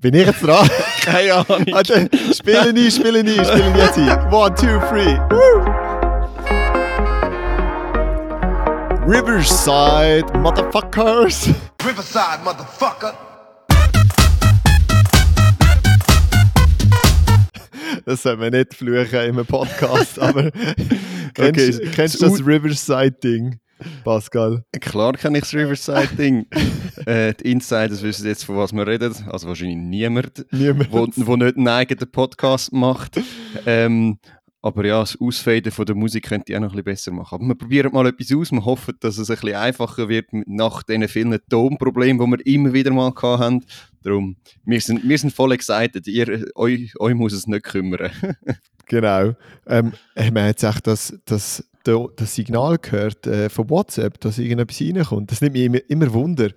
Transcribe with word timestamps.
Bin 0.00 0.14
ich 0.14 0.26
jetzt 0.26 0.42
dran? 0.42 0.66
Keine 1.02 1.34
Ahnung. 1.34 1.74
Also, 1.74 1.92
spielen 2.32 2.74
nie, 2.74 2.90
spielen 2.90 3.26
nie, 3.26 3.44
spielen 3.44 3.76
jetzt 3.76 3.98
ein. 3.98 4.32
One, 4.32 4.54
two, 4.54 4.80
three. 4.88 5.18
Woo! 5.28 5.60
Riverside, 9.06 10.24
Motherfuckers. 10.38 11.50
Riverside, 11.84 12.42
motherfucker. 12.44 13.12
Das 18.06 18.22
soll 18.22 18.36
man 18.38 18.52
nicht 18.52 18.72
fluchen 18.72 19.06
in 19.10 19.18
einem 19.18 19.44
Podcast, 19.44 20.18
aber 20.18 20.50
Okay, 21.38 21.52
kennst, 21.52 21.82
kennst 21.92 22.14
du 22.22 22.24
das 22.24 22.38
das 22.38 22.46
Riverside-Ding, 22.46 23.60
Pascal? 24.02 24.64
Klar 24.80 25.12
kenne 25.12 25.38
ich 25.38 25.44
das 25.44 25.52
Riverside-Ding. 25.52 26.46
äh, 27.06 27.34
die 27.34 27.52
Insiders 27.52 28.02
wissen 28.02 28.26
jetzt, 28.26 28.44
von 28.44 28.56
was 28.56 28.72
wir 28.72 28.86
reden. 28.86 29.14
Also 29.28 29.48
wahrscheinlich 29.48 29.76
niemand, 29.76 30.46
Niemand. 30.50 30.92
wo, 30.92 31.06
wo 31.16 31.36
nicht 31.36 31.56
einen 31.56 31.68
eigenen 31.68 32.10
Podcast 32.10 32.72
macht. 32.72 33.20
Ähm, 33.66 34.18
aber 34.62 34.84
ja, 34.84 35.00
das 35.00 35.18
Ausfaden 35.18 35.72
von 35.72 35.86
der 35.86 35.94
Musik 35.94 36.28
könnte 36.28 36.52
ich 36.52 36.56
auch 36.56 36.60
noch 36.60 36.68
ein 36.72 36.84
bisschen 36.84 36.84
besser 36.84 37.12
machen. 37.12 37.36
Aber 37.36 37.46
wir 37.46 37.54
probieren 37.54 37.92
mal 37.92 38.06
etwas 38.06 38.30
aus. 38.32 38.52
Wir 38.52 38.64
hoffen, 38.64 38.94
dass 39.00 39.16
es 39.16 39.30
ein 39.30 39.36
bisschen 39.36 39.56
einfacher 39.56 40.08
wird 40.08 40.26
nach 40.32 40.82
diesen 40.82 41.08
vielen 41.08 41.38
Tonproblemen, 41.48 42.18
die 42.18 42.36
wir 42.38 42.46
immer 42.46 42.72
wieder 42.72 42.90
mal 42.92 43.12
haben. 43.22 43.64
Darum, 44.02 44.36
wir 44.64 44.80
sind, 44.80 45.08
wir 45.08 45.18
sind 45.18 45.32
voll 45.32 45.52
excited. 45.52 46.06
Ihr, 46.06 46.46
euch, 46.54 46.92
euch 46.98 47.14
muss 47.14 47.32
es 47.32 47.46
nicht 47.46 47.64
kümmern. 47.64 48.10
Genau. 48.86 49.36
Ähm, 49.68 49.92
haben 50.18 50.34
wir 50.34 50.46
jetzt 50.48 50.64
echt 50.64 50.84
das, 50.88 51.16
das, 51.24 51.64
das, 51.84 52.08
das 52.16 52.34
Signal 52.34 52.76
gehört 52.76 53.24
äh, 53.24 53.48
von 53.48 53.70
WhatsApp, 53.70 54.18
dass 54.18 54.36
irgendetwas 54.38 54.80
reinkommt? 54.80 55.30
Das 55.30 55.40
nimmt 55.40 55.52
mich 55.52 55.62
immer, 55.62 55.78
immer 55.88 56.12
Wunder. 56.12 56.50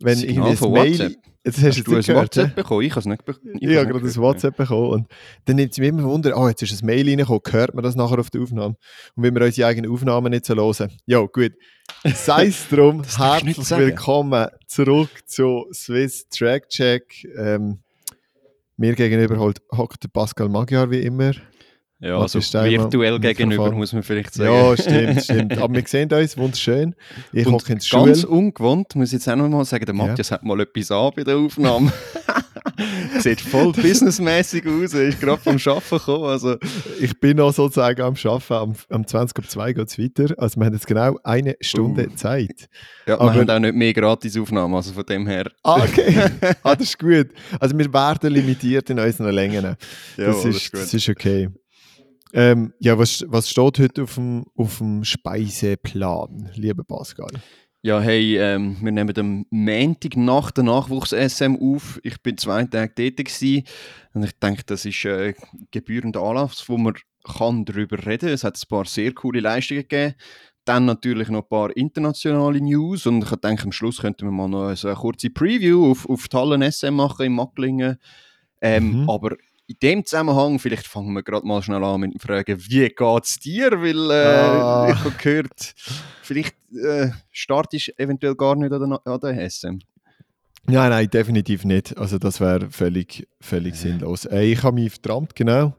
Wenn 0.00 0.56
von 0.56 0.68
ein 0.68 0.72
Mail. 0.72 0.90
WhatsApp? 0.92 1.16
Jetzt 1.44 1.58
hast, 1.58 1.78
Hast 1.78 1.86
du 1.86 1.96
ein 1.96 2.02
gehört, 2.02 2.22
WhatsApp 2.24 2.54
bekommen? 2.54 2.82
Ich 2.82 2.90
habe 2.90 3.00
es 3.00 3.06
nicht 3.06 3.24
bekommen. 3.24 3.56
Ich 3.58 3.76
habe 3.76 3.86
gerade 3.86 4.04
ein 4.04 4.16
WhatsApp 4.16 4.56
bekommen 4.56 4.90
und 4.90 5.08
dann 5.46 5.56
nimmt 5.56 5.72
es 5.72 5.78
mich 5.78 5.88
immer 5.88 6.02
Wunder, 6.04 6.36
oh, 6.36 6.48
jetzt 6.48 6.62
ist 6.62 6.82
ein 6.82 6.86
Mail 6.86 7.08
reingekommen, 7.08 7.40
hört 7.50 7.74
man 7.74 7.84
das 7.84 7.94
nachher 7.94 8.18
auf 8.18 8.28
der 8.30 8.42
Aufnahme? 8.42 8.76
Und 9.16 9.22
wenn 9.22 9.34
wir 9.34 9.44
unsere 9.44 9.68
eigenen 9.68 9.90
Aufnahmen 9.90 10.30
nicht 10.30 10.44
so 10.44 10.54
hören. 10.54 10.90
Ja, 11.06 11.20
gut. 11.20 11.52
Sei 12.04 12.46
es 12.46 12.68
drum, 12.70 13.02
herzlich 13.02 13.70
willkommen 13.70 14.48
zurück 14.66 15.10
zu 15.26 15.66
Swiss 15.72 16.28
Track 16.28 16.68
Check. 16.68 17.26
Ähm, 17.38 17.78
mir 18.76 18.94
gegenüber 18.94 19.38
hockt 19.38 20.12
Pascal 20.12 20.48
Magyar 20.48 20.90
wie 20.90 21.00
immer. 21.00 21.32
Ja, 22.00 22.18
also 22.18 22.38
ist 22.38 22.54
virtuell 22.54 23.18
gegenüber, 23.18 23.64
Mikrofon? 23.64 23.78
muss 23.78 23.92
man 23.92 24.02
vielleicht 24.04 24.32
sagen. 24.34 24.52
Ja, 24.54 24.76
stimmt, 24.76 25.22
stimmt. 25.24 25.58
Aber 25.58 25.74
wir 25.74 25.82
sehen 25.86 26.12
uns 26.12 26.36
wunderschön. 26.38 26.94
Ich 27.32 27.44
hocke 27.46 27.64
in 27.72 27.74
ganz 27.74 27.86
Schule. 27.88 28.26
ungewohnt, 28.28 28.94
muss 28.94 29.08
ich 29.08 29.14
jetzt 29.14 29.28
auch 29.28 29.34
noch 29.34 29.48
mal 29.48 29.64
sagen, 29.64 29.84
der 29.84 29.94
Ja. 29.96 30.06
Matthias 30.06 30.30
hat 30.30 30.44
mal 30.44 30.60
etwas 30.60 30.92
an 30.92 31.10
bei 31.16 31.24
der 31.24 31.36
Aufnahme. 31.36 31.92
Sieht 33.18 33.40
voll 33.40 33.72
businessmäßig 33.72 34.64
aus, 34.66 34.94
er 34.94 35.08
ist 35.08 35.20
gerade 35.20 35.40
vom 35.42 35.56
Arbeiten 35.56 35.88
gekommen. 35.98 36.24
Also, 36.24 36.56
Ich 37.00 37.18
bin 37.18 37.36
noch 37.38 37.52
sozusagen 37.52 38.00
am 38.02 38.14
Arbeiten. 38.14 38.52
Am, 38.52 38.74
am 38.90 39.06
20 39.06 39.36
ab 39.38 39.50
2 39.50 39.72
geht 39.72 39.88
es 39.88 39.98
weiter. 39.98 40.34
Also 40.38 40.60
wir 40.60 40.66
haben 40.66 40.74
jetzt 40.74 40.86
genau 40.86 41.18
eine 41.24 41.56
Stunde 41.60 42.06
Uh. 42.08 42.14
Zeit. 42.14 42.68
ja, 43.06 43.14
wir 43.16 43.20
Aber- 43.20 43.34
haben 43.34 43.50
auch 43.50 43.58
nicht 43.58 43.74
mehr 43.74 43.92
Gratisaufnahmen, 43.92 44.76
also 44.76 44.92
von 44.92 45.04
dem 45.04 45.26
her. 45.26 45.50
Ah, 45.64 45.82
okay. 45.82 46.14
ah, 46.62 46.76
das 46.76 46.90
ist 46.90 46.98
gut. 47.00 47.28
Also 47.58 47.76
wir 47.76 47.92
werden 47.92 48.32
limitiert 48.32 48.88
in 48.90 49.00
unseren 49.00 49.34
Längen. 49.34 49.76
Ja, 50.16 50.26
das, 50.26 50.44
ist, 50.44 50.72
das 50.74 50.94
ist 50.94 51.08
okay. 51.08 51.48
Ähm, 52.32 52.72
ja, 52.78 52.98
was, 52.98 53.24
was 53.28 53.48
steht 53.48 53.78
heute 53.78 54.02
auf 54.02 54.14
dem, 54.14 54.44
auf 54.56 54.78
dem 54.78 55.04
Speiseplan, 55.04 56.50
lieber 56.54 56.84
Pascal? 56.84 57.30
Ja, 57.80 58.00
hey, 58.00 58.36
ähm, 58.38 58.76
wir 58.80 58.90
nehmen 58.90 59.16
am 59.18 59.46
Montag 59.50 60.16
nach 60.16 60.50
der 60.50 60.64
Nachwuchs-SM 60.64 61.56
auf. 61.60 62.00
Ich 62.02 62.20
bin 62.22 62.36
zwei 62.36 62.64
Tage 62.64 62.92
tätig 62.92 63.30
und 64.14 64.24
ich 64.24 64.32
denke, 64.40 64.62
das 64.66 64.84
ist 64.84 65.04
äh, 65.04 65.34
gebührender 65.70 66.22
Anlass, 66.22 66.68
wo 66.68 66.76
man 66.76 66.94
kann 67.24 67.64
darüber 67.64 68.04
reden. 68.04 68.30
Es 68.30 68.42
hat 68.42 68.56
ein 68.56 68.68
paar 68.68 68.84
sehr 68.84 69.12
coole 69.12 69.40
Leistungen 69.40 69.82
gegeben. 69.82 70.14
Dann 70.64 70.86
natürlich 70.86 71.28
noch 71.28 71.44
ein 71.44 71.48
paar 71.48 71.74
internationale 71.76 72.60
News 72.60 73.06
und 73.06 73.22
ich 73.22 73.30
denke, 73.36 73.64
am 73.64 73.72
Schluss 73.72 74.00
könnten 74.00 74.26
wir 74.26 74.32
mal 74.32 74.48
noch 74.48 74.74
so 74.74 74.88
eine 74.88 74.96
kurze 74.96 75.30
Preview 75.30 75.90
auf, 75.90 76.08
auf 76.08 76.28
die 76.28 76.36
Hallen-SM 76.36 76.94
machen 76.94 77.26
in 77.26 77.32
Macklingen. 77.32 77.96
Ähm, 78.60 79.02
Mhm. 79.02 79.10
Aber 79.10 79.36
in 79.68 79.76
dem 79.82 80.04
Zusammenhang, 80.04 80.58
vielleicht 80.58 80.86
fangen 80.86 81.12
wir 81.12 81.22
gerade 81.22 81.46
mal 81.46 81.62
schnell 81.62 81.84
an 81.84 82.00
mit 82.00 82.14
der 82.14 82.20
Frage, 82.20 82.58
wie 82.68 82.88
geht's 82.88 83.38
dir? 83.38 83.70
Weil 83.72 84.10
äh, 84.10 84.14
Ah. 84.14 84.88
ich 84.90 84.98
habe 85.04 85.10
gehört, 85.22 85.74
vielleicht 86.22 86.56
äh, 86.72 87.10
startest 87.30 87.88
du 87.88 87.98
eventuell 87.98 88.34
gar 88.34 88.56
nicht 88.56 88.72
an 88.72 88.90
der, 88.90 89.00
an 89.04 89.20
der 89.20 89.50
SM. 89.50 89.78
Nein, 90.66 90.90
nein, 90.90 91.08
definitiv 91.10 91.64
nicht. 91.64 91.96
Also 91.96 92.18
das 92.18 92.40
wäre 92.40 92.70
völlig, 92.70 93.26
völlig 93.40 93.74
sinnlos. 93.76 94.24
Äh, 94.26 94.42
ich 94.52 94.62
habe 94.62 94.74
mich 94.74 94.92
vertrampt, 94.92 95.34
genau. 95.36 95.74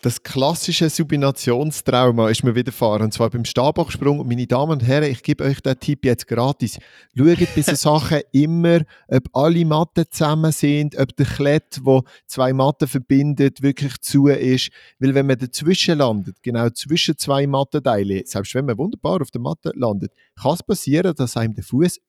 Das 0.00 0.22
klassische 0.22 0.88
Subinationstrauma 0.90 2.30
ist 2.30 2.42
mir 2.42 2.54
widerfahren, 2.54 3.02
und 3.02 3.12
zwar 3.12 3.30
beim 3.30 3.44
Stabhochsprung. 3.44 4.20
Und 4.20 4.28
meine 4.28 4.46
Damen 4.46 4.72
und 4.72 4.82
Herren, 4.82 5.10
ich 5.10 5.22
gebe 5.22 5.44
euch 5.44 5.60
den 5.60 5.78
Tipp 5.78 6.04
jetzt 6.04 6.26
gratis. 6.26 6.78
Schaut 7.16 7.54
bei 7.54 7.62
so 7.62 7.74
Sachen 8.00 8.20
immer, 8.32 8.80
ob 9.08 9.28
alle 9.32 9.64
Matten 9.64 10.04
zusammen 10.10 10.52
sind, 10.52 10.98
ob 10.98 11.14
der 11.16 11.26
Klett, 11.26 11.80
wo 11.82 12.02
zwei 12.26 12.52
Matten 12.52 12.88
verbindet, 12.88 13.62
wirklich 13.62 14.00
zu 14.00 14.28
ist. 14.28 14.70
Weil 14.98 15.14
wenn 15.14 15.26
man 15.26 15.38
dazwischen 15.38 15.98
landet, 15.98 16.42
genau 16.42 16.70
zwischen 16.70 17.16
zwei 17.18 17.46
Mattenteilen, 17.46 18.22
selbst 18.24 18.54
wenn 18.54 18.66
man 18.66 18.78
wunderbar 18.78 19.20
auf 19.20 19.30
der 19.30 19.40
Matte 19.40 19.72
landet, 19.74 20.12
kann 20.40 20.54
es 20.54 20.62
passieren, 20.62 21.14
dass 21.14 21.36
einem 21.36 21.54
der 21.54 21.64
Fuß 21.64 22.00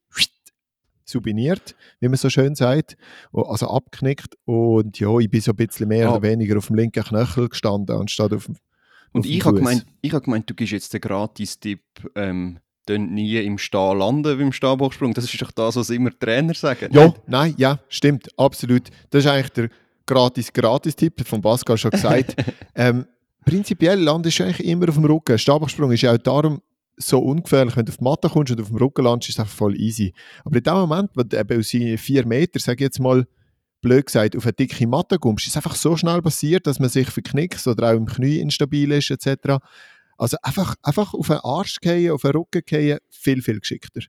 subiniert, 1.05 1.75
wie 1.99 2.07
man 2.07 2.17
so 2.17 2.29
schön 2.29 2.55
sagt, 2.55 2.95
also 3.31 3.67
abknickt 3.69 4.35
und 4.45 4.99
ja, 4.99 5.17
ich 5.19 5.29
bin 5.29 5.41
so 5.41 5.51
ein 5.51 5.55
bisschen 5.55 5.87
mehr 5.87 6.09
Ah. 6.09 6.11
oder 6.13 6.21
weniger 6.23 6.57
auf 6.57 6.67
dem 6.67 6.75
linken 6.75 7.03
Knöchel 7.03 7.49
gestanden, 7.49 7.95
anstatt 7.95 8.33
auf 8.33 8.45
dem 8.45 8.55
Und 9.11 9.21
auf 9.21 9.25
ich 9.25 9.45
habe 9.45 9.57
gemeint, 9.57 9.85
ich 10.01 10.13
hab 10.13 10.23
gemeint, 10.23 10.49
du 10.49 10.53
gibst 10.53 10.73
jetzt 10.73 10.93
den 10.93 11.01
Gratis-Tipp, 11.01 11.81
ähm, 12.15 12.59
nie 12.89 13.37
im 13.37 13.57
Stehen 13.57 13.97
landen 13.99 14.37
beim 14.37 14.51
Stabhochsprung. 14.51 15.13
Das 15.13 15.23
ist 15.23 15.41
doch 15.41 15.51
das, 15.51 15.75
was 15.77 15.89
immer 15.89 16.11
Trainer 16.17 16.53
sagen. 16.53 16.89
Ja, 16.91 17.13
nein, 17.27 17.53
ja, 17.57 17.79
stimmt, 17.87 18.27
absolut. 18.37 18.89
Das 19.09 19.23
ist 19.23 19.31
eigentlich 19.31 19.51
der 19.51 19.69
Gratis-Gratis-Tipp 20.05 21.25
von 21.25 21.41
Pascal 21.41 21.77
schon 21.77 21.91
gesagt. 21.91 22.35
ähm, 22.75 23.05
prinzipiell 23.45 23.99
landest 23.99 24.39
du 24.39 24.43
eigentlich 24.43 24.65
immer 24.67 24.89
auf 24.89 24.95
dem 24.95 25.05
Rücken. 25.05 25.37
Stabhochsprung 25.37 25.91
ist 25.91 26.01
ja 26.01 26.13
auch 26.13 26.17
darum 26.17 26.61
so 27.07 27.19
ungefährlich, 27.19 27.75
wenn 27.75 27.85
du 27.85 27.91
auf 27.91 27.97
die 27.97 28.03
Matte 28.03 28.29
kommst 28.29 28.51
und 28.51 28.61
auf 28.61 28.67
dem 28.67 28.77
Rücken 28.77 29.03
landest, 29.03 29.29
ist 29.29 29.35
es 29.35 29.39
einfach 29.39 29.55
voll 29.55 29.79
easy. 29.79 30.13
Aber 30.43 30.57
in 30.57 30.63
dem 30.63 30.73
Moment, 30.73 31.11
wo 31.15 31.23
du 31.23 31.37
eben 31.37 31.59
aus 31.59 31.69
vier 31.69 32.25
Meter, 32.25 32.59
sag 32.59 32.75
ich 32.75 32.81
jetzt 32.81 32.99
mal, 32.99 33.25
blöd 33.81 34.05
gesagt, 34.07 34.35
auf 34.35 34.45
eine 34.45 34.53
dicke 34.53 34.87
Matte 34.87 35.19
kommst, 35.19 35.45
ist 35.45 35.51
es 35.51 35.57
einfach 35.57 35.75
so 35.75 35.95
schnell 35.95 36.21
passiert, 36.21 36.65
dass 36.65 36.79
man 36.79 36.89
sich 36.89 37.09
verknickt 37.09 37.65
oder 37.67 37.91
auch 37.91 37.97
im 37.97 38.07
Knie 38.07 38.39
instabil 38.39 38.91
ist, 38.91 39.11
etc. 39.11 39.57
Also 40.17 40.37
einfach, 40.41 40.75
einfach 40.81 41.13
auf 41.13 41.27
den 41.27 41.37
Arsch 41.37 41.79
gehen, 41.79 42.11
auf 42.11 42.21
den 42.21 42.31
Rücken 42.31 42.61
gehen, 42.65 42.99
viel, 43.09 43.41
viel 43.41 43.59
geschickter. 43.59 44.01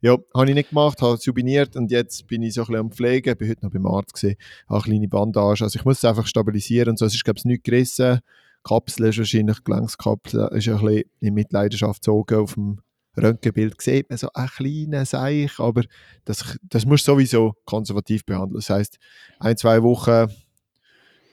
Ja, 0.00 0.16
habe 0.34 0.48
ich 0.48 0.54
nicht 0.54 0.70
gemacht, 0.70 1.02
habe 1.02 1.16
subiniert 1.16 1.76
und 1.76 1.90
jetzt 1.90 2.26
bin 2.28 2.42
ich 2.42 2.54
so 2.54 2.62
ein 2.62 2.66
bisschen 2.66 2.80
am 2.80 2.92
Pflegen, 2.92 3.36
bin 3.36 3.48
heute 3.48 3.64
noch 3.64 3.72
beim 3.72 3.86
Arzt 3.86 4.22
habe 4.22 4.36
eine 4.68 4.80
kleine 4.80 5.08
Bandage, 5.08 5.64
also 5.64 5.76
ich 5.78 5.84
muss 5.84 5.98
es 5.98 6.04
einfach 6.04 6.26
stabilisieren 6.26 6.90
und 6.90 6.98
so, 6.98 7.04
es 7.04 7.14
ist 7.14 7.24
glaube 7.24 7.38
ich 7.38 7.44
nicht 7.44 7.64
gerissen, 7.64 8.20
Kapsel 8.68 9.06
ist 9.06 9.18
wahrscheinlich, 9.18 9.64
Gelenkskapsel 9.64 10.48
ist 10.52 10.68
ein 10.68 10.78
bisschen 10.78 11.02
in 11.20 11.34
Mitleidenschaft 11.34 12.02
gezogen, 12.02 12.38
auf 12.38 12.54
dem 12.54 12.80
Röntgenbild. 13.16 13.80
Sieht 13.80 14.10
man 14.10 14.18
so 14.18 14.28
ein 14.34 14.46
kleines 14.48 15.10
Seich, 15.10 15.58
aber 15.58 15.84
das, 16.24 16.58
das 16.62 16.84
muss 16.84 17.02
sowieso 17.02 17.54
konservativ 17.64 18.24
behandeln, 18.26 18.56
das 18.56 18.70
heisst, 18.70 18.98
ein, 19.38 19.56
zwei 19.56 19.82
Wochen 19.82 20.30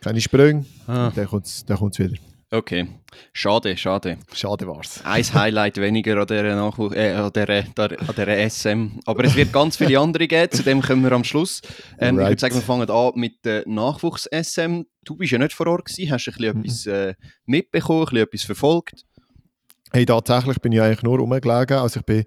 keine 0.01 0.21
Sprünge, 0.21 0.65
Ah, 0.87 1.11
dann 1.15 1.27
kommt 1.27 1.47
es 1.47 1.65
wieder. 1.67 2.15
Okay, 2.57 2.87
schade, 3.33 3.75
schade. 3.77 4.17
Schade 4.33 4.67
war's. 4.67 5.01
Ein 5.03 5.23
Highlight 5.33 5.77
weniger 5.77 6.17
an 6.19 6.27
dieser, 6.27 6.55
Nachwuch 6.55 6.93
äh, 6.93 7.11
an 7.13 7.31
dieser, 7.33 7.63
der, 7.63 7.99
an 8.01 8.15
dieser 8.15 8.49
SM. 8.49 8.99
Aber 9.05 9.23
es 9.23 9.35
wird 9.35 9.51
ganz 9.53 9.77
viele 9.77 9.99
andere 9.99 10.27
geben, 10.27 10.51
zu 10.51 10.63
dem 10.63 10.81
kommen 10.81 11.03
wir 11.03 11.11
am 11.11 11.23
Schluss. 11.23 11.61
Ähm, 11.99 12.15
Ich 12.15 12.21
Right. 12.21 12.29
würde 12.31 12.39
sagen, 12.41 12.55
wir 12.55 12.61
fangen 12.61 12.89
an 12.89 13.11
mit 13.15 13.43
der 13.45 13.63
Nachwuchs-SM. 13.67 14.83
Du 15.03 15.15
bist 15.15 15.31
ja 15.31 15.37
nicht 15.37 15.53
vor 15.53 15.67
Ort 15.67 15.85
gewesen, 15.85 16.11
hast 16.11 16.27
ein 16.27 16.33
bisschen 16.33 16.57
Mhm. 16.57 16.63
etwas 16.65 16.85
äh, 16.87 17.13
mitbekommen, 17.45 17.99
ein 18.01 18.05
bisschen 18.05 18.23
etwas 18.23 18.43
verfolgt. 18.43 19.05
Hey, 19.91 20.05
tatsächlich 20.05 20.59
bin 20.59 20.71
ich 20.71 20.81
eigentlich 20.81 21.03
nur 21.03 21.17
rumgelegen. 21.19 21.77
Also 21.77 21.99
ich 22.01 22.05
bin 22.05 22.25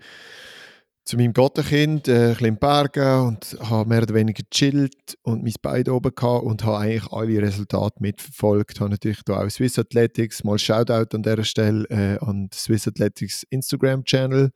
zu 1.08 1.16
meinem 1.16 1.32
Gottenkind 1.32 2.06
äh, 2.06 2.34
ein 2.38 2.44
in 2.44 2.58
Bergen 2.58 3.28
und 3.28 3.56
habe 3.60 3.88
mehr 3.88 4.02
oder 4.02 4.12
weniger 4.12 4.42
gechillt 4.42 5.16
und 5.22 5.42
mein 5.42 5.54
Bein 5.62 5.88
oben 5.88 6.14
gehabt 6.14 6.44
und 6.44 6.62
habe 6.64 6.80
eigentlich 6.80 7.10
alle 7.10 7.40
Resultate 7.40 7.96
mitverfolgt. 8.00 8.78
Habe 8.78 8.90
natürlich 8.90 9.22
da 9.24 9.42
auch 9.42 9.48
Swiss 9.48 9.78
Athletics, 9.78 10.44
mal 10.44 10.58
Shoutout 10.58 11.16
an 11.16 11.22
dieser 11.22 11.44
Stelle 11.44 11.86
äh, 11.88 12.18
an 12.22 12.50
Swiss 12.52 12.86
Athletics 12.86 13.42
Instagram-Channel, 13.48 14.50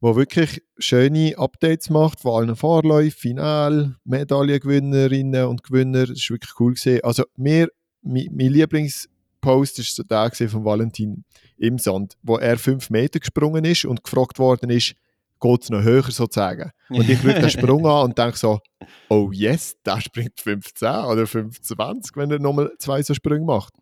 wo 0.00 0.16
wirklich 0.16 0.62
schöne 0.78 1.36
Updates 1.36 1.90
macht 1.90 2.20
von 2.20 2.44
allen 2.44 2.56
Vorläufen, 2.56 3.12
Final, 3.12 3.96
Medaillengewinnerinnen 4.04 5.44
und 5.44 5.62
Gewinner. 5.62 6.06
Das 6.06 6.30
war 6.30 6.36
wirklich 6.36 6.52
cool. 6.58 6.72
Gewesen. 6.72 7.04
Also 7.04 7.24
mir, 7.36 7.68
mein, 8.00 8.28
mein 8.32 8.48
Lieblingspost 8.48 9.76
war 9.78 9.84
so 9.84 10.02
der 10.04 10.48
von 10.48 10.64
Valentin 10.64 11.24
im 11.58 11.76
Sand, 11.76 12.14
wo 12.22 12.38
er 12.38 12.56
fünf 12.56 12.88
Meter 12.88 13.20
gesprungen 13.20 13.66
ist 13.66 13.84
und 13.84 14.02
gefragt 14.02 14.38
worden 14.38 14.70
ist, 14.70 14.94
geht 15.40 15.62
es 15.62 15.70
noch 15.70 15.82
höher 15.82 16.02
sozusagen. 16.10 16.70
Und 16.88 17.08
ich 17.08 17.20
schaue 17.20 17.34
den 17.34 17.50
Sprung 17.50 17.86
an 17.86 18.04
und 18.06 18.18
denke 18.18 18.36
so, 18.38 18.60
oh 19.08 19.30
yes, 19.32 19.76
der 19.84 20.00
springt 20.00 20.40
15 20.40 20.88
oder 20.88 21.26
25, 21.26 22.16
wenn 22.16 22.30
er 22.30 22.38
nochmal 22.38 22.70
zwei 22.78 23.02
so 23.02 23.14
Sprünge 23.14 23.44
macht. 23.44 23.74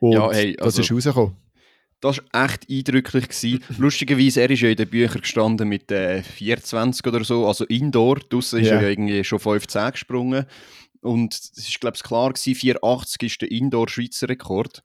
Und 0.00 0.12
Ja, 0.12 0.30
hey, 0.32 0.54
das 0.56 0.78
also- 0.78 0.82
ist 0.82 0.92
rausgekommen. 0.92 1.36
Das 2.00 2.18
war 2.32 2.44
echt 2.46 2.68
eindrücklich. 2.68 3.28
Gewesen. 3.28 3.62
Lustigerweise, 3.78 4.40
er 4.42 4.50
ist 4.50 4.60
ja 4.60 4.70
in 4.70 4.76
den 4.76 4.88
Büchern 4.90 5.20
gestanden 5.20 5.68
mit 5.68 5.88
äh, 5.92 6.22
24 6.24 7.06
oder 7.06 7.22
so, 7.22 7.46
also 7.46 7.64
Indoor. 7.66 8.16
Draussen 8.28 8.58
ist 8.60 8.66
Ja. 8.70 8.74
er 8.76 8.82
ja 8.82 8.88
irgendwie 8.88 9.22
schon 9.22 9.38
15 9.38 9.92
gesprungen. 9.92 10.46
Und 11.00 11.32
es 11.34 11.52
ist, 11.68 11.80
glaube 11.80 11.96
ich, 11.96 12.02
klar 12.02 12.32
gewesen, 12.32 12.56
480 12.56 13.22
ist 13.22 13.40
der 13.42 13.52
Indoor-Schweizer 13.52 14.28
Rekord. 14.28 14.82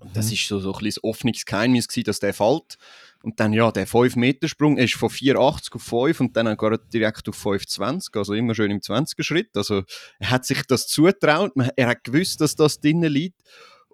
Und 0.00 0.16
Das 0.16 0.26
Mhm. 0.26 0.32
ist 0.32 0.48
so, 0.48 0.58
so 0.58 0.72
ein 0.74 0.80
bisschen 0.80 1.02
ein 1.04 1.10
offenes 1.10 1.44
Geheimnis 1.44 1.86
gewesen, 1.86 2.04
dass 2.06 2.18
der 2.20 2.34
fällt. 2.34 2.76
Und 3.22 3.38
dann, 3.38 3.52
ja, 3.52 3.70
der 3.70 3.86
5-Meter-Sprung 3.86 4.78
ist 4.78 4.94
von 4.94 5.10
480 5.10 5.74
auf 5.74 5.82
5 5.82 6.20
und 6.20 6.36
dann 6.36 6.46
geht 6.46 6.62
er 6.62 6.78
direkt 6.78 7.28
auf 7.28 7.36
520, 7.36 8.16
also 8.16 8.32
immer 8.32 8.54
schön 8.54 8.70
im 8.70 8.80
20er-Schritt. 8.80 9.56
Also, 9.56 9.82
er 10.18 10.30
hat 10.30 10.46
sich 10.46 10.62
das 10.66 10.86
zutraut, 10.86 11.52
er 11.76 11.88
hat 11.88 12.04
gewusst, 12.04 12.40
dass 12.40 12.56
das 12.56 12.80
drinnen 12.80 13.12
liegt. 13.12 13.40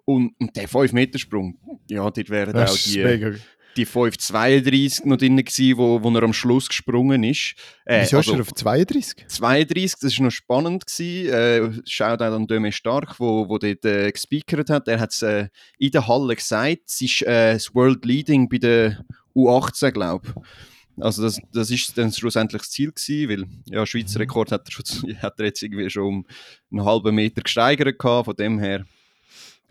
Und, 0.05 0.33
und 0.39 0.55
der 0.55 0.69
5-Meter-Sprung, 0.69 1.59
ja, 1.89 2.09
dort 2.09 2.29
wären 2.29 2.55
auch 2.57 2.77
die, 2.77 3.03
mega. 3.03 3.33
Die 3.77 3.85
5,32 3.85 5.07
noch 5.07 5.17
drin 5.17 5.37
gewesen, 5.37 5.77
wo, 5.77 6.01
wo 6.03 6.09
er 6.09 6.23
am 6.23 6.33
Schluss 6.33 6.67
gesprungen 6.67 7.23
ist. 7.23 7.55
Äh, 7.85 8.01
Wieso 8.01 8.19
ist 8.19 8.27
also 8.27 8.33
er 8.33 8.41
auf 8.41 8.53
32? 8.53 9.27
32, 9.27 9.99
das 9.99 10.17
war 10.17 10.25
noch 10.25 10.31
spannend. 10.31 10.85
Gewesen. 10.85 11.33
Äh, 11.33 11.81
Shoutout 11.85 12.35
an 12.35 12.47
Döme 12.47 12.71
Stark, 12.71 13.19
wo, 13.19 13.47
wo 13.47 13.57
dort 13.57 13.85
äh, 13.85 14.11
gespeakert 14.11 14.69
hat. 14.69 14.87
Er 14.87 14.99
hat 14.99 15.11
es 15.11 15.21
äh, 15.21 15.47
in 15.77 15.91
der 15.91 16.07
Halle 16.07 16.35
gesagt, 16.35 16.81
es 16.87 17.01
ist 17.01 17.21
äh, 17.21 17.53
das 17.53 17.73
World 17.73 18.03
Leading 18.05 18.49
bei 18.49 18.57
der 18.57 19.05
U18, 19.35 19.91
glaube 19.91 20.27
ich. 20.27 21.03
Also 21.03 21.21
das, 21.21 21.39
das 21.53 21.69
ist 21.69 21.95
dann 21.97 22.11
schlussendlich 22.11 22.63
das 22.63 22.71
Ziel 22.71 22.91
gewesen, 22.91 23.29
weil 23.29 23.45
ja, 23.65 23.85
Schweizer 23.85 24.19
Rekord 24.19 24.51
hat 24.51 24.67
er, 24.67 24.71
schon, 24.71 25.15
hat 25.21 25.39
er 25.39 25.45
jetzt 25.45 25.61
irgendwie 25.61 25.89
schon 25.89 26.03
um 26.03 26.25
einen 26.71 26.85
halben 26.85 27.13
Meter 27.13 27.41
gesteigert 27.41 27.99
gehabt, 27.99 28.25
von 28.25 28.35
dem 28.35 28.57
her 28.57 28.85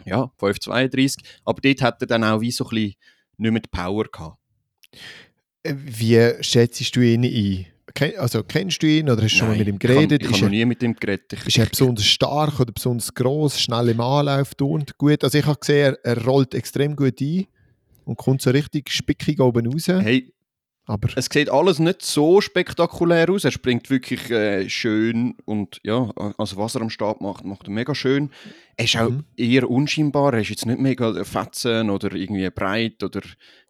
ja, 0.05 0.31
5,32. 0.39 1.19
Aber 1.45 1.61
dort 1.61 1.83
hat 1.83 2.01
er 2.01 2.07
dann 2.07 2.25
auch 2.25 2.41
wie 2.41 2.53
so 2.53 2.65
ein 2.65 2.71
bisschen 2.71 2.95
nicht 3.39 3.53
mehr 3.53 3.61
die 3.61 3.69
Power 3.69 4.05
gehabt. 4.05 4.39
Äh, 5.63 5.75
Wie 5.77 6.43
schätzt 6.43 6.97
du 6.97 7.01
ihn 7.01 7.25
ein? 7.25 7.67
Also 8.19 8.43
kennst 8.43 8.83
du 8.83 8.87
ihn 8.87 9.09
oder 9.09 9.23
hast 9.23 9.33
du 9.33 9.39
schon 9.39 9.49
mal 9.49 9.57
mit 9.57 9.69
ihm 9.69 9.79
geredet? 9.79 10.23
Ich 10.23 10.29
habe 10.29 10.41
noch 10.43 10.51
nie 10.51 10.65
mit 10.67 10.83
ihm 10.83 10.95
geredet. 10.95 11.33
Ich, 11.33 11.47
ist 11.47 11.59
er 11.59 11.67
besonders 11.67 12.05
stark 12.05 12.61
oder 12.61 12.73
besonders 12.73 13.15
groß, 13.15 13.59
schnell 13.59 13.89
im 13.89 14.01
Anlauf, 14.01 14.55
turnt 14.55 14.99
gut? 14.99 15.25
Also 15.25 15.39
ich 15.39 15.47
habe 15.47 15.59
gesehen, 15.59 15.97
er, 16.03 16.17
er 16.17 16.25
rollt 16.25 16.55
extrem 16.55 16.95
gut 16.95 17.21
ein 17.21 17.47
und 18.05 18.17
kommt 18.17 18.43
so 18.43 18.51
richtig 18.51 18.91
spickig 18.91 19.41
oben 19.41 19.67
raus. 19.67 19.89
hey, 19.89 20.33
Aber 20.89 21.09
es 21.17 21.27
sieht 21.33 21.51
alles 21.51 21.81
nicht 21.81 22.03
so 22.03 22.41
spektakulär 22.41 23.29
aus. 23.31 23.45
Er 23.45 23.51
springt 23.51 23.91
wirklich 23.91 24.31
äh, 24.31 24.69
schön 24.71 25.35
und 25.45 25.81
ja, 25.83 26.11
also 26.39 26.57
was 26.57 26.77
er 26.77 26.83
am 26.83 26.91
Start 26.91 27.21
macht, 27.21 27.45
macht 27.45 27.67
er 27.67 27.71
mega 27.73 27.95
schön. 27.95 28.31
Er 28.77 28.85
ist 28.85 28.97
auch 28.97 29.11
Mhm. 29.11 29.25
eher 29.37 29.69
unscheinbar. 29.69 30.35
Er 30.35 30.41
ist 30.43 30.51
jetzt 30.51 30.65
nicht 30.67 30.79
mega 30.79 31.25
fetzen 31.25 31.91
oder 31.91 32.13
irgendwie 32.15 32.49
breit 32.51 33.03
oder 33.03 33.21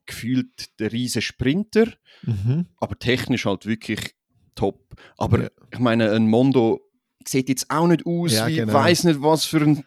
gefühlt 0.04 0.78
der 0.78 0.92
riesen 0.92 1.22
Sprinter, 1.22 1.86
mhm. 2.22 2.66
aber 2.78 2.98
technisch 2.98 3.46
halt 3.46 3.64
wirklich 3.66 4.14
top. 4.54 4.94
Aber 5.16 5.44
Ja. 5.44 5.48
ich 5.72 5.78
meine, 5.78 6.12
ein 6.12 6.28
Mondo 6.28 6.82
sieht 7.26 7.48
jetzt 7.48 7.70
auch 7.70 7.86
nicht 7.88 8.04
aus 8.06 8.32
Ja, 8.34 8.46
wie 8.46 8.56
genau. 8.56 8.72
weiß 8.74 9.04
nicht 9.04 9.22
was 9.22 9.46
für 9.46 9.60
ein, 9.62 9.84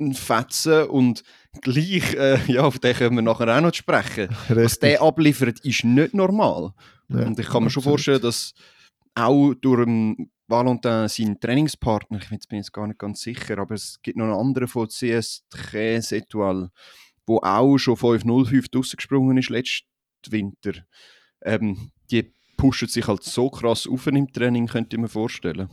ein 0.00 0.14
Fetzen 0.14 0.84
und 0.84 1.24
gleich, 1.60 2.14
äh, 2.14 2.38
ja, 2.52 2.62
auf 2.62 2.78
den 2.78 2.94
können 2.94 3.16
wir 3.16 3.22
nachher 3.22 3.56
auch 3.56 3.60
noch 3.60 3.74
sprechen. 3.74 4.28
Was 4.48 4.78
der 4.78 5.02
abliefert, 5.02 5.60
ist 5.60 5.84
nicht 5.84 6.14
normal. 6.14 6.72
Ja, 7.08 7.26
und 7.26 7.38
ich 7.38 7.48
kann 7.48 7.64
mir 7.64 7.70
schon 7.70 7.82
vorstellen, 7.82 8.20
dass 8.22 8.54
auch 9.14 9.54
durch 9.54 9.86
einen 9.86 10.30
Valentin 10.46 11.08
seinen 11.08 11.40
Trainingspartner, 11.40 12.18
ich 12.20 12.28
bin 12.48 12.58
jetzt- 12.58 12.72
gar 12.72 12.86
nicht 12.86 12.98
ganz 12.98 13.20
sicher, 13.20 13.58
aber 13.58 13.74
es 13.74 13.98
gibt 14.02 14.16
noch 14.16 14.24
einen 14.24 14.34
anderen 14.34 14.68
von 14.68 14.88
CS 14.88 15.44
Tres 15.48 16.12
Etoile, 16.12 16.70
wo 17.26 17.38
auch 17.38 17.78
schon 17.78 17.96
5.05 17.96 18.68
draussen 18.70 18.96
gesprungen 18.96 19.36
ist 19.38 19.50
letzten 19.50 19.86
Winter. 20.28 20.72
Ähm, 21.42 21.90
die 22.10 22.32
pushen 22.56 22.88
sich 22.88 23.06
halt 23.08 23.22
so 23.22 23.48
krass 23.50 23.86
auf 23.86 24.06
im 24.06 24.32
Training, 24.32 24.66
könnte 24.66 24.96
ich 24.96 25.00
mir 25.00 25.08
vorstellen. 25.08 25.68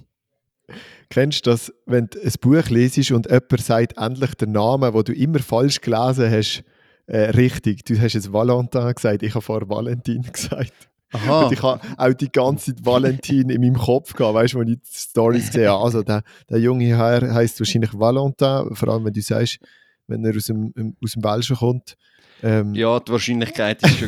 Kennst 1.09 1.45
du 1.45 1.51
das, 1.51 1.73
wenn 1.85 2.07
du 2.07 2.19
ein 2.21 2.33
Buch 2.41 2.69
lesest 2.69 3.11
und 3.11 3.27
jemand 3.27 3.61
sagt 3.61 3.97
endlich 3.97 4.33
den 4.35 4.51
Namen, 4.51 4.91
den 4.91 5.03
du 5.03 5.13
immer 5.13 5.39
falsch 5.39 5.81
gelesen 5.81 6.29
hast, 6.31 6.63
äh, 7.07 7.29
richtig? 7.31 7.85
Du 7.85 7.99
hast 7.99 8.13
jetzt 8.13 8.31
Valentin 8.33 8.93
gesagt, 8.93 9.23
ich 9.23 9.33
habe 9.33 9.41
vorher 9.41 9.69
Valentin 9.69 10.21
gesagt. 10.33 10.73
Aha. 11.13 11.43
Und 11.43 11.53
ich 11.53 11.63
habe 11.63 11.79
auch 11.95 12.13
die 12.13 12.29
ganze 12.29 12.75
Zeit 12.75 12.85
Valentin 12.85 13.49
in 13.49 13.61
meinem 13.61 13.77
Kopf 13.77 14.13
gehabt, 14.13 14.35
weißt 14.35 14.55
du, 14.55 14.59
wenn 14.59 14.67
ich 14.67 14.79
die 14.81 14.89
Stories 14.93 15.47
gesehen 15.47 15.69
habe. 15.69 15.83
Also 15.83 16.03
der, 16.03 16.21
der 16.49 16.59
junge 16.59 16.97
Herr 16.97 17.33
heißt 17.33 17.59
wahrscheinlich 17.61 17.97
Valentin, 17.97 18.75
vor 18.75 18.89
allem 18.89 19.05
wenn 19.05 19.13
du 19.13 19.21
sagst, 19.21 19.59
wenn 20.07 20.25
er 20.25 20.35
aus 20.35 20.45
dem, 20.45 20.73
ähm, 20.77 20.97
aus 21.01 21.13
dem 21.13 21.23
Welschen 21.23 21.55
kommt. 21.55 21.95
Ähm, 22.43 22.73
Ja, 22.75 22.99
die 22.99 23.11
Wahrscheinlichkeit 23.11 23.81
ist, 23.83 24.01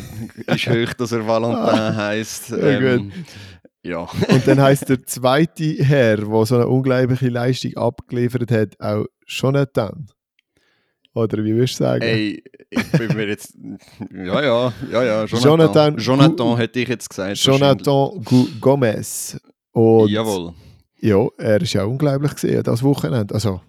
ist 0.46 0.66
hoch, 0.68 0.92
dass 0.94 1.12
er 1.12 1.26
Valentin 1.26 1.96
heisst. 1.96 2.50
Ja, 2.50 2.56
Ähm, 2.58 3.10
ja. 3.10 3.24
Und 4.28 4.46
dann 4.46 4.60
heißt 4.60 4.88
der 4.88 5.02
zweite 5.04 5.64
Herr, 5.84 6.16
der 6.18 6.46
so 6.46 6.54
eine 6.56 6.66
unglaubliche 6.68 7.28
Leistung 7.28 7.74
abgeliefert 7.76 8.50
hat, 8.50 8.80
auch 8.80 9.06
Jonathan. 9.26 10.06
Oder 11.14 11.42
wie 11.44 11.54
würdest 11.54 11.80
du 11.80 11.84
sagen? 11.84 12.02
Ey, 12.02 12.42
ich 12.70 12.92
bin 12.92 13.16
mir 13.16 13.26
jetzt. 13.28 13.54
Ja, 14.14 14.42
ja, 14.42 14.72
ja, 14.92 15.02
ja. 15.02 15.24
Jonathan- 15.24 15.42
Jonathan, 15.42 15.96
Jonathan 15.98 16.56
hätte 16.56 16.80
ich 16.80 16.88
jetzt 16.88 17.10
gesagt. 17.10 17.36
Jonathan 17.38 18.24
Gomez. 18.60 19.40
Und. 19.72 20.08
Jawohl. 20.10 20.52
ja, 21.00 21.26
er 21.38 21.60
ist 21.62 21.72
ja 21.72 21.84
unglaublich 21.84 22.34
gesehen, 22.34 22.62
das 22.62 22.82
Wochenende. 22.82 23.34
Also, 23.34 23.60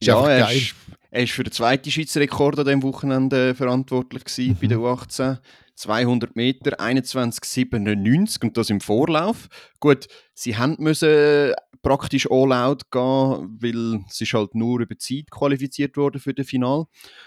ist 0.00 0.06
Ja, 0.06 0.26
er 0.28 0.40
geil. 0.46 0.56
ist, 0.56 0.74
er 1.10 1.22
ist 1.24 1.32
für 1.32 1.44
den 1.44 1.52
zweiten 1.52 1.90
Schweizer 1.90 2.20
Rekord 2.20 2.58
an 2.58 2.64
diesem 2.64 2.82
Wochenende 2.82 3.54
verantwortlich 3.54 4.24
gewesen, 4.24 4.56
bei 4.60 4.66
Mhm. 4.66 4.70
der 4.70 4.78
U18. 4.78 5.38
200 5.78 6.34
Meter, 6.34 6.80
21,97 6.80 8.42
und 8.42 8.56
das 8.56 8.68
im 8.68 8.80
Vorlauf. 8.80 9.48
Gut, 9.78 10.08
sie 10.34 10.56
haben 10.56 10.76
müssen 10.78 11.52
praktisch 11.82 12.28
all 12.30 12.52
out 12.52 12.90
gehen, 12.90 13.58
weil 13.60 14.04
ist 14.08 14.32
halt 14.32 14.54
nur 14.54 14.80
über 14.80 14.98
Zeit 14.98 15.30
qualifiziert 15.30 15.96
worden 15.96 16.20
für 16.20 16.34
das 16.34 16.48
Final. 16.48 16.86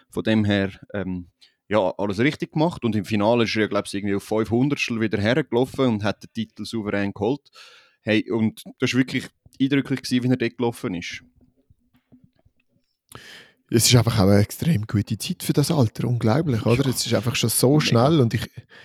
Von 0.09 0.23
dem 0.23 0.43
her, 0.43 0.71
ähm, 0.93 1.29
ja, 1.69 1.93
alles 1.97 2.19
richtig 2.19 2.51
gemacht 2.51 2.83
und 2.83 2.95
im 2.95 3.05
Finale 3.05 3.45
ist 3.45 3.55
er, 3.55 3.69
glaube 3.69 3.87
ich, 3.87 3.93
irgendwie 3.93 4.15
auf 4.15 4.23
500 4.23 4.79
wieder 4.99 5.21
hergelaufen 5.21 5.87
und 5.87 6.03
hat 6.03 6.21
den 6.23 6.33
Titel 6.33 6.65
souverän 6.65 7.13
geholt. 7.13 7.49
Hey, 8.01 8.29
und 8.29 8.63
das 8.79 8.93
war 8.93 8.99
wirklich 8.99 9.29
eindrücklich, 9.61 10.01
gewesen, 10.01 10.23
wie 10.23 10.29
er 10.29 10.37
dort 10.37 10.57
gelaufen 10.57 10.93
ist. 10.95 11.23
Es 13.73 13.87
ist 13.87 13.95
einfach 13.95 14.19
auch 14.19 14.27
eine 14.27 14.39
extrem 14.39 14.85
gute 14.85 15.17
Zeit 15.17 15.43
für 15.43 15.53
das 15.53 15.71
Alter, 15.71 16.05
unglaublich, 16.05 16.65
oder? 16.65 16.85
Es 16.89 17.05
ist 17.05 17.13
einfach 17.13 17.35
schon 17.35 17.49
so 17.49 17.79
schnell 17.79 18.19
und 18.19 18.33
ich, 18.33 18.41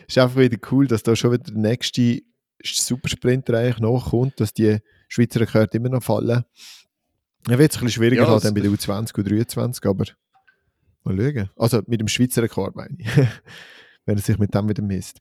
es 0.07 0.17
ist 0.17 0.19
einfach 0.19 0.37
wieder 0.37 0.57
cool, 0.71 0.87
dass 0.87 1.03
da 1.03 1.17
schon 1.17 1.33
wieder 1.33 1.43
der 1.43 1.57
nächste 1.57 2.23
Supersprinter 2.63 3.55
eigentlich 3.55 3.81
nachkommt, 3.81 4.39
dass 4.39 4.55
die 4.55 4.79
Schweizer 5.09 5.41
Rekorde 5.41 5.77
immer 5.77 5.89
noch 5.89 6.05
fallen. 6.05 6.45
Ja, 7.49 7.59
wird 7.59 7.73
es 7.73 7.79
ein 7.79 7.85
bisschen 7.85 7.91
schwieriger 7.91 8.23
Ja, 8.23 8.29
halt 8.29 8.45
dann 8.45 8.55
bei 8.55 8.61
der 8.61 8.71
U20 8.71 9.17
und 9.17 9.31
23, 9.31 9.85
aber 9.87 10.05
mal 11.03 11.17
schauen. 11.17 11.51
Also 11.57 11.83
mit 11.89 12.01
dem 12.01 12.09
Schweizer 12.09 12.45
Rekord 12.45 12.77
meine 12.77 12.97
ich. 12.99 13.09
Wenn 14.07 14.17
er 14.17 14.23
sich 14.23 14.39
mit 14.39 14.55
dem 14.55 14.69
wieder 14.69 14.83
misst. 14.83 15.21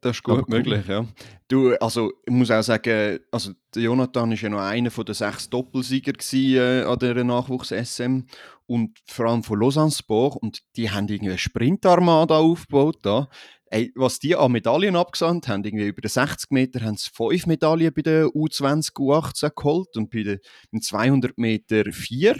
Das 0.00 0.16
ist 0.16 0.22
gut 0.22 0.44
cool. 0.48 0.58
möglich, 0.58 0.86
ja. 0.86 1.04
Du, 1.48 1.74
also 1.74 2.12
ich 2.24 2.32
muss 2.32 2.50
auch 2.50 2.62
sagen, 2.62 3.18
also 3.32 3.52
der 3.74 3.82
Jonathan 3.82 4.30
ist 4.30 4.42
ja 4.42 4.48
noch 4.48 4.60
einer 4.60 4.90
von 4.90 5.04
den 5.04 5.14
sechs 5.14 5.50
Doppelsieger 5.50 6.12
gewesen, 6.12 6.56
äh, 6.56 6.82
an 6.82 6.98
der 7.00 7.24
Nachwuchs-SM 7.24 8.24
und 8.68 8.98
vor 9.06 9.26
allem 9.26 9.42
von 9.42 9.58
Lausanne 9.58 9.90
Sport 9.90 10.36
und 10.36 10.60
die 10.76 10.90
haben 10.90 11.08
irgendwie 11.08 11.30
eine 11.30 11.38
Sprintarmada 11.38 12.38
aufgebaut 12.38 12.98
da. 13.02 13.28
Ey, 13.70 13.92
was 13.96 14.18
die 14.18 14.36
an 14.36 14.52
Medaillen 14.52 14.96
abgesandt 14.96 15.48
haben, 15.48 15.64
irgendwie 15.64 15.88
über 15.88 16.00
den 16.00 16.10
60 16.10 16.50
Meter 16.50 16.80
haben 16.82 16.96
sie 16.96 17.10
fünf 17.12 17.46
Medaillen 17.46 17.92
bei 17.92 18.02
der 18.02 18.26
U20, 18.26 18.92
U18 18.94 19.50
geholt 19.54 19.96
und 19.96 20.10
bei 20.10 20.22
den 20.22 20.38
den 20.72 20.82
200 20.82 21.36
Meter 21.36 21.84
vier. 21.92 22.36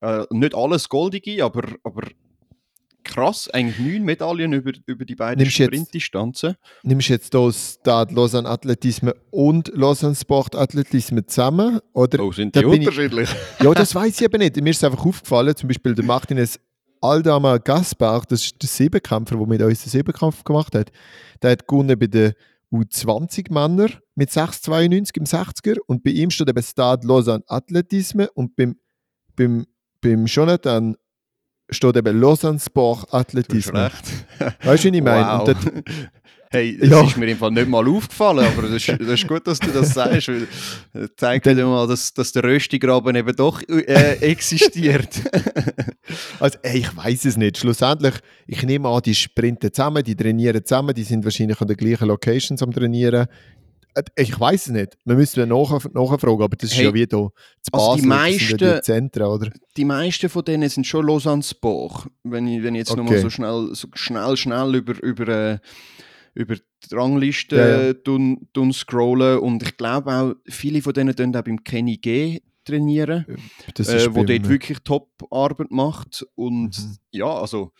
Äh, 0.00 0.24
nicht 0.30 0.54
alles 0.54 0.88
goldige, 0.88 1.44
aber, 1.44 1.64
aber 1.82 2.02
krass, 3.18 3.48
eigentlich 3.50 3.78
neun 3.78 4.04
Medaillen 4.04 4.52
über, 4.52 4.72
über 4.86 5.04
die 5.04 5.14
beiden 5.16 5.42
Nimmst 5.42 5.58
du 5.58 5.62
jetzt- 5.64 5.72
Sprintdistanzen. 5.74 6.54
Nimmst 6.82 7.08
du 7.08 7.12
jetzt 7.12 7.34
das 7.34 7.78
Stade 7.80 8.14
Lausanne 8.14 8.48
Athletisme 8.48 9.14
und 9.30 9.70
Lausanne 9.74 10.14
Sport 10.14 10.54
Athletisme 10.54 11.24
zusammen? 11.26 11.80
Oder 11.92 12.20
Oh, 12.24 12.32
sind 12.32 12.54
da 12.54 12.60
die 12.60 12.66
bin 12.66 12.82
ich- 12.82 12.88
unterschiedlich? 12.88 13.28
Ja, 13.62 13.72
das 13.74 13.94
weiß 13.94 14.14
ich 14.20 14.22
eben 14.24 14.38
nicht. 14.38 14.56
Mir 14.56 14.70
ist 14.70 14.76
es 14.78 14.84
einfach 14.84 15.04
aufgefallen, 15.04 15.54
zum 15.56 15.68
Beispiel 15.68 15.94
der 15.94 16.04
Martinez 16.04 16.58
Aldama 17.00 17.58
Gaspar, 17.58 18.24
das 18.28 18.44
ist 18.44 18.62
der 18.62 18.68
Siebenkämpfer, 18.68 19.36
der 19.36 19.46
mit 19.46 19.62
uns 19.62 19.82
den 19.84 19.90
Siebenkampf 19.90 20.42
gemacht 20.44 20.74
hat. 20.74 20.90
Der 21.42 21.52
hat 21.52 21.66
gewonnen 21.68 21.96
bei 21.98 22.06
den 22.08 22.32
U20-Männer 22.72 23.88
mit 24.14 24.30
6,92 24.30 25.16
im 25.16 25.24
60er 25.24 25.76
und 25.86 26.02
bei 26.02 26.10
ihm 26.10 26.30
steht 26.30 26.48
eben 26.48 26.62
Stade 26.62 27.06
Lausanne 27.06 27.44
Athletisme 27.46 28.28
und 28.34 28.56
beim, 28.56 28.76
beim, 29.36 29.66
beim 30.00 30.26
Jonathan 30.26 30.96
steht 31.70 31.96
eben 31.96 32.20
Lausanne 32.20 32.58
Sport 32.58 33.12
recht. 33.12 33.34
Weißt 34.64 34.84
du, 34.84 34.92
wie 34.92 34.96
ich 34.96 35.02
meine? 35.02 35.26
Wow. 35.26 35.44
Dort, 35.44 35.58
Hey, 36.50 36.78
das 36.80 36.88
Ja. 36.88 37.04
ist 37.04 37.18
mir 37.18 37.26
im 37.26 37.36
Fall 37.36 37.50
nicht 37.50 37.68
mal 37.68 37.86
aufgefallen, 37.86 38.38
aber 38.46 38.62
das 38.62 38.70
ist, 38.72 38.88
das 38.88 39.00
ist 39.06 39.28
gut, 39.28 39.46
dass 39.46 39.58
du 39.58 39.70
das 39.70 39.92
sagst, 39.92 40.28
weil 40.28 40.48
das 40.94 41.10
zeigt 41.18 41.44
wieder 41.44 41.66
mal, 41.66 41.86
dass, 41.86 42.14
dass 42.14 42.32
der 42.32 42.42
Röstigraben 42.42 43.14
eben 43.16 43.36
doch 43.36 43.60
äh, 43.68 44.14
existiert. 44.20 45.10
Also, 46.40 46.56
ey, 46.62 46.78
ich 46.78 46.96
weiß 46.96 47.26
es 47.26 47.36
nicht. 47.36 47.58
Schlussendlich, 47.58 48.14
ich 48.46 48.62
nehme 48.62 48.88
an, 48.88 49.02
die 49.02 49.14
sprinten 49.14 49.70
zusammen, 49.70 50.02
die 50.02 50.16
trainieren 50.16 50.64
zusammen, 50.64 50.94
die 50.94 51.02
sind 51.02 51.22
wahrscheinlich 51.22 51.60
an 51.60 51.68
den 51.68 51.76
gleichen 51.76 52.08
Locations 52.08 52.62
am 52.62 52.72
Trainieren. 52.72 53.26
Äh, 53.98 54.22
Ich 54.22 54.38
weiß 54.38 54.66
es 54.66 54.72
nicht. 54.72 54.96
Wir 55.04 55.14
müssen 55.16 55.48
nach, 55.48 55.70
nachfragen, 55.92 56.42
aber 56.42 56.56
das 56.56 56.70
ist 56.70 56.76
Hey, 56.76 56.84
ja 56.86 56.94
wie 56.94 57.06
da 57.06 57.16
zu 57.16 57.30
also 57.72 57.96
die 57.96 58.02
Basel, 58.02 58.02
sind 58.02 58.10
ja 58.10 58.16
meisten- 58.16 58.74
die 58.76 58.80
Zentren, 58.82 59.26
oder? 59.26 59.50
die 59.76 59.84
meisten 59.84 60.28
von 60.28 60.44
denen 60.44 60.68
sind 60.68 60.86
schon 60.86 61.06
Lausanne-Sport. 61.06 62.08
Wenn 62.24 62.46
ich, 62.48 62.62
wenn 62.62 62.74
ich 62.74 62.80
jetzt 62.80 62.90
Okay. 62.90 63.00
nochmal 63.02 63.18
so 63.18 63.30
schnell, 63.30 63.70
so 63.74 63.88
schnell, 63.94 64.36
schnell 64.36 64.74
über, 64.74 65.02
über, 65.02 65.28
äh, 65.28 65.58
über 66.34 66.54
die 66.56 66.94
Rangliste 66.94 67.56
Ja, 67.56 67.92
tun, 67.94 68.48
tun 68.52 68.72
scrollen 68.72 69.38
und 69.40 69.62
ich 69.62 69.76
glaube 69.76 70.12
auch, 70.12 70.34
viele 70.48 70.80
von 70.82 70.92
denen 70.92 71.14
tun 71.16 71.34
auch 71.34 71.42
beim 71.42 71.62
Kenny 71.64 71.96
G 71.96 72.40
trainieren. 72.64 73.24
Das 73.74 73.88
äh, 73.88 74.14
wo 74.14 74.22
dort 74.24 74.48
wirklich 74.48 74.78
Top-Arbeit 74.84 75.70
macht. 75.70 76.24
Und 76.34 76.78
Mhm. 76.78 76.96
ja, 77.12 77.26
also 77.26 77.72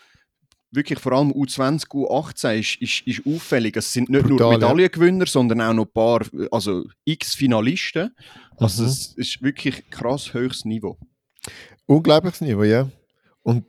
wirklich 0.71 0.99
vor 0.99 1.13
allem 1.13 1.31
U20, 1.33 1.87
U18 1.89 2.59
ist, 2.59 2.77
ist, 2.83 3.07
ist 3.07 3.27
auffällig. 3.27 3.77
Es 3.77 3.93
sind 3.93 4.11
nicht 4.11 4.23
Brutal, 4.27 4.39
nur 4.39 4.53
ja. 4.53 4.59
Medaillengewinner, 4.59 5.27
sondern 5.27 5.61
auch 5.61 5.73
noch 5.73 5.87
ein 5.87 5.93
paar, 5.93 6.21
also 6.51 6.85
x 7.05 7.35
Finalisten. 7.35 8.15
Also 8.57 8.83
Mhm. 8.83 8.89
es 8.89 9.15
ist 9.17 9.43
wirklich 9.43 9.89
krass 9.91 10.35
höchstes 10.35 10.65
Niveau. 10.65 10.99
Unglaubliches 11.87 12.41
Niveau, 12.41 12.65
ja. 12.65 12.89
Und 13.43 13.65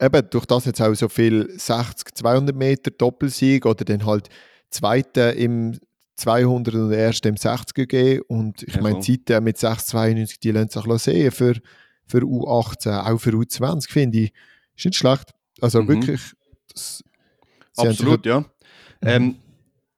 eben 0.00 0.30
durch 0.30 0.46
das 0.46 0.64
jetzt 0.64 0.80
auch 0.80 0.94
so 0.94 1.08
viel 1.08 1.48
60, 1.56 2.14
200 2.14 2.56
Meter 2.56 2.90
Doppelsieg 2.90 3.66
oder 3.66 3.84
dann 3.84 4.04
halt 4.04 4.28
Zweite 4.70 5.20
im 5.20 5.78
200 6.16 6.74
und 6.74 6.92
Erste 6.92 7.28
im 7.28 7.36
60 7.36 7.74
gegeben. 7.74 8.22
Und 8.28 8.62
ich 8.62 8.74
Ja, 8.74 8.80
meine, 8.82 9.00
die 9.00 9.24
Zeiten 9.24 9.44
mit 9.44 9.58
6,92, 9.58 10.40
die 10.40 10.50
lassen 10.50 10.70
sich 10.70 11.02
sehen 11.02 11.30
für, 11.30 11.54
für 12.06 12.18
U18, 12.20 13.04
auch 13.04 13.18
für 13.18 13.30
U20, 13.30 13.90
finde 13.90 14.18
ich. 14.18 14.32
Ist 14.76 14.86
nicht 14.86 14.96
schlecht. 14.96 15.33
Also 15.60 15.82
Mhm. 15.82 15.88
wirklich, 15.88 16.20
das, 16.72 17.02
Absolut, 17.76 18.24
ja. 18.26 18.40
Mhm. 18.40 18.46
Ähm, 19.02 19.36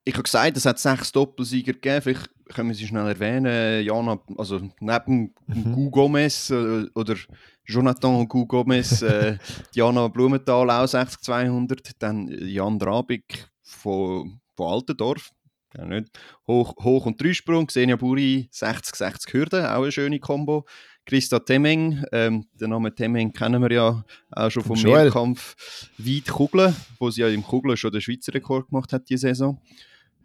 ich 0.04 0.14
habe 0.14 0.22
gesagt, 0.22 0.56
es 0.56 0.64
hat 0.66 0.78
sechs 0.78 1.12
Doppelsieger 1.12 1.72
gegeben. 1.72 2.00
Vielleicht 2.02 2.30
können 2.54 2.68
wir 2.68 2.76
sie 2.76 2.86
schnell 2.86 3.06
erwähnen. 3.08 3.84
Jana, 3.84 4.18
also 4.38 4.60
neben 4.80 5.34
Mhm. 5.46 5.72
Gu 5.72 5.90
Gomez 5.90 6.50
äh, 6.50 6.86
oder 6.94 7.16
Jonathan 7.64 8.28
Gu 8.28 8.46
Gomez, 8.46 9.02
äh, 9.02 9.36
Jana 9.75 10.08
Blumenthal 10.08 10.70
auch 10.70 10.84
60-200. 10.86 11.92
Dann 11.98 12.28
Jan 12.28 12.78
Drabik 12.78 13.48
von, 13.62 14.40
von 14.54 14.72
Altendorf. 14.72 15.30
Ja, 15.76 15.84
nicht. 15.84 16.08
Hoch, 16.46 16.75
Hoch- 16.82 17.06
und 17.06 17.20
Dreisprung. 17.20 17.66
Xenia 17.66 17.96
Buri 17.96 18.48
60-60 18.52 19.32
Hürden, 19.32 19.66
auch 19.66 19.82
eine 19.82 19.92
schöne 19.92 20.20
Kombo. 20.20 20.64
Christa 21.06 21.38
Temeng, 21.38 22.04
ähm, 22.12 22.44
den 22.60 22.70
Namen 22.70 22.94
Temeng 22.94 23.32
kennen 23.32 23.62
wir 23.62 23.70
ja 23.70 24.04
auch 24.32 24.50
schon 24.50 24.64
vom 24.64 24.76
Joel. 24.76 25.04
Mehrkampf 25.04 25.56
weit 25.98 26.26
Kugeln, 26.26 26.75
wo 26.98 27.10
sie 27.10 27.20
ja 27.20 27.28
im 27.28 27.44
Kugeln 27.44 27.76
schon 27.76 27.92
den 27.92 28.00
Schweizer 28.00 28.34
Rekord 28.34 28.68
gemacht 28.68 28.92
hat 28.92 29.08
diese 29.08 29.28
Saison. 29.28 29.60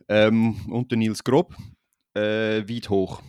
Ähm, 0.09 0.55
und 0.69 0.89
der 0.91 0.97
Nils 0.97 1.23
Grob, 1.23 1.55
äh, 2.15 2.67
weit 2.67 2.89
hoch. 2.89 3.21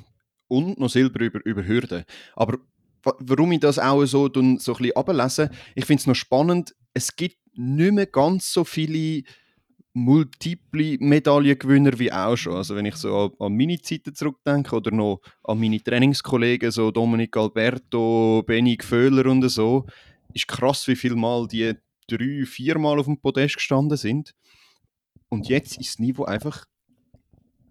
Und 0.48 0.80
noch 0.80 0.88
Silber 0.88 1.20
über, 1.20 1.40
über 1.44 1.66
Hürden. 1.66 2.04
Aber 2.34 2.58
wa- 3.02 3.16
warum 3.18 3.52
ich 3.52 3.60
das 3.60 3.78
auch 3.78 4.04
so, 4.06 4.30
so 4.32 4.40
ein 4.40 4.56
bisschen 4.56 4.96
ablese, 4.96 5.50
ich 5.74 5.84
finde 5.84 6.00
es 6.00 6.06
noch 6.06 6.14
spannend, 6.16 6.74
es 6.94 7.14
gibt 7.14 7.36
nicht 7.54 7.92
mehr 7.92 8.06
ganz 8.06 8.50
so 8.52 8.64
viele 8.64 9.22
multiple 9.94 10.96
Medaillengewinner 11.00 11.98
wie 11.98 12.12
auch 12.12 12.36
schon. 12.36 12.54
Also 12.54 12.74
wenn 12.76 12.86
ich 12.86 12.96
so 12.96 13.16
an, 13.16 13.30
an 13.38 13.56
meine 13.56 13.80
Zeiten 13.80 14.14
zurückdenke 14.14 14.76
oder 14.76 14.90
noch 14.90 15.20
an 15.44 15.60
meine 15.60 15.82
Trainingskollegen, 15.82 16.70
so 16.70 16.90
Dominik 16.90 17.36
Alberto, 17.36 18.42
Benny 18.46 18.78
Föhler 18.80 19.26
und 19.30 19.48
so, 19.48 19.86
ist 20.32 20.48
krass, 20.48 20.88
wie 20.88 20.96
viel 20.96 21.14
Mal 21.14 21.46
die 21.46 21.74
drei, 22.08 22.44
vier 22.46 22.78
Mal 22.78 22.98
auf 22.98 23.06
dem 23.06 23.20
Podest 23.20 23.56
gestanden 23.56 23.96
sind. 23.96 24.34
Und 25.28 25.48
jetzt 25.48 25.78
ist 25.78 25.94
das 25.94 25.98
Niveau 25.98 26.24
einfach 26.24 26.66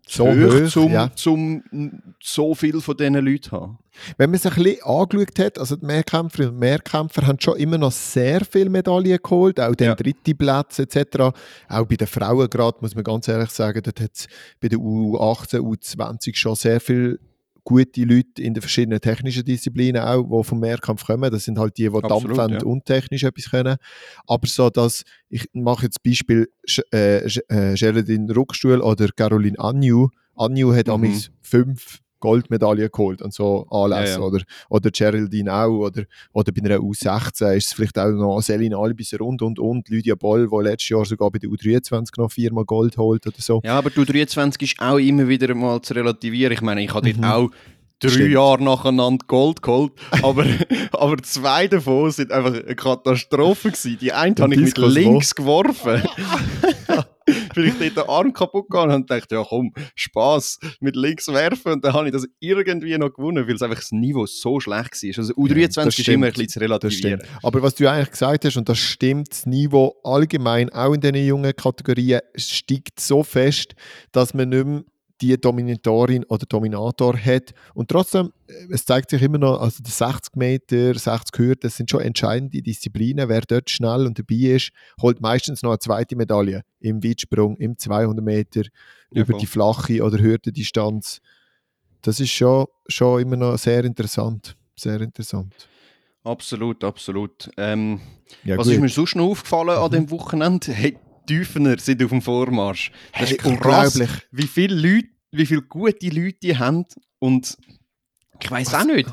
so 0.08 0.28
hoch, 0.28 0.36
hoch, 0.36 0.68
zum, 0.70 0.92
ja. 0.92 1.12
zum 1.16 1.64
so 2.22 2.54
viel 2.54 2.82
von 2.82 2.98
diesen 2.98 3.16
Leuten 3.16 3.52
haben. 3.52 3.78
Wenn 4.18 4.30
man 4.30 4.36
es 4.38 4.46
ein 4.46 4.54
bisschen 4.54 4.84
angeschaut 4.84 5.40
hat, 5.40 5.60
also 5.60 5.76
die 5.76 5.86
Mehrkämpfer 5.86 6.50
und 6.50 6.60
Mehrkämpfer 6.60 7.28
haben 7.28 7.40
schon 7.40 7.58
immer 7.58 7.78
noch 7.78 7.92
sehr 7.92 8.42
viele 8.46 8.70
Medaillen 8.70 9.20
geholt, 9.22 9.60
auch 9.60 9.76
den 9.76 9.88
Ja. 9.88 9.96
dritte 9.96 10.34
Platz 10.36 10.80
etc. 10.80 11.32
Auch 11.70 11.86
bei 11.86 11.96
den 11.96 12.08
Frauen 12.08 12.50
gerade, 12.50 12.78
muss 12.82 12.96
man 12.96 13.04
ganz 13.04 13.28
ehrlich 13.28 13.50
sagen, 13.52 13.82
dort 13.84 14.00
hat 14.00 14.12
es 14.14 14.28
bei 14.60 14.70
der 14.70 14.80
U18, 14.80 15.60
U20 15.60 16.36
schon 16.36 16.56
sehr 16.56 16.80
viele 16.80 17.20
gute 17.64 18.04
Leute 18.04 18.42
in 18.42 18.54
den 18.54 18.62
verschiedenen 18.62 19.00
technischen 19.00 19.44
Disziplinen 19.46 20.02
auch, 20.02 20.24
die 20.24 20.48
vom 20.48 20.60
Mehrkampf 20.60 21.06
kommen. 21.06 21.32
Das 21.32 21.44
sind 21.46 21.58
halt 21.60 21.78
die, 21.78 21.84
die 21.90 21.96
Absolut, 21.96 22.38
dampfend 22.38 22.62
ja. 22.64 22.68
und 22.68 22.86
technisch 22.86 23.24
etwas 23.24 23.50
können. 23.50 23.78
Aber 24.28 24.48
so, 24.48 24.70
dass, 24.70 25.04
ich 25.30 25.46
mache 25.54 25.84
jetzt 25.86 26.02
Beispiel 26.04 26.48
äh, 26.92 27.26
Sch- 27.26 27.42
äh, 27.50 27.76
Geraldine 27.76 28.34
Ruckstuhl 28.34 28.82
oder 28.82 29.08
Caroline 29.16 29.60
Agnew. 29.60 30.08
Agnew 30.36 30.74
hat 30.74 30.88
Mhm. 30.88 31.36
fünf 31.42 32.00
Goldmedaillen 32.22 32.90
geholt 32.90 33.22
an 33.22 33.32
so 33.32 33.68
Anlässen. 33.70 34.14
Ja, 34.14 34.20
ja. 34.22 34.26
Oder, 34.26 34.42
oder 34.70 34.90
Geraldine 34.92 35.54
auch. 35.54 35.88
Oder, 35.88 36.04
oder 36.32 36.52
bei 36.54 36.64
einer 36.64 36.78
U16 36.80 37.56
ist 37.58 37.66
es 37.68 37.74
vielleicht 37.74 38.00
auch 38.00 38.12
noch 38.12 38.40
Selina 38.42 38.78
Albisser 38.78 39.20
und, 39.20 39.42
und, 39.42 39.60
und. 39.60 39.90
Lydia 39.90 40.16
Boll, 40.16 40.48
die 40.50 40.64
letztes 40.64 40.88
Jahr 40.90 41.04
sogar 41.04 41.30
bei 41.32 41.40
der 41.40 41.50
U23 41.50 42.08
noch 42.18 42.32
viermal 42.32 42.64
Gold 42.64 42.96
holt 42.98 43.28
oder 43.28 43.36
so. 43.40 43.60
Ja, 43.66 43.78
aber 43.78 43.90
du 43.90 44.06
23 44.06 44.62
ist 44.72 44.80
auch 44.82 44.98
immer 44.98 45.28
wieder 45.28 45.54
mal 45.54 45.82
zu 45.82 45.94
relativieren. 45.94 46.54
Ich 46.54 46.62
meine, 46.62 46.82
ich 46.82 46.94
habe 46.94 47.10
Mhm. 47.10 47.22
dort 47.22 47.34
auch 47.34 47.50
drei 48.00 48.10
Stimmt. 48.10 48.32
Jahre 48.32 48.64
nacheinander 48.64 49.26
Gold 49.28 49.62
geholt, 49.62 49.92
aber, 50.24 50.46
aber 50.92 51.18
zwei 51.24 51.68
davon 51.68 52.10
sind 52.12 52.32
einfach 52.32 52.54
eine 52.54 52.76
Katastrophe 52.76 53.70
gewesen. 53.72 53.98
Die 54.00 54.12
eine 54.14 54.36
habe 54.40 54.54
ich 54.54 54.60
mit 54.60 54.68
Diskus 54.70 54.84
wo? 54.96 55.00
links 55.00 55.36
geworfen. 55.36 56.02
Weil 57.56 57.66
ich 57.66 57.74
dort 57.78 57.98
den 57.98 58.10
Arm 58.10 58.34
kaputt 58.34 58.70
gegangen 58.70 58.96
und 58.96 59.10
dachte, 59.10 59.36
ja 59.36 59.46
komm, 59.48 59.74
Spaß 59.96 60.60
mit 60.80 60.96
links 60.96 61.28
werfen. 61.28 61.74
Und 61.74 61.86
dann 61.86 61.94
habe 61.94 62.08
ich 62.08 62.14
das 62.14 62.28
irgendwie 62.40 62.98
noch 62.98 63.14
gewonnen, 63.14 63.48
weil 63.48 63.56
es 63.56 63.62
einfach 63.62 63.80
das 63.80 63.92
Niveau 63.92 64.26
so 64.26 64.60
schlecht 64.60 65.04
war. 65.04 65.18
Also 65.18 65.34
U23 65.34 65.84
das 65.84 66.00
ist 66.00 66.08
immer 66.08 66.28
ein 66.28 66.32
stimmt. 66.32 66.34
bisschen 66.34 66.50
zu 66.50 66.60
relativieren. 66.60 67.20
stimmt. 67.22 67.44
Aber 67.44 67.62
was 67.62 67.76
du 67.76 67.90
eigentlich 67.90 68.12
gesagt 68.12 68.46
hast, 68.46 68.58
und 68.58 68.70
das 68.70 68.78
stimmt, 68.78 69.32
das 69.32 69.46
Niveau 69.46 69.96
allgemein, 70.04 70.70
auch 70.72 70.94
in 70.94 71.02
diesen 71.02 71.16
jungen 71.16 71.56
Kategorien, 71.56 72.22
steigt 72.36 73.00
so 73.00 73.24
fest, 73.24 73.74
dass 74.12 74.34
man 74.34 74.50
nicht 74.50 74.66
mehr 74.66 74.84
die 75.22 75.40
Dominatorin 75.40 76.24
oder 76.26 76.46
Dominator 76.46 77.16
hat. 77.18 77.54
Und 77.74 77.90
trotzdem, 77.90 78.32
äh, 78.48 78.54
es 78.72 78.84
zeigt 78.86 79.10
sich 79.12 79.22
immer 79.22 79.38
noch, 79.38 79.62
also 79.62 79.82
die 79.84 79.92
60 79.92 80.36
Meter, 80.36 80.94
60 80.96 81.38
Hürden, 81.40 81.60
das 81.62 81.78
sind 81.78 81.90
schon 81.92 82.02
entscheidende 82.02 82.62
Disziplinen. 82.62 83.30
Wer 83.30 83.42
dort 83.42 83.70
schnell 83.70 84.06
und 84.08 84.18
dabei 84.20 84.36
ist, 84.56 84.72
holt 85.02 85.22
meistens 85.22 85.62
noch 85.62 85.72
eine 85.72 85.80
zweite 85.80 86.16
Medaille 86.16 86.64
im 86.80 87.04
Weitsprung, 87.04 87.56
im 87.58 87.78
200 87.78 88.24
Meter, 88.26 88.62
Ja, 89.12 89.22
über 89.22 89.32
voll. 89.34 89.40
die 89.40 89.46
flache 89.48 90.04
oder 90.04 90.18
Hürdendistanz. 90.20 91.22
Das 92.02 92.20
ist 92.20 92.32
schon, 92.32 92.66
schon 92.88 93.22
immer 93.22 93.36
noch 93.38 93.58
sehr 93.58 93.84
interessant. 93.86 94.56
Sehr 94.76 95.00
interessant. 95.02 95.54
Absolut, 96.24 96.84
absolut. 96.84 97.50
Ähm, 97.58 98.00
Ja, 98.44 98.58
Was 98.58 98.68
gut. 98.68 98.76
ist 98.76 98.80
mir 98.82 98.90
sonst 98.90 99.16
noch 99.16 99.26
aufgefallen 99.26 99.70
an 99.70 99.88
Mhm. 99.92 99.92
dem 99.92 100.12
Wochenende? 100.12 100.72
Hey, 100.72 100.98
Tiefener 101.40 101.78
sind 101.80 102.04
auf 102.04 102.10
dem 102.10 102.22
Vormarsch. 102.22 102.92
Das 103.14 103.30
Hey, 103.30 103.36
ist 103.38 103.40
krass, 103.40 103.96
unglaublich. 103.96 104.28
wie 104.32 104.48
viele 104.48 104.76
Leute, 104.76 105.08
wie 105.32 105.46
viele 105.46 105.62
gute 105.62 106.10
Leute 106.10 106.38
die 106.44 106.58
haben. 106.58 106.86
Und 107.20 107.58
ich 108.42 108.52
weiß 108.52 108.74
auch 108.74 108.84
nicht, 108.86 109.10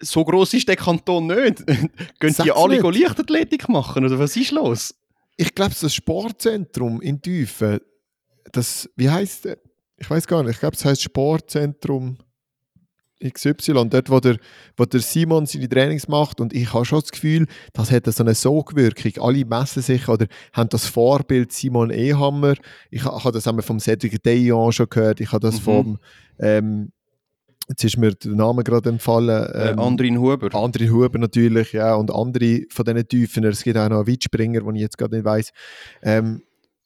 so 0.00 0.24
groß 0.24 0.54
ist 0.54 0.68
der 0.68 0.76
Kanton 0.76 1.26
nicht. 1.28 1.64
Gehen 2.20 2.34
die 2.44 2.50
alle 2.52 2.80
nicht. 2.82 3.02
Leichtathletik 3.02 3.68
machen 3.68 4.04
oder 4.04 4.18
was 4.18 4.36
ist 4.36 4.50
los? 4.50 4.94
ich 5.36 5.54
glaube, 5.54 5.74
das 5.80 5.94
Sportzentrum 5.94 7.00
in 7.00 7.20
Tüfen, 7.20 7.80
das, 8.52 8.88
wie 8.96 9.08
heißt 9.10 9.46
das? 9.46 9.56
Ich 9.96 10.08
weiß 10.10 10.26
gar 10.26 10.42
nicht, 10.42 10.52
ich 10.54 10.60
glaube, 10.60 10.76
es 10.76 10.84
heißt 10.84 11.02
Sportzentrum 11.02 12.18
XY, 13.30 13.88
dort, 13.88 14.10
wo 14.10 14.20
der, 14.20 14.36
wo 14.76 14.84
der 14.84 15.00
Simon 15.00 15.46
seine 15.46 15.68
Trainings 15.68 16.08
macht. 16.08 16.40
Und 16.40 16.52
ich 16.52 16.72
habe 16.72 16.84
schon 16.84 17.00
das 17.00 17.10
Gefühl, 17.10 17.46
das 17.72 17.90
hat 17.90 18.06
so 18.06 18.22
eine 18.22 18.34
Sogwirkung. 18.34 19.12
Alle 19.22 19.44
messen 19.44 19.82
sich 19.82 20.08
oder 20.08 20.26
haben 20.52 20.68
das 20.70 20.86
Vorbild 20.86 21.52
Simon 21.52 21.90
Ehammer. 21.90 22.54
Ich 22.90 23.04
ha- 23.04 23.22
habe 23.24 23.32
das 23.32 23.46
einmal 23.46 23.62
vom 23.62 23.78
Cedric 23.80 24.22
Deillon 24.22 24.72
schon 24.72 24.88
gehört. 24.90 25.20
Ich 25.20 25.32
habe 25.32 25.40
das 25.46 25.56
Mhm. 25.60 25.64
vom, 25.64 25.98
ähm, 26.40 26.92
jetzt 27.68 27.84
ist 27.84 27.96
mir 27.96 28.12
der 28.14 28.32
Name 28.32 28.64
gerade 28.64 28.88
empfallen. 28.90 29.28
Äh, 29.52 29.74
Andrin 29.80 30.18
Huber. 30.18 30.54
Andere 30.54 30.90
Huber 30.90 31.18
natürlich, 31.18 31.72
ja, 31.72 31.94
und 31.94 32.10
andere 32.12 32.62
von 32.70 32.84
diesen 32.84 33.08
Tiefen. 33.08 33.44
Es 33.44 33.62
gibt 33.62 33.76
auch 33.78 33.88
noch 33.88 33.98
einen 33.98 34.06
Weitspringer, 34.08 34.60
den 34.60 34.74
ich 34.76 34.82
jetzt 34.82 34.98
gerade 34.98 35.14
nicht 35.16 35.24
weiss. 35.24 35.50
Ähm, 36.02 36.42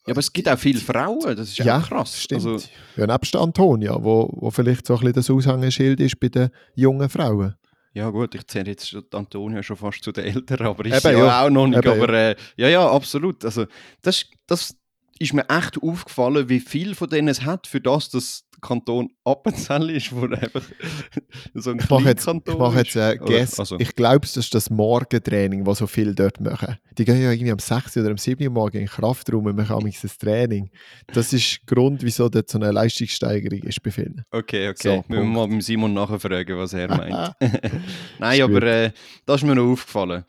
Ja, 0.06 0.12
aber 0.12 0.20
es 0.20 0.32
gibt 0.32 0.48
auch 0.48 0.58
viele 0.58 0.78
Frauen, 0.78 1.36
das 1.36 1.48
ist 1.48 1.58
ja, 1.58 1.78
auch 1.78 1.88
krass. 1.88 2.20
stimmt. 2.22 2.46
Also, 2.46 2.68
ja, 2.96 3.06
nebst 3.06 3.34
Antonia, 3.34 3.96
wo, 4.00 4.30
wo 4.32 4.50
vielleicht 4.50 4.86
so 4.86 4.94
ein 4.94 5.00
bisschen 5.00 5.14
das 5.14 5.30
Aushängeschild 5.30 6.00
ist 6.00 6.20
bei 6.20 6.28
den 6.28 6.50
jungen 6.74 7.08
Frauen. 7.08 7.56
ja 7.92 8.08
gut, 8.10 8.34
ich 8.34 8.46
zähle 8.46 8.70
jetzt 8.70 8.96
Antonia 9.12 9.62
schon 9.62 9.76
fast 9.76 10.04
zu 10.04 10.12
den 10.12 10.24
Älteren, 10.24 10.68
aber 10.68 10.86
ist 10.86 11.04
Eben, 11.04 11.18
ja, 11.18 11.24
ja. 11.26 11.44
auch 11.44 11.50
noch 11.50 11.66
nicht. 11.66 11.84
Eben, 11.84 12.02
aber 12.02 12.12
äh, 12.12 12.36
ja, 12.56 12.68
ja, 12.68 12.88
absolut. 12.88 13.44
Also 13.44 13.66
das, 14.02 14.26
das 14.46 14.76
ist 15.18 15.32
mir 15.32 15.48
echt 15.48 15.82
aufgefallen, 15.82 16.48
wie 16.48 16.60
viel 16.60 16.94
von 16.94 17.08
denen 17.08 17.28
es 17.28 17.42
hat, 17.42 17.66
für 17.66 17.80
das, 17.80 18.10
dass 18.10 18.44
der 18.54 18.60
Kanton 18.60 19.10
Appenzell 19.24 19.90
ist, 19.90 20.14
wo 20.14 20.24
einfach 20.26 20.62
so 21.54 21.70
ein 21.70 21.78
Ich 21.78 21.90
mache 21.90 22.04
jetzt, 22.04 22.24
Kleinkanton 22.24 22.54
ich 22.54 22.58
mache 22.58 22.78
jetzt 22.78 22.96
ist. 22.96 22.96
äh, 22.96 23.16
Guess. 23.18 23.58
also, 23.60 23.78
Ich 23.78 23.94
glaube, 23.94 24.20
das 24.20 24.36
ist 24.36 24.54
das 24.54 24.70
Morgentraining, 24.70 25.64
das 25.64 25.78
so 25.78 25.86
viel 25.86 26.14
dort 26.14 26.40
machen. 26.40 26.76
Die 26.96 27.04
gehen 27.04 27.20
ja 27.20 27.32
irgendwie 27.32 27.52
am 27.52 27.58
6. 27.58 27.96
oder 27.98 28.10
am 28.10 28.18
7. 28.18 28.42
Uhr 28.46 28.50
morgen 28.52 28.76
in 28.78 28.84
den 28.84 28.88
Kraftraum 28.88 29.46
und 29.46 29.56
machen 29.56 29.76
ein 29.86 30.10
Training. 30.18 30.70
Das 31.12 31.32
ist 31.32 31.60
der 31.68 31.74
Grund, 31.74 32.02
wieso 32.02 32.28
dort 32.28 32.48
so 32.48 32.58
eine 32.58 32.70
Leistungssteigerung 32.72 33.60
ist 33.62 33.82
bei 33.82 33.90
vielen. 33.90 34.22
okay, 34.30 34.68
okay. 34.68 34.88
So, 34.88 35.04
Müssen 35.08 35.32
wir 35.32 35.46
mal 35.46 35.60
Simon 35.62 35.94
nachfragen, 35.94 36.56
was 36.56 36.72
er 36.72 36.88
meint. 36.88 37.32
Nein, 38.18 38.38
Ist 38.38 38.42
aber 38.42 38.62
äh, 38.62 38.92
das 39.24 39.42
ist 39.42 39.46
mir 39.46 39.54
noch 39.54 39.70
aufgefallen. 39.72 40.24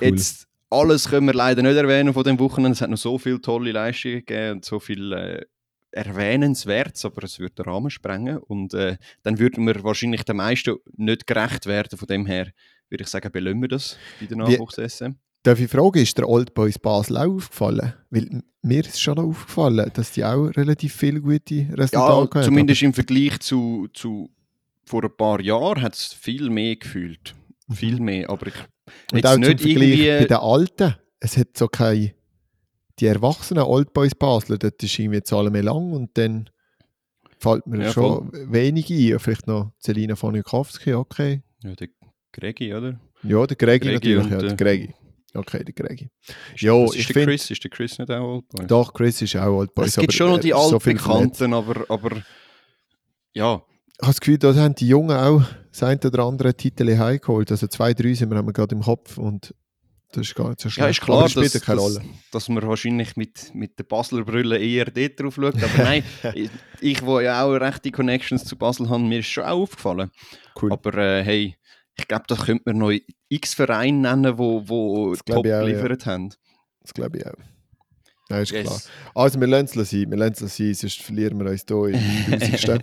Cool. 0.00 0.08
Jetzt, 0.08 0.46
alles 0.70 1.08
können 1.08 1.26
wir 1.26 1.34
leider 1.34 1.62
nicht 1.62 1.76
erwähnen 1.76 2.14
von 2.14 2.24
dem 2.24 2.38
Wochenende. 2.38 2.72
Es 2.72 2.80
hat 2.80 2.90
noch 2.90 2.96
so 2.96 3.18
viele 3.18 3.40
tolle 3.40 3.72
Leistungen 3.72 4.24
gegeben 4.24 4.52
und 4.56 4.64
so 4.64 4.78
viel 4.80 5.12
äh, 5.12 5.44
Erwähnenswertes, 5.92 7.04
aber 7.04 7.24
es 7.24 7.38
würde 7.38 7.56
den 7.56 7.64
Rahmen 7.64 7.90
sprengen. 7.90 8.38
Und 8.38 8.74
äh, 8.74 8.96
dann 9.22 9.38
würden 9.38 9.66
wir 9.66 9.82
wahrscheinlich 9.82 10.24
den 10.24 10.36
meisten 10.36 10.76
nicht 10.96 11.26
gerecht 11.26 11.66
werden. 11.66 11.98
Von 11.98 12.06
dem 12.06 12.26
her 12.26 12.52
würde 12.88 13.02
ich 13.02 13.08
sagen, 13.08 13.30
belömmen 13.32 13.62
wir 13.62 13.68
das 13.68 13.96
bei 14.20 14.26
der 14.26 14.36
Nachwuchs-SM. 14.36 15.16
Darf 15.42 15.58
ich 15.58 15.70
fragen, 15.70 15.98
ist 16.02 16.18
der 16.18 16.28
Old 16.28 16.52
Boys 16.54 16.78
Basel 16.78 17.16
auch 17.16 17.34
aufgefallen? 17.34 17.94
Weil 18.10 18.42
mir 18.62 18.80
ist 18.84 19.00
schon 19.00 19.18
aufgefallen, 19.18 19.90
dass 19.94 20.12
die 20.12 20.24
auch 20.24 20.48
relativ 20.48 20.94
viele 20.94 21.20
gute 21.20 21.66
Resultate 21.72 21.94
Ja, 21.94 22.30
haben. 22.34 22.42
zumindest 22.42 22.82
im 22.82 22.92
Vergleich 22.92 23.40
zu, 23.40 23.88
zu 23.94 24.30
vor 24.84 25.02
ein 25.02 25.16
paar 25.16 25.40
Jahren 25.40 25.80
hat 25.80 25.94
es 25.94 26.12
viel 26.12 26.50
mehr 26.50 26.76
gefühlt. 26.76 27.34
Viel 27.72 28.00
mehr, 28.00 28.28
aber 28.28 28.48
ich 28.48 28.54
Und 29.12 29.18
jetzt 29.18 29.26
auch 29.26 29.32
zum 29.32 29.40
nicht 29.40 29.60
Vergleich 29.60 29.74
bei 29.74 29.84
irgendwie... 29.84 30.26
den 30.28 30.36
Alten. 30.36 30.94
Es 31.20 31.36
hat 31.36 31.56
so 31.56 31.68
keine... 31.68 32.14
Die 32.98 33.06
erwachsenen 33.06 33.62
Old 33.62 33.94
Boys 33.94 34.14
Basler, 34.14 34.58
dort 34.58 34.82
ist 34.82 34.98
irgendwie 34.98 35.18
die 35.20 35.24
Zahl 35.24 35.48
mehr 35.50 35.62
lang 35.62 35.92
und 35.92 36.10
dann 36.18 36.50
fällt 37.38 37.66
mir 37.66 37.84
Ja, 37.84 37.92
schon 37.92 38.30
wenig 38.52 38.90
ein. 38.90 39.18
Vielleicht 39.18 39.46
noch 39.46 39.72
Selina 39.78 40.16
von 40.16 40.34
Nukowski, 40.34 40.92
okay. 40.92 41.42
Ja, 41.62 41.74
der 41.74 41.88
Gregi, 42.32 42.74
oder? 42.74 43.00
Ja, 43.22 43.46
der 43.46 43.56
Gregi, 43.56 43.88
Gregi 43.88 44.14
natürlich, 44.16 44.30
ja, 44.30 44.38
der 44.38 44.52
äh, 44.52 44.56
Gregi. 44.56 44.94
Okay, 45.32 45.64
der 45.64 45.72
Gregi. 45.74 46.10
Ich 46.54 46.62
ist 46.62 46.64
der 47.08 47.14
find- 47.14 47.26
Chris? 47.26 47.50
Ist 47.50 47.64
der 47.64 47.70
Chris 47.70 47.98
nicht 47.98 48.10
auch 48.10 48.34
Old 48.34 48.48
Boy? 48.48 48.66
Doch, 48.66 48.92
Chris 48.92 49.22
ist 49.22 49.36
auch 49.36 49.56
Old 49.58 49.74
Boys. 49.74 49.88
es 49.88 49.96
gibt 49.96 50.12
schon 50.12 50.28
noch 50.28 50.36
er 50.36 50.42
die 50.42 50.50
so 50.50 50.56
alten. 50.56 50.78
Bekannten, 50.80 51.54
aber, 51.54 51.84
aber 51.88 52.22
ja, 53.32 53.62
Ich 53.94 54.02
habe 54.02 54.12
das 54.12 54.20
Gefühl, 54.20 54.38
da 54.38 54.54
haben 54.54 54.74
die 54.74 54.88
Jungen 54.88 55.16
auch 55.16 55.42
das 55.70 55.82
ein 55.82 55.98
oder 56.04 56.24
andere 56.24 56.54
Titel 56.54 56.96
heimgeholt. 56.96 57.50
Also 57.50 57.66
zwei, 57.66 57.94
drei 57.94 58.14
sind 58.14 58.30
wir 58.30 58.38
haben 58.38 58.46
wir 58.48 58.52
gerade 58.52 58.74
im 58.74 58.82
Kopf 58.82 59.18
und 59.18 59.54
das 60.12 60.26
ist 60.26 60.34
gar 60.34 60.48
nicht 60.48 60.60
so 60.60 60.68
schlecht. 60.68 60.84
ja 60.84 60.90
ist 60.90 61.00
klar, 61.00 61.28
dass, 61.28 61.52
dass, 61.52 61.68
Rolle. 61.68 62.02
dass 62.32 62.48
man 62.48 62.66
wahrscheinlich 62.66 63.16
mit, 63.16 63.54
mit 63.54 63.78
der 63.78 63.84
Basler 63.84 64.24
Brille 64.24 64.58
eher 64.58 64.86
dort 64.86 65.20
drauf 65.20 65.36
schaut. 65.36 65.62
Aber 65.62 65.78
nein, 65.84 66.02
ich, 66.80 67.04
wo 67.04 67.20
ja 67.20 67.44
auch 67.44 67.54
rechte 67.54 67.92
Connections 67.92 68.44
zu 68.44 68.56
Basel 68.56 68.88
habe, 68.88 69.02
mir 69.04 69.20
ist 69.20 69.28
schon 69.28 69.44
auch 69.44 69.62
aufgefallen. 69.62 70.10
Cool. 70.60 70.72
Aber 70.72 70.94
äh, 70.94 71.22
hey, 71.22 71.56
ich 71.96 72.08
glaube, 72.08 72.24
da 72.26 72.34
könnte 72.34 72.62
man 72.66 72.78
noch 72.78 72.92
x 73.28 73.54
Vereine 73.54 73.98
nennen, 73.98 74.36
wo, 74.38 74.68
wo 74.68 75.10
Das 75.10 75.20
top 75.24 75.38
auch, 75.38 75.44
ja. 75.44 75.60
geliefert 75.60 76.06
haben. 76.06 76.30
Das 76.80 76.92
glaube 76.92 77.18
ich 77.18 77.26
auch. 77.26 77.34
Ja, 78.30 78.38
ist 78.40 78.50
Yes. 78.52 78.66
klar. 78.66 78.80
Also 79.14 79.40
wir 79.40 79.46
lassen 79.46 79.80
es 79.80 79.90
sein, 79.90 80.10
wir 80.10 80.16
lassen 80.16 80.44
es 80.46 80.56
sein, 80.56 80.74
sonst 80.74 81.02
verlieren 81.02 81.38
wir 81.38 81.50
uns 81.50 81.64
hier 81.68 81.86
im 81.86 82.40
Tausendsten. 82.40 82.82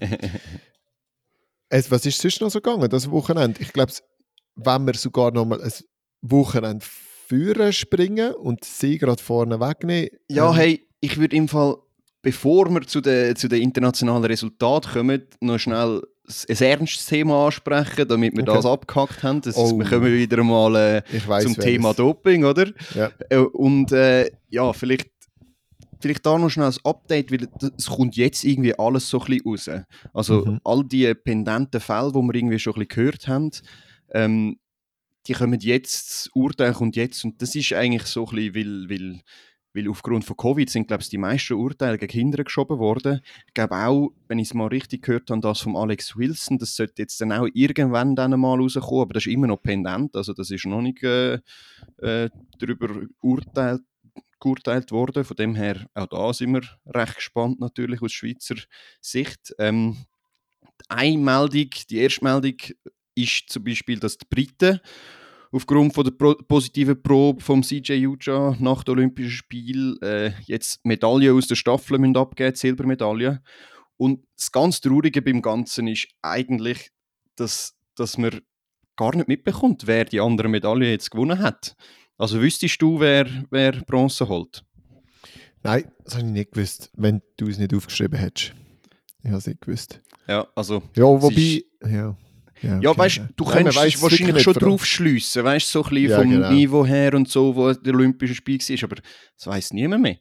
Es, 1.70 1.92
was 1.92 2.06
ist 2.06 2.22
sonst 2.22 2.42
noch 2.42 2.50
so 2.50 2.62
gegangen, 2.62 2.90
das 2.90 3.10
Wochenende? 3.12 3.62
Ich 3.62 3.74
glaube, 3.74 3.92
wenn 4.56 4.86
wir 4.86 4.94
sogar 4.96 5.32
noch 5.32 5.46
mal 5.46 5.62
ein 5.62 5.72
Wochenende 6.22 6.86
führen 7.28 7.74
springen 7.74 8.34
und 8.34 8.64
sie 8.64 8.98
gerade 8.98 9.22
vorne 9.22 9.60
wegnehmen. 9.60 10.10
Ja, 10.30 10.50
ähm, 10.50 10.56
hey, 10.56 10.88
ich 11.02 11.18
würde 11.18 11.36
im 11.36 11.48
Fall, 11.48 11.76
bevor 12.22 12.70
wir 12.70 12.82
zu 12.88 13.02
den, 13.02 13.36
zu 13.36 13.48
den 13.48 13.62
internationalen 13.62 14.24
Resultaten 14.24 14.92
kommen, 14.94 15.28
noch 15.42 15.60
schnell 15.60 16.02
ein 16.50 16.58
ernstes 16.58 17.06
Thema 17.06 17.46
ansprechen, 17.46 18.08
damit 18.08 18.36
wir 18.36 18.44
Okay. 18.44 18.54
das 18.56 18.66
abgehackt 18.66 19.24
haben. 19.24 19.40
Das 19.42 19.56
ist, 19.56 19.58
Oh. 19.74 19.78
wir 19.78 19.86
kommen 19.86 20.12
wieder 20.14 20.44
mal 20.44 20.76
äh, 20.76 21.28
weiss, 21.28 21.44
zum. 21.46 21.56
Thema 21.56 21.94
Doping, 21.94 22.44
oder? 22.44 22.68
Ja. 22.96 23.12
Äh, 23.30 23.38
Und 23.38 23.92
äh, 23.92 24.30
ja, 24.50 24.74
vielleicht, 24.74 25.10
vielleicht 26.00 26.26
da 26.26 26.38
noch 26.38 26.50
schnell 26.50 26.68
ein 26.68 26.76
Update, 26.84 27.32
weil 27.32 27.48
es 27.78 27.88
kommt 27.88 28.16
jetzt 28.16 28.44
irgendwie 28.44 28.78
alles 28.78 29.10
so 29.10 29.20
ein 29.22 29.26
bisschen 29.44 29.76
raus. 29.76 29.86
Also 30.14 30.46
Mhm. 30.46 30.60
all 30.64 30.84
die 30.84 31.14
pendenten 31.14 31.82
Fälle, 31.82 32.12
die 32.12 32.20
wir 32.20 32.36
irgendwie 32.36 32.60
schon 32.60 32.74
ein 32.74 32.80
bisschen 32.88 32.96
gehört 33.04 33.28
haben, 33.28 33.52
ähm, 34.12 34.60
die 35.28 35.34
kommen 35.34 35.60
jetzt, 35.60 36.10
das 36.10 36.30
Urteil 36.34 36.74
kommt 36.74 36.96
jetzt 36.96 37.26
und 37.26 37.42
das 37.42 37.54
ist 37.54 37.74
eigentlich 37.74 38.04
so 38.04 38.26
ein 38.28 38.52
bisschen, 38.54 38.56
weil, 38.56 38.90
weil, 38.90 39.22
weil 39.74 39.90
aufgrund 39.90 40.24
von 40.24 40.38
Covid 40.38 40.70
sind, 40.70 40.88
glaube 40.88 41.04
ich, 41.04 41.10
die 41.10 41.18
meisten 41.18 41.54
Urteile 41.54 41.98
gegen 41.98 42.12
Kinder 42.12 42.44
geschoben 42.46 42.80
worden. 42.80 43.20
Ich 43.48 43.54
glaube 43.54 43.76
auch, 43.76 44.12
wenn 44.30 44.40
ich 44.40 44.48
es 44.48 44.54
mal 44.54 44.68
richtig 44.68 45.04
gehört 45.04 45.30
habe, 45.30 45.42
das 45.42 45.60
von 45.60 45.76
Alex 45.76 46.16
Wilson, 46.16 46.58
das 46.58 46.76
sollte 46.76 47.02
jetzt 47.02 47.20
dann 47.20 47.34
auch 47.34 47.48
irgendwann 47.54 48.16
dann 48.16 48.40
mal 48.40 48.58
rauskommen, 48.58 49.02
aber 49.02 49.14
das 49.16 49.26
ist 49.26 49.34
immer 49.34 49.48
noch 49.48 49.62
pendent, 49.62 50.16
also 50.16 50.32
das 50.34 50.50
ist 50.50 50.66
noch 50.66 50.82
nicht 50.82 51.04
äh, 51.04 51.40
äh, 51.98 52.30
darüber 52.58 52.90
urteilt, 53.22 53.82
geurteilt 54.40 54.92
worden. 54.92 55.24
Von 55.24 55.38
dem 55.38 55.56
her, 55.56 55.88
auch 55.94 56.08
da 56.08 56.34
sind 56.34 56.54
wir 56.54 56.62
recht 56.86 57.16
gespannt 57.16 57.60
natürlich 57.60 58.02
aus 58.02 58.12
Schweizer 58.12 58.56
Sicht. 59.02 59.54
Ähm, 59.60 59.98
eine 60.90 61.18
Meldung, 61.18 61.70
die 61.90 61.98
erste 61.98 62.24
Meldung 62.24 62.56
ist 63.16 63.50
zum 63.50 63.64
Beispiel, 63.64 64.00
dass 64.00 64.18
die 64.18 64.26
Briten 64.30 64.80
aufgrund 65.52 65.94
von 65.94 66.04
der 66.04 66.12
pro 66.12 66.36
positiven 66.36 67.02
Probe 67.02 67.42
vom 67.42 67.64
CJ 67.64 68.06
Uja 68.06 68.56
nach 68.60 68.84
den 68.84 68.94
Olympischen 68.94 69.32
Spielen 69.32 70.02
äh, 70.02 70.34
jetzt 70.46 70.86
Medaillen 70.86 71.36
aus 71.36 71.48
der 71.48 71.56
Staffel 71.56 71.98
müssen 71.98 72.18
abgeben, 72.18 72.56
Silbermedaillen. 72.56 73.40
Und 73.98 74.26
das 74.36 74.52
ganz 74.52 74.80
Traurige 74.80 75.22
beim 75.22 75.42
Ganzen 75.42 75.88
ist 75.88 76.08
eigentlich, 76.22 76.92
dass, 77.36 77.76
dass 77.96 78.18
man 78.18 78.42
gar 78.96 79.16
nicht 79.16 79.28
mitbekommt, 79.28 79.88
wer 79.88 80.06
die 80.06 80.20
andere 80.20 80.50
Medaille 80.50 80.92
jetzt 80.92 81.12
gewonnen 81.12 81.40
hat. 81.40 81.76
Also 82.18 82.42
wüsstest 82.42 82.82
du, 82.82 83.00
wer, 83.00 83.28
wer 83.50 83.72
Bronze 83.72 84.28
holt? 84.28 84.64
Nein, 85.64 85.92
das 86.04 86.16
habe 86.16 86.26
ich 86.26 86.32
nicht 86.32 86.52
gewusst, 86.52 86.90
wenn 86.96 87.22
du 87.38 87.48
es 87.48 87.58
nicht 87.58 87.74
aufgeschrieben 87.74 88.18
hättest. 88.18 88.54
Ich 89.22 89.28
habe 89.30 89.38
es 89.38 89.48
nicht 89.48 89.62
gewusst. 89.62 90.02
Ja, 90.28 90.48
also 90.56 90.82
Ja, 90.96 91.04
wobei... 91.04 91.64
Ja, 91.84 92.18
ja, 92.62 92.80
Ja, 92.80 92.90
okay. 92.90 93.00
weißt 93.00 93.22
du, 93.36 93.44
man 93.44 93.54
könntest 93.54 93.78
es 93.84 94.02
wahrscheinlich 94.02 94.44
schon 94.44 94.54
drauf 94.54 94.86
schliessen, 94.86 95.44
weißt 95.44 95.68
du, 95.68 95.72
so 95.72 95.84
ein 95.84 95.90
bisschen 95.90 96.10
Ja, 96.10 96.20
vom 96.22 96.30
genau. 96.30 96.52
Niveau 96.52 96.86
her 96.86 97.14
und 97.14 97.30
so, 97.30 97.56
wo 97.56 97.72
der 97.74 97.94
Olympische 97.94 98.34
Spiel 98.36 98.60
war, 98.60 98.84
aber 98.84 98.96
das 99.36 99.48
weiß 99.48 99.74
niemand 99.74 100.02
mehr. 100.04 100.18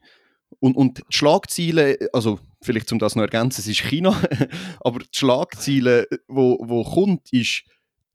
Und, 0.60 0.76
und 0.76 0.98
die 0.98 1.02
Schlagziele, 1.10 1.98
also 2.12 2.38
vielleicht 2.62 2.90
um 2.92 2.98
das 2.98 3.14
noch 3.16 3.22
ergänzen, 3.22 3.60
es 3.60 3.68
ist 3.68 3.80
China, 3.82 4.20
aber 4.80 5.00
die 5.00 5.08
Schlagziele, 5.12 6.06
wo, 6.28 6.58
wo 6.60 6.84
kommt, 6.84 7.32
ist, 7.32 7.62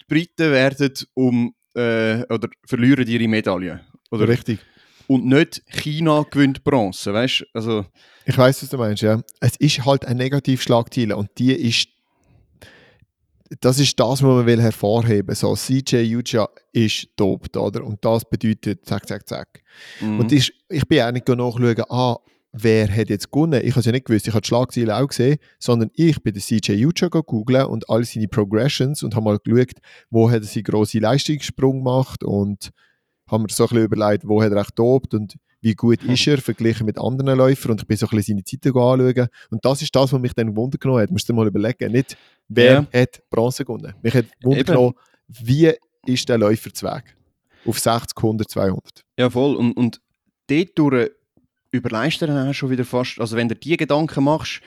die 0.01 0.05
Briten 0.07 0.51
werden 0.51 0.93
um, 1.13 1.53
äh, 1.75 2.23
oder 2.33 2.49
verlieren 2.65 3.07
ihre 3.07 3.27
Medaille. 3.27 3.81
Oder, 4.11 4.27
Richtig. 4.27 4.59
und 5.07 5.25
nicht 5.25 5.61
China 5.67 6.25
gewinnt 6.29 6.63
Bronze, 6.63 7.13
weißt 7.13 7.41
du, 7.41 7.45
also 7.53 7.85
Ich 8.25 8.37
weiß, 8.37 8.61
was 8.63 8.69
du 8.69 8.77
meinst, 8.77 9.01
ja. 9.03 9.21
Es 9.39 9.55
ist 9.57 9.85
halt 9.85 10.05
eine 10.05 10.23
Negativschlagziele 10.23 11.15
und 11.15 11.29
die 11.37 11.53
ist. 11.53 11.87
Das 13.59 13.79
ist 13.79 13.99
das, 13.99 14.07
was 14.07 14.21
man 14.21 14.45
will 14.45 14.61
hervorheben. 14.61 15.35
So, 15.35 15.55
CJ 15.55 16.15
Uja 16.15 16.47
ist 16.71 17.07
dopt, 17.17 17.57
oder? 17.57 17.83
Und 17.83 18.03
das 18.05 18.23
bedeutet 18.23 18.85
zack, 18.85 19.05
zack, 19.05 19.27
zack. 19.27 19.61
mhm. 19.99 20.19
Und 20.21 20.31
ich, 20.31 20.53
ich 20.69 20.87
bin 20.87 21.01
auch 21.01 21.11
nicht 21.11 21.27
nachschauen, 21.27 21.83
ah, 21.89 22.15
wer 22.53 22.93
hat 22.93 23.09
jetzt 23.09 23.31
gewonnen. 23.31 23.61
Ich 23.63 23.71
habe 23.71 23.79
es 23.79 23.85
ja 23.85 23.91
nicht 23.91 24.05
gewusst, 24.05 24.27
ich 24.27 24.33
habe 24.33 24.41
die 24.41 24.47
Schlagziele 24.47 24.95
auch 24.95 25.07
gesehen, 25.07 25.37
sondern 25.59 25.89
ich 25.93 26.21
bin 26.21 26.33
den 26.33 26.41
CJ 26.41 26.85
Uja 26.85 27.07
googeln 27.07 27.65
und 27.65 27.89
all 27.89 28.03
seine 28.03 28.27
Progressions 28.27 29.03
und 29.03 29.15
habe 29.15 29.25
mal 29.25 29.39
geschaut, 29.39 29.77
wo 30.09 30.29
hat 30.29 30.41
er 30.41 30.47
seinen 30.47 30.63
grossen 30.63 31.01
Leistungssprung 31.01 31.77
gemacht 31.77 32.23
und 32.23 32.71
habe 33.27 33.43
mir 33.43 33.49
so 33.49 33.63
ein 33.63 33.69
bisschen 33.69 33.85
überlegt, 33.85 34.27
wo 34.27 34.41
hat 34.43 34.51
er 34.51 34.61
echt 34.61 34.77
dopt 34.77 35.13
und 35.13 35.35
wie 35.61 35.75
gut 35.75 36.03
ist 36.03 36.27
er 36.27 36.39
verglichen 36.39 36.87
mit 36.87 36.97
anderen 36.97 37.37
Läufern 37.37 37.73
und 37.73 37.81
ich 37.81 37.87
bin 37.87 37.95
so 37.95 38.07
ein 38.07 38.17
bisschen 38.17 38.35
seine 38.35 38.43
Zeiten 38.43 38.77
anschauen 38.77 39.27
und 39.51 39.63
das 39.63 39.81
ist 39.81 39.95
das, 39.95 40.11
was 40.11 40.19
mich 40.19 40.33
dann 40.33 40.55
Wunder 40.55 40.77
genommen 40.77 41.01
hat. 41.01 41.11
Musst 41.11 41.29
du 41.29 41.33
dir 41.33 41.37
mal 41.37 41.47
überlegen, 41.47 41.91
nicht 41.91 42.17
wer 42.47 42.87
hat 42.93 43.21
Bronze 43.29 43.63
gewonnen. 43.63 43.93
Mich 44.01 44.13
hat 44.15 44.25
Wunder 44.41 44.59
Eben. 44.59 44.67
genommen, 44.67 44.93
wie 45.27 45.71
ist 46.05 46.27
der 46.27 46.37
Läufer 46.37 46.73
zu 46.73 46.87
Weg? 46.87 47.15
Auf 47.65 47.79
60, 47.79 48.17
100, 48.17 48.49
200. 48.49 49.05
Ja, 49.19 49.29
voll. 49.29 49.55
Und, 49.55 49.73
und 49.73 50.01
dort 50.47 50.79
überleist 50.79 51.11
du 51.71 52.27
dann 52.27 52.49
auch 52.49 52.53
schon 52.53 52.69
wieder 52.69 52.85
fast, 52.85 53.19
also 53.19 53.35
wenn 53.37 53.47
du 53.47 53.55
dir 53.55 53.71
die 53.71 53.77
Gedanken 53.77 54.23
machst, 54.23 54.61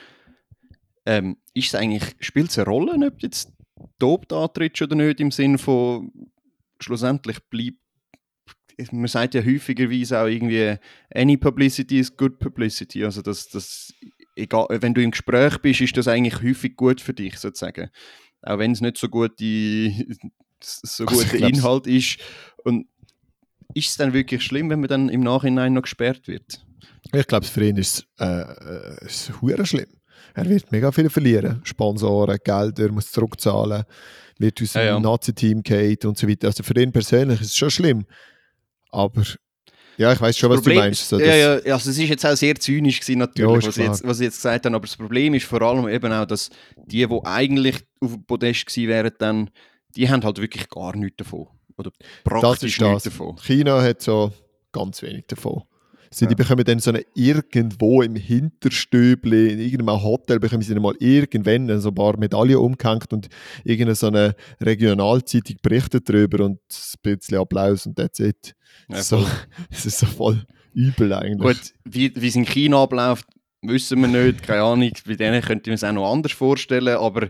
ähm, 1.06 1.36
ist 1.52 1.68
es 1.68 1.74
eigentlich, 1.74 2.02
spielt 2.20 2.50
es 2.50 2.58
eine 2.58 2.66
Rolle, 2.66 2.92
ob 3.06 3.18
du 3.18 3.26
jetzt 3.26 3.52
dopt 3.98 4.32
antrittst 4.32 4.82
oder 4.82 4.96
nicht, 4.96 5.20
im 5.20 5.30
Sinne 5.30 5.58
von, 5.58 6.10
schlussendlich 6.80 7.38
bleibt, 7.50 7.78
man 8.90 9.06
sagt 9.06 9.34
ja 9.34 9.44
häufigerweise 9.44 10.18
auch 10.20 10.26
irgendwie, 10.26 10.76
any 11.14 11.36
publicity 11.36 11.98
is 11.98 12.16
good 12.16 12.38
publicity, 12.38 13.04
also 13.04 13.22
das, 13.22 13.48
das, 13.48 13.92
egal, 14.34 14.66
wenn 14.70 14.94
du 14.94 15.02
im 15.02 15.10
Gespräch 15.12 15.58
bist, 15.58 15.80
ist 15.82 15.96
das 15.96 16.08
eigentlich 16.08 16.42
häufig 16.42 16.74
gut 16.76 17.00
für 17.00 17.14
dich, 17.14 17.36
sozusagen. 17.38 17.90
Auch 18.42 18.58
wenn 18.58 18.72
es 18.72 18.80
nicht 18.80 18.98
so 18.98 19.08
gute, 19.08 19.92
so 20.60 21.04
Also 21.06 21.22
ich 21.22 21.28
guter 21.28 21.36
glaub's- 21.38 21.58
Inhalt 21.58 21.86
ist. 21.86 22.18
Und 22.64 22.88
ist 23.74 23.88
es 23.90 23.96
dann 23.96 24.12
wirklich 24.12 24.42
schlimm, 24.42 24.70
wenn 24.70 24.80
man 24.80 24.88
dann 24.88 25.08
im 25.08 25.20
Nachhinein 25.20 25.72
noch 25.72 25.82
gesperrt 25.82 26.26
wird? 26.28 26.64
Ich 27.12 27.26
glaube, 27.26 27.46
für 27.46 27.64
ihn 27.64 27.76
ist 27.76 28.06
es 28.16 28.26
äh, 28.26 28.40
äh, 29.02 29.06
ist 29.06 29.32
hure 29.40 29.64
schlimm. 29.66 29.86
Er 30.34 30.48
wird 30.48 30.72
mega 30.72 30.90
viel 30.90 31.10
verlieren. 31.10 31.60
Sponsoren, 31.64 32.38
Gelder, 32.42 32.90
muss 32.90 33.12
zurückzahlen, 33.12 33.84
wird 34.38 34.60
aus 34.60 34.72
dem 34.72 34.80
Ja, 34.80 34.86
ja. 34.86 35.00
Nazi-Team 35.00 35.62
gehen 35.62 35.96
und 36.04 36.18
so 36.18 36.28
weiter. 36.28 36.48
Also 36.48 36.62
für 36.62 36.80
ihn 36.80 36.90
persönlich 36.92 37.40
ist 37.40 37.48
es 37.48 37.56
schon 37.56 37.70
schlimm. 37.70 38.04
Aber 38.90 39.22
ja, 39.96 40.12
ich 40.12 40.20
weiß 40.20 40.36
schon, 40.36 40.50
was 40.50 40.56
Problem 40.56 40.76
du 40.76 40.82
meinst. 40.82 41.08
So, 41.08 41.20
ja, 41.20 41.26
das- 41.56 41.64
ja, 41.66 41.72
also 41.74 41.90
es 41.90 41.98
ist 41.98 42.08
jetzt 42.08 42.26
auch 42.26 42.36
sehr 42.36 42.56
zynisch 42.56 42.98
gewesen, 43.00 43.18
natürlich, 43.18 43.52
Ja, 43.52 43.58
ist 43.58 43.66
was, 43.68 43.76
ich 43.76 43.84
jetzt, 43.84 44.04
was 44.04 44.20
ich 44.20 44.24
jetzt 44.24 44.36
gesagt 44.36 44.64
habe, 44.66 44.74
aber 44.74 44.86
das 44.86 44.96
Problem 44.96 45.34
ist 45.34 45.46
vor 45.46 45.62
allem 45.62 45.86
eben 45.88 46.12
auch, 46.12 46.26
dass 46.26 46.50
die, 46.76 47.06
die 47.06 47.20
eigentlich 47.24 47.76
auf 48.00 48.12
dem 48.12 48.24
Podest 48.24 48.66
gewesen 48.66 48.88
wären, 48.88 49.12
dann, 49.18 49.50
die 49.94 50.08
haben 50.08 50.24
halt 50.24 50.38
wirklich 50.40 50.68
gar 50.68 50.96
nichts 50.96 51.18
davon. 51.18 51.46
Oder 51.76 51.90
das 52.00 52.08
praktisch 52.24 52.72
ist 52.78 52.80
nichts 52.80 53.04
das. 53.04 53.12
davon. 53.12 53.36
China 53.38 53.80
hat 53.82 54.02
so 54.02 54.32
ganz 54.72 55.00
wenig 55.02 55.26
davon. 55.28 55.62
Sie, 56.10 56.26
Die 56.26 56.32
Ja. 56.32 56.36
bekommen 56.36 56.64
dann 56.64 56.78
so 56.78 56.90
eine 56.90 57.04
irgendwo 57.14 58.02
im 58.02 58.16
Hinterstübli, 58.16 59.52
in 59.52 59.58
irgendeinem 59.58 60.02
Hotel, 60.02 60.38
bekommen 60.38 60.62
sie 60.62 60.74
dann 60.74 60.82
mal 60.82 60.94
irgendwann 60.98 61.80
so 61.80 61.88
ein 61.88 61.94
paar 61.94 62.18
Medaillen 62.18 62.56
umgehängt 62.56 63.12
und 63.12 63.28
irgendeine 63.64 63.94
so 63.94 64.08
eine 64.08 64.34
Regionalzeitung 64.60 65.56
berichtet 65.62 66.08
darüber 66.08 66.44
und 66.44 66.60
ein 66.60 66.98
bisschen 67.02 67.38
Applaus 67.38 67.86
und 67.86 67.96
that's 67.96 68.20
it. 68.20 68.54
Ja, 68.88 69.02
so, 69.02 69.24
es 69.70 69.86
ist 69.86 69.98
so 69.98 70.06
voll 70.06 70.44
übel 70.74 71.12
eigentlich. 71.12 71.38
Gut, 71.38 71.72
wie 71.84 72.12
wie 72.14 72.28
es 72.28 72.36
in 72.36 72.44
China 72.44 72.82
abläuft, 72.82 73.26
wissen 73.62 74.00
wir 74.00 74.08
nicht, 74.08 74.42
keine 74.42 74.62
Ahnung. 74.62 74.90
Bei 75.06 75.14
denen 75.14 75.42
könnte 75.42 75.70
man 75.70 75.74
es 75.74 75.84
auch 75.84 75.92
noch 75.92 76.12
anders 76.12 76.32
vorstellen, 76.32 76.96
aber 76.96 77.28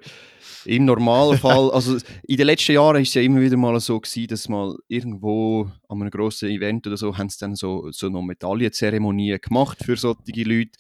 im 0.66 0.85
Normalfall, 0.85 1.70
also 1.72 1.98
in 2.24 2.37
den 2.37 2.46
letzten 2.46 2.72
Jahren 2.72 3.03
ist 3.03 3.09
es 3.09 3.14
ja 3.14 3.22
immer 3.22 3.40
wieder 3.40 3.57
mal 3.57 3.79
so 3.81 4.00
gewesen, 4.00 4.29
dass 4.29 4.48
mal 4.48 4.77
irgendwo 4.88 5.70
an 5.88 6.00
einem 6.00 6.11
grossen 6.11 6.50
Event 6.50 6.87
oder 6.87 6.96
so, 6.96 7.16
haben 7.16 7.29
sie 7.29 7.38
dann 7.38 7.55
so, 7.55 7.90
so 7.90 8.09
noch 8.09 8.22
Medaillenzeremonien 8.22 9.40
gemacht 9.40 9.79
für 9.85 9.96
solche 9.96 10.42
Leute. 10.42 10.72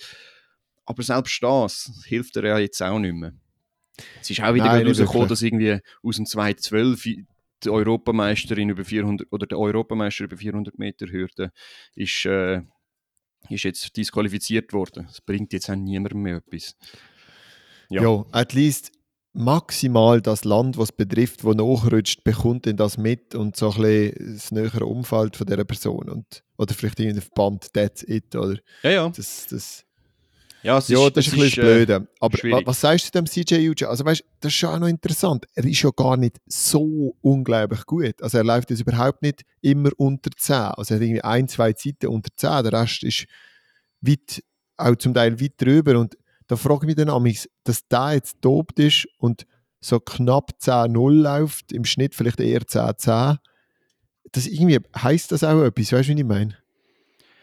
Aber 0.86 1.02
selbst 1.02 1.42
das 1.42 1.90
hilft 2.06 2.36
dir 2.36 2.46
ja 2.46 2.58
jetzt 2.58 2.82
auch 2.82 2.98
nicht 2.98 3.14
mehr. 3.14 3.32
Es 4.20 4.30
ist 4.30 4.42
auch 4.42 4.54
wieder 4.54 4.66
rausgekommen, 4.66 5.28
dass 5.28 5.42
irgendwie 5.42 5.78
aus 6.02 6.16
dem 6.16 6.26
2012 6.26 7.02
die 7.64 7.70
Europameisterin 7.70 8.70
über 8.70 8.84
400 8.84 9.32
oder 9.32 9.46
der 9.46 9.58
Europameister 9.58 10.24
über 10.24 10.36
400 10.36 10.78
Meter 10.78 11.06
Hürde 11.06 11.52
ist, 11.94 12.24
äh, 12.26 12.60
ist 13.48 13.64
jetzt 13.64 13.96
disqualifiziert 13.96 14.72
worden. 14.72 15.06
Das 15.06 15.20
bringt 15.20 15.52
jetzt 15.52 15.70
auch 15.70 15.76
niemandem 15.76 16.22
mehr 16.22 16.36
etwas. 16.36 16.76
Ja. 17.90 18.02
Ja, 18.02 18.24
at 18.32 18.52
least 18.52 18.92
maximal 19.34 20.22
das 20.22 20.44
Land, 20.44 20.78
was 20.78 20.92
betrifft, 20.92 21.44
wo 21.44 21.52
nachrutscht, 21.52 22.24
bekommt 22.24 22.66
denn 22.66 22.76
das 22.76 22.96
mit 22.96 23.34
und 23.34 23.56
so 23.56 23.72
ein 23.72 23.82
bisschen 23.82 24.34
das 24.34 24.52
nähere 24.52 24.86
Umfeld 24.86 25.36
von 25.36 25.46
dieser 25.46 25.64
Person. 25.64 26.08
Und, 26.08 26.44
oder 26.56 26.72
vielleicht 26.72 27.00
irgendein 27.00 27.22
Verband, 27.22 27.72
that's 27.74 28.02
it. 28.04 28.34
Oder 28.36 28.58
Ja, 28.82 28.90
ja. 28.90 29.08
das, 29.08 29.46
das, 29.50 29.84
Ja, 30.62 30.78
es 30.78 30.88
ja, 30.88 31.10
das 31.10 31.26
es 31.26 31.32
ist 31.32 31.32
ein 31.34 31.40
bisschen 31.40 31.62
äh, 31.64 31.66
das 31.66 31.86
Blöde. 31.86 32.08
Aber 32.20 32.38
schwierig. 32.38 32.66
was 32.66 32.80
sagst 32.80 33.06
du 33.06 33.18
dem 33.18 33.26
CJ 33.26 33.68
Uja? 33.68 33.88
Also 33.88 34.04
weißt, 34.04 34.24
das 34.40 34.52
ist 34.52 34.56
schon 34.56 34.70
auch 34.70 34.78
noch 34.78 34.88
interessant. 34.88 35.46
Er 35.54 35.64
ist 35.64 35.82
ja 35.82 35.90
gar 35.90 36.16
nicht 36.16 36.40
so 36.46 37.16
unglaublich 37.20 37.84
gut. 37.86 38.22
Also 38.22 38.38
er 38.38 38.44
läuft 38.44 38.70
jetzt 38.70 38.80
überhaupt 38.80 39.20
nicht 39.20 39.42
immer 39.60 39.90
unter 39.96 40.30
10. 40.30 40.54
Also 40.54 40.94
er 40.94 41.00
hat 41.00 41.02
irgendwie 41.02 41.24
ein, 41.24 41.48
zwei 41.48 41.72
Zeiten 41.72 42.06
unter 42.06 42.30
10. 42.36 42.62
Der 42.70 42.72
Rest 42.72 43.02
ist 43.02 43.26
weit, 44.00 44.44
auch 44.76 44.94
zum 44.94 45.12
Teil 45.12 45.40
weit 45.40 45.54
drüber. 45.58 45.98
Und 45.98 46.16
da 46.46 46.56
frage 46.56 46.80
ich 46.82 46.86
mich 46.86 46.96
dann 46.96 47.08
amigs, 47.08 47.48
dass 47.64 47.86
der 47.88 48.14
jetzt 48.14 48.36
dopt 48.40 48.78
ist 48.78 49.06
und 49.18 49.46
so 49.80 50.00
knapp 50.00 50.52
10-0 50.60 51.10
läuft, 51.22 51.72
im 51.72 51.84
Schnitt 51.84 52.14
vielleicht 52.14 52.40
eher 52.40 52.62
10-10. 52.62 53.38
Das 54.32 54.46
irgendwie, 54.46 54.80
heisst 54.96 55.32
das 55.32 55.44
auch 55.44 55.62
etwas? 55.62 55.92
Weißt 55.92 56.08
du, 56.08 56.14
wie 56.14 56.20
ich 56.20 56.26
meine? 56.26 56.56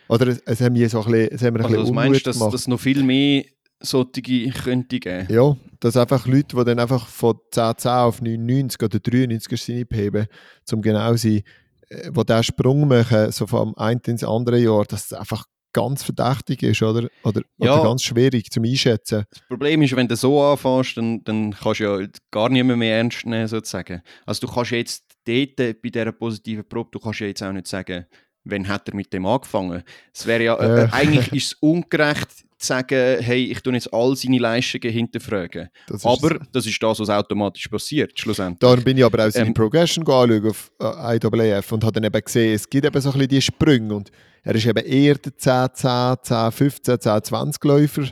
Oder 0.10 0.36
es, 0.46 0.62
haben 0.62 0.76
wir 0.76 0.90
so 0.90 1.04
ein 1.04 1.12
bisschen, 1.12 1.32
es 1.32 1.42
haben 1.42 1.56
wir 1.56 1.62
ein 1.62 1.66
Also, 1.66 1.78
was 1.78 1.82
bisschen 1.84 1.96
meinst 1.96 2.28
dass 2.28 2.38
gemacht. 2.38 2.54
dass 2.54 2.68
noch 2.68 2.80
viel 2.80 3.04
mehr 3.04 3.46
solche 3.80 4.22
könnte 4.52 5.00
geben? 5.00 5.28
Ja, 5.30 5.56
dass 5.80 5.96
einfach 5.96 6.28
Leute, 6.28 6.58
die 6.58 6.64
dann 6.66 6.80
einfach 6.80 7.08
von 7.08 7.40
10, 7.52 7.78
10 7.78 7.92
auf 7.92 8.22
99 8.22 8.82
oder 8.84 9.00
93 9.00 9.62
sind 9.62 9.94
heben, 9.94 10.28
zum 10.66 10.82
genau 10.82 11.16
sein, 11.16 11.44
äh, 11.90 12.12
die 12.12 12.26
diesen 12.26 12.44
Sprung 12.44 12.88
machen, 12.88 13.32
so 13.32 13.48
vom 13.48 13.76
einen 13.78 14.02
ins 14.06 14.24
andere 14.24 14.60
Jahr, 14.60 14.86
dass 14.86 15.06
es 15.06 15.14
einfach 15.14 15.46
ganz 15.74 16.04
verdächtig 16.04 16.64
ist, 16.64 16.82
oder? 16.82 17.08
Oder, 17.24 17.42
Ja. 17.58 17.76
oder 17.76 17.84
ganz 17.84 18.04
schwierig 18.04 18.50
zum 18.52 18.64
Einschätzen. 18.64 19.26
Das 19.30 19.42
Problem 19.48 19.82
ist, 19.82 19.96
wenn 19.96 20.08
du 20.08 20.16
so 20.16 20.42
anfängst, 20.42 20.98
dann, 20.98 21.24
dann 21.24 21.52
kannst 21.52 21.80
du 21.80 21.84
ja 21.84 22.08
gar 22.32 22.50
niemand 22.50 22.80
mehr 22.80 22.98
ernst 22.98 23.26
nehmen, 23.26 23.48
sozusagen. 23.48 24.02
Also 24.26 24.48
du 24.48 24.54
kannst 24.54 24.72
jetzt 24.72 25.04
dort 25.26 25.56
bei 25.82 25.90
dieser 25.90 26.12
positiven 26.12 26.68
Probe, 26.68 26.90
du 26.92 27.00
kannst 27.00 27.20
ja 27.20 27.28
jetzt 27.28 27.44
auch 27.44 27.52
nicht 27.52 27.68
sagen, 27.68 28.06
wann 28.44 28.68
hat 28.68 28.88
er 28.90 28.96
mit 28.96 29.14
dem 29.14 29.26
angefangen. 29.26 29.84
Es 30.14 30.26
wäre 30.26 30.44
ja, 30.44 30.56
äh, 30.56 30.84
äh, 30.86 30.88
eigentlich 30.92 31.32
ist 31.34 31.46
es 31.46 31.54
ungerecht 31.62 32.30
zu 32.58 32.68
sagen, 32.68 33.20
hey, 33.22 33.46
ich 33.46 33.60
tue 33.62 33.74
jetzt 33.74 33.92
all 33.94 34.16
seine 34.16 34.38
Leistungen 34.40 34.92
hinterfragen. 34.92 35.70
Das 35.88 36.06
Aber 36.06 36.42
es. 36.42 36.48
das 36.52 36.66
ist 36.66 36.82
das, 36.82 37.00
was 37.00 37.10
automatisch 37.10 37.68
passiert, 37.68 38.20
schlussendlich. 38.20 38.60
Darum 38.60 38.84
bin 38.84 38.98
ich 38.98 39.04
aber 39.06 39.26
auch 39.28 39.32
seine 39.32 39.48
Ähm, 39.48 39.54
Progression 39.54 40.04
anschauen 40.04 40.48
auf 40.48 40.72
äh, 40.80 41.18
IAAF 41.18 41.72
und 41.72 41.84
habe 41.84 41.94
dann 41.94 42.04
eben 42.04 42.22
gesehen, 42.24 42.54
es 42.54 42.70
gibt 42.70 42.86
eben 42.86 43.02
so 43.02 43.10
ein 43.10 43.14
bisschen 43.14 43.30
die 43.30 43.42
Sprünge 43.42 43.94
und 43.96 44.12
er 44.44 44.56
ist 44.56 44.66
eben 44.66 44.86
eher 44.86 45.16
der 45.16 45.38
10, 45.38 45.68
10, 45.74 46.16
10, 46.24 46.52
15, 46.52 47.00
10, 47.00 47.24
20 47.24 47.64
Läufer 47.64 48.04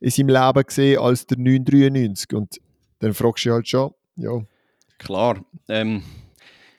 in 0.00 0.10
seinem 0.10 0.28
Leben 0.28 0.62
gesehen 0.66 0.98
als 1.00 1.26
der 1.26 1.38
993 1.38 2.32
und 2.34 2.60
dann 2.98 3.14
fragst 3.14 3.44
du 3.46 3.52
halt 3.52 3.68
schon, 3.68 3.92
ja, 4.16 4.40
Klar. 4.98 5.44
Ähm, 5.68 6.02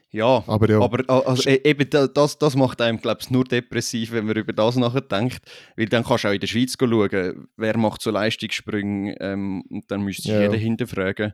ja, 0.10 0.44
aber 0.48 0.70
ja. 0.70 0.80
Aber 0.82 1.08
also, 1.28 1.48
e- 1.48 1.62
eben 1.63 1.88
da- 1.90 2.08
das, 2.08 2.40
das 2.40 2.56
macht 2.56 2.82
einem, 2.82 3.00
glaube 3.00 3.20
ich, 3.22 3.30
nur 3.30 3.44
depressiv, 3.44 4.12
wenn 4.12 4.26
man 4.26 4.36
über 4.38 4.54
das 4.54 4.76
nachdenkt. 4.76 5.42
Weil 5.76 5.86
dann 5.88 6.04
kannst 6.04 6.24
du 6.24 6.30
auch 6.30 6.34
in 6.34 6.40
der 6.40 6.48
Schweiz 6.48 6.76
schauen, 6.80 7.48
wer 7.58 7.78
macht 7.78 8.02
so 8.02 8.10
Leistungssprünge 8.10 9.16
ähm, 9.20 9.63
und 9.70 9.92
dann 9.92 10.02
müsste 10.02 10.24
sich 10.24 10.32
Ja. 10.32 10.42
jeder 10.42 10.56
hinterfragen. 10.58 11.34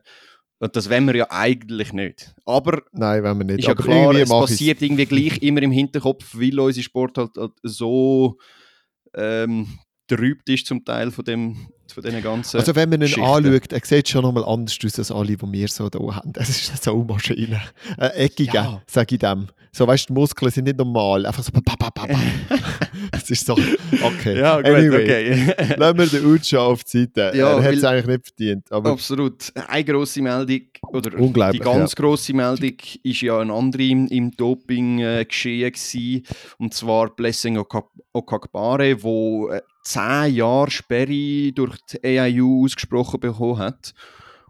Und 0.60 0.76
das 0.76 0.88
wollen 0.88 1.06
wir 1.06 1.16
ja 1.16 1.26
eigentlich 1.30 1.92
nicht. 1.92 2.34
Aber 2.46 2.82
Nein, 2.92 3.22
wenn 3.22 3.38
wir 3.38 3.44
nicht. 3.44 3.58
ist 3.60 3.66
ja 3.66 3.72
aber 3.72 3.82
klar, 3.82 3.96
irgendwie 3.96 4.20
es 4.20 4.28
mache 4.28 4.44
ich's. 4.44 4.50
passiert 4.52 4.82
irgendwie 4.82 5.06
gleich 5.06 5.42
immer 5.42 5.62
im 5.62 5.72
Hinterkopf, 5.72 6.34
weil 6.34 6.58
unser 6.58 6.82
Sport 6.82 7.18
halt, 7.18 7.36
halt 7.36 7.52
so 7.62 8.38
ähm, 9.14 9.66
trübt 10.06 10.48
ist 10.48 10.66
zum 10.66 10.84
Teil 10.84 11.10
von, 11.10 11.24
dem, 11.24 11.68
von 11.92 12.02
diesen 12.02 12.22
ganzen... 12.22 12.56
Also 12.58 12.74
wenn 12.74 12.88
man 12.88 13.02
ihn 13.02 13.20
anschaut, 13.20 13.72
er 13.72 13.80
sieht 13.84 14.08
schon 14.08 14.22
nochmal 14.22 14.44
anders 14.44 14.76
aus 14.84 14.98
als 14.98 15.10
alle, 15.12 15.36
die 15.36 15.52
wir 15.52 15.68
so 15.68 15.88
da 15.88 15.98
haben. 15.98 16.32
Das 16.32 16.48
ist 16.48 16.70
eine 16.70 16.78
Saumaschine. 16.80 17.60
Ein 17.98 18.10
eckiger, 18.12 18.54
Ja. 18.54 18.82
sage 18.86 19.14
ich 19.14 19.18
dem. 19.20 19.48
So, 19.72 19.86
weißt 19.88 20.08
du, 20.08 20.14
die 20.14 20.20
Muskeln 20.20 20.50
sind 20.52 20.64
nicht 20.64 20.78
normal. 20.78 21.26
Einfach 21.26 21.42
so... 21.42 21.50
Pa, 21.50 21.74
pa, 21.76 21.90
pa. 21.90 22.06
das 23.12 23.28
ist 23.30 23.44
so... 23.44 23.54
Okay. 24.02 24.38
ja, 24.38 24.56
gut, 24.58 24.66
Anyway, 24.66 25.02
okay. 25.02 25.74
Lassen 25.76 25.98
wir 25.98 26.06
den 26.06 26.26
Ucha 26.26 26.58
auf 26.58 26.84
die 26.84 26.98
Seite. 27.00 27.32
Ja, 27.36 27.56
er 27.58 27.62
hat 27.64 27.74
es 27.74 27.84
eigentlich 27.84 28.06
nicht 28.06 28.24
verdient. 28.26 28.72
Absolut. 28.72 29.52
Eine 29.68 29.84
grosse 29.84 30.22
Meldung, 30.22 30.60
oder 30.88 31.18
Unglaublich, 31.18 31.60
die 31.60 31.64
ganz 31.64 31.94
grosse 31.96 32.32
Meldung, 32.34 32.74
ist 33.02 33.20
ja 33.20 33.38
eine 33.40 33.52
andere 33.52 33.82
im, 33.82 34.06
im 34.08 34.30
Doping 34.30 35.00
äh, 35.00 35.24
geschehen 35.24 35.72
gewesen, 35.72 36.22
und 36.58 36.72
zwar 36.72 37.10
Blessing 37.14 37.58
Okak- 37.58 37.90
Okakbare, 38.12 39.02
wo 39.02 39.48
äh, 39.48 39.60
zehn 39.84 40.34
Jahre 40.34 40.70
Sperre 40.70 41.52
durch 41.52 41.78
die 41.92 42.04
AIU 42.04 42.64
ausgesprochen 42.64 43.20
bekommen 43.20 43.58
hat. 43.58 43.94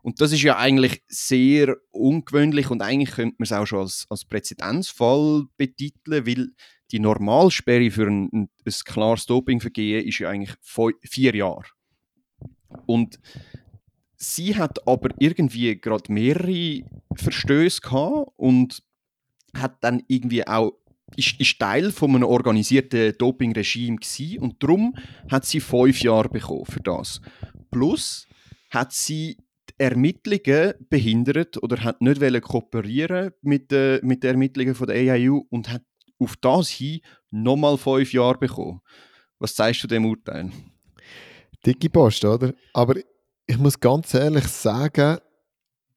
Und 0.02 0.20
das 0.20 0.32
ist 0.32 0.42
ja 0.42 0.58
eigentlich 0.58 1.02
sehr 1.08 1.76
ungewöhnlich 1.90 2.70
und 2.70 2.82
eigentlich 2.82 3.12
könnte 3.12 3.36
man 3.38 3.44
es 3.44 3.52
auch 3.52 3.66
schon 3.66 3.80
als, 3.80 4.06
als 4.10 4.24
Präzedenzfall 4.26 5.44
betiteln, 5.56 6.26
weil 6.26 6.48
die 6.90 6.98
Normalsperre 6.98 7.90
für 7.90 8.06
ein, 8.06 8.28
ein, 8.32 8.50
ein 8.66 8.72
klares 8.84 9.26
Dopingvergehen 9.26 10.06
ist 10.06 10.18
ja 10.18 10.28
eigentlich 10.28 10.54
vier 11.02 11.34
Jahre. 11.34 11.64
Und 12.86 13.18
sie 14.16 14.56
hat 14.56 14.86
aber 14.86 15.10
irgendwie 15.18 15.80
gerade 15.80 16.12
mehrere 16.12 16.82
Verstöße 17.14 17.80
gehabt 17.80 18.30
und 18.36 18.82
hat 19.56 19.82
dann 19.82 20.02
irgendwie 20.08 20.46
auch 20.46 20.72
ist, 21.16 21.40
ist 21.40 21.58
Teil 21.58 21.90
von 21.90 22.14
einem 22.14 22.24
organisierten 22.24 23.14
Dopingregime 23.18 23.96
gsi 23.96 24.38
und 24.40 24.62
darum 24.62 24.94
hat 25.30 25.44
sie 25.44 25.60
fünf 25.60 26.00
Jahre 26.02 26.28
bekommen 26.28 26.66
für 26.66 26.80
das. 26.80 27.20
Plus 27.70 28.26
hat 28.70 28.92
sie 28.92 29.36
die 29.70 29.74
Ermittlungen 29.78 30.74
behindert 30.88 31.62
oder 31.62 31.82
hat 31.82 32.00
nicht 32.00 32.42
kooperieren 32.42 33.32
mit, 33.42 33.72
äh, 33.72 34.00
mit 34.02 34.22
den 34.22 34.30
Ermittlungen 34.32 34.74
von 34.74 34.86
der 34.86 34.96
AIU 34.96 35.44
und 35.50 35.70
hat 35.70 35.82
auf 36.18 36.36
das 36.40 36.68
hin 36.68 37.00
nochmal 37.30 37.76
fünf 37.76 38.12
Jahre 38.12 38.38
bekommen. 38.38 38.80
Was 39.38 39.56
sagst 39.56 39.82
du 39.82 39.88
dem 39.88 40.06
Urteil? 40.06 40.50
dicke 41.66 41.90
Post, 41.90 42.24
oder? 42.24 42.52
Aber 42.72 42.96
ich 43.46 43.58
muss 43.58 43.78
ganz 43.78 44.14
ehrlich 44.14 44.46
sagen, 44.46 45.18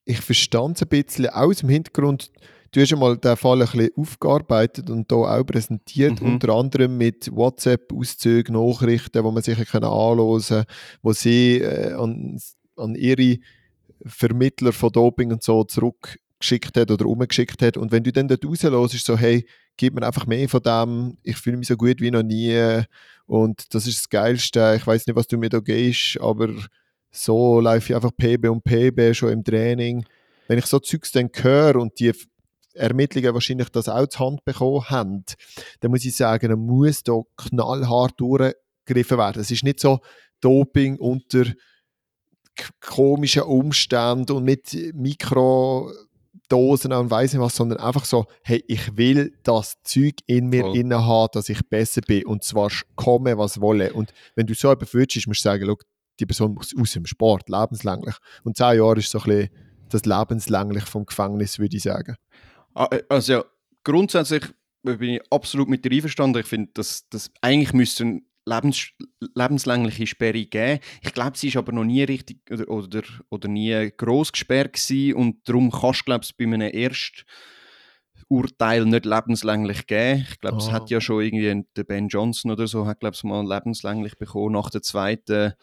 ich 0.06 0.20
verstand 0.22 0.78
es 0.78 0.84
ein 0.84 0.90
bisschen 0.90 1.30
aus 1.30 1.58
dem 1.58 1.70
Hintergrund. 1.70 2.32
Du 2.78 2.84
hast 2.84 2.92
ja 2.92 2.98
mal 2.98 3.18
den 3.18 3.36
Fall 3.36 3.60
ein 3.60 3.68
bisschen 3.68 3.90
aufgearbeitet 3.96 4.92
und 4.92 5.12
hier 5.12 5.18
auch 5.18 5.44
präsentiert, 5.44 6.22
Mhm. 6.22 6.34
unter 6.34 6.54
anderem 6.54 6.96
mit 6.96 7.28
WhatsApp-Auszügen, 7.36 8.54
Nachrichten, 8.54 9.18
die 9.18 9.32
man 9.32 9.42
sich 9.42 9.58
anhören 9.74 10.42
kann, 10.44 10.66
wo 11.02 11.12
sie 11.12 11.58
äh, 11.58 11.94
an, 11.94 12.40
an 12.76 12.94
ihre 12.94 13.38
Vermittler 14.06 14.74
von 14.74 14.92
Doping 14.92 15.32
und 15.32 15.42
so 15.42 15.64
zurückgeschickt 15.64 16.78
hat 16.78 16.92
oder 16.92 17.08
umgeschickt 17.08 17.64
hat. 17.64 17.78
Und 17.78 17.92
wenn 17.92 18.04
du 18.04 18.12
dann 18.12 18.28
dort 18.28 18.46
rauslöst, 18.46 18.94
ist 18.94 19.08
so, 19.08 19.18
hey, 19.18 19.48
gib 19.76 19.96
mir 19.96 20.06
einfach 20.06 20.28
mehr 20.28 20.48
von 20.48 20.62
dem, 20.62 21.18
ich 21.24 21.38
fühle 21.38 21.58
mich 21.58 21.70
so 21.70 21.78
gut 21.78 22.00
wie 22.00 22.12
noch 22.12 22.22
nie 22.22 22.84
Und 23.26 23.74
das 23.74 23.88
ist 23.88 24.02
das 24.02 24.10
Geilste. 24.10 24.76
Ich 24.78 24.86
weiß 24.86 25.08
nicht, 25.08 25.16
was 25.16 25.26
du 25.26 25.40
mir 25.40 25.50
da 25.50 25.62
gehst, 25.62 26.20
aber 26.22 26.50
so 27.10 27.60
laufe 27.60 27.92
ich 27.92 27.96
einfach 27.96 28.16
PB 28.16 28.50
und 28.52 28.64
PB 28.64 29.16
schon 29.16 29.32
im 29.32 29.44
Training. 29.44 30.06
Wenn 30.48 30.60
ich 30.60 30.68
so 30.68 30.78
Zeugs 30.78 31.12
dann 31.12 31.32
höre 31.42 31.78
und 31.78 32.00
die 32.00 32.14
Ermittlungen 32.78 33.34
wahrscheinlich 33.34 33.70
das 33.70 33.90
auch 33.90 34.08
zur 34.08 34.26
Hand 34.26 34.46
bekommen 34.46 34.90
haben, 34.90 35.24
dann 35.80 35.92
muss 35.92 36.06
ich 36.06 36.16
sagen, 36.16 36.50
dann 36.50 36.60
muss 36.60 37.04
da 37.04 37.22
knallhart 37.38 38.20
durchgegriffen 38.20 39.18
werden. 39.18 39.42
Es 39.42 39.52
ist 39.52 39.64
nicht 39.64 39.80
so 39.80 40.00
Doping 40.42 40.98
unter 40.98 41.46
komischen 42.80 43.44
Umständen 43.44 44.32
und 44.32 44.44
mit 44.44 44.76
Mikrodosen 44.94 45.94
und 46.92 47.12
weiss 47.12 47.34
nicht 47.34 47.42
was, 47.42 47.56
sondern 47.56 47.80
einfach 47.80 48.06
so, 48.06 48.26
hey, 48.44 48.64
ich 48.68 48.98
will 48.98 49.34
das 49.44 49.78
Zeug 49.84 50.16
in 50.26 50.48
mir 50.48 50.64
Voll. 50.64 50.78
inne 50.78 51.06
haben, 51.06 51.30
dass 51.34 51.50
ich 51.50 51.68
besser 51.70 52.02
bin 52.02 52.26
und 52.26 52.44
zwar 52.44 52.72
komme, 52.96 53.38
was 53.38 53.62
wolle. 53.62 53.94
Und 53.94 54.14
wenn 54.36 54.48
du 54.48 54.54
so 54.54 54.72
etwas 54.72 54.94
wünschst, 54.94 55.28
musst 55.28 55.42
du 55.42 55.50
sagen, 55.50 55.66
schau, 55.68 55.78
die 56.20 56.26
Person 56.26 56.56
muss 56.56 56.74
aus 56.80 56.92
dem 56.94 57.06
Sport, 57.06 57.48
lebenslänglich. 57.50 58.16
Und 58.44 58.58
zehn 58.58 58.78
Jahre 58.78 59.00
ist 59.00 59.12
so 59.12 59.20
ein 59.20 59.26
bisschen 59.26 59.50
das 59.90 60.06
lebenslänglich 60.06 60.84
vom 60.86 61.06
Gefängnis, 61.06 61.60
würde 61.60 61.78
ich 61.78 61.84
sagen. 61.84 62.16
Ah, 62.78 62.88
äh, 62.92 63.02
Also 63.10 63.34
ja, 63.34 63.46
grundsätzlich 63.84 64.44
bin 64.84 65.16
ich 65.16 65.22
absolut 65.32 65.68
mit 65.68 65.84
dir 65.84 65.92
einverstanden. 65.92 66.40
Ich 66.40 66.46
finde, 66.46 66.70
dass 66.76 67.10
das 67.10 67.32
eigentlich 67.42 67.74
müsste 67.74 68.04
eine 68.04 68.22
lebens 68.46 68.92
lebenslängliche 69.36 70.08
Sperre 70.08 70.46
geben. 70.46 70.80
Ich 71.02 71.14
glaube, 71.14 71.38
sie 71.38 71.48
ist 71.50 71.58
aber 71.58 71.72
noch 71.74 71.84
nie 71.84 72.04
richtig 72.04 72.40
oder, 72.50 72.70
oder, 72.70 73.02
oder 73.30 73.48
nie 73.50 73.92
gross 73.98 74.32
gesperrt 74.32 74.74
gewesen 74.74 75.16
und 75.16 75.50
darum 75.50 75.72
kannst 75.72 76.02
du, 76.02 76.06
glaube 76.06 76.24
ich, 76.24 76.38
bei 76.38 76.46
einem 76.46 76.62
Ersturteil 78.30 78.86
nicht 78.86 79.06
lebenslänglich 79.06 79.88
geben. 79.88 80.26
Ich 80.30 80.40
glaube, 80.40 80.58
es 80.58 80.70
Ah. 80.70 80.74
hat 80.74 80.90
ja 80.90 81.02
schon 81.02 81.24
irgendwie 81.24 81.66
der 81.76 81.84
Ben 81.84 82.08
Johnson 82.08 82.52
oder 82.52 82.68
so, 82.68 82.86
hat 82.86 83.00
glaube 83.00 83.16
ich 83.16 83.24
mal 83.24 83.46
lebenslänglich 83.46 84.18
bekommen 84.18 84.54
nach 84.54 84.70
der 84.70 84.82
zweiten 84.82 85.54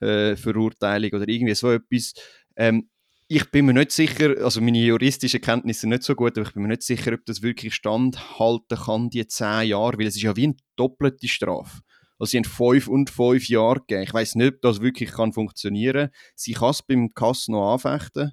äh, 0.00 0.36
Verurteilung 0.36 1.12
oder 1.12 1.28
irgendwie 1.28 1.54
so 1.54 1.70
etwas. 1.70 2.14
Ähm, 2.56 2.88
ich 3.26 3.50
bin 3.50 3.66
mir 3.66 3.72
nicht 3.72 3.92
sicher, 3.92 4.34
also 4.42 4.60
meine 4.60 4.78
juristischen 4.78 5.40
Kenntnisse 5.40 5.82
sind 5.82 5.90
nicht 5.90 6.02
so 6.02 6.14
gut, 6.14 6.36
aber 6.36 6.46
ich 6.46 6.54
bin 6.54 6.62
mir 6.62 6.68
nicht 6.68 6.82
sicher, 6.82 7.12
ob 7.12 7.24
das 7.24 7.42
wirklich 7.42 7.74
standhalten 7.74 8.78
kann, 8.78 9.10
die 9.10 9.26
zehn 9.26 9.68
Jahre, 9.68 9.98
weil 9.98 10.06
es 10.06 10.16
ist 10.16 10.22
ja 10.22 10.36
wie 10.36 10.44
eine 10.44 10.56
doppelte 10.76 11.28
Strafe. 11.28 11.80
Also 12.18 12.30
sie 12.30 12.36
haben 12.38 12.44
fünf 12.44 12.88
und 12.88 13.10
fünf 13.10 13.48
Jahre 13.48 13.80
gegeben. 13.80 14.02
Ich 14.02 14.14
weiß 14.14 14.34
nicht, 14.36 14.54
ob 14.54 14.60
das 14.60 14.80
wirklich 14.80 15.10
kann 15.10 15.32
funktionieren. 15.32 16.10
Sie 16.34 16.52
kann 16.52 16.70
es 16.70 16.82
beim 16.82 17.12
Kass 17.12 17.48
noch 17.48 17.72
anfechten. 17.72 18.32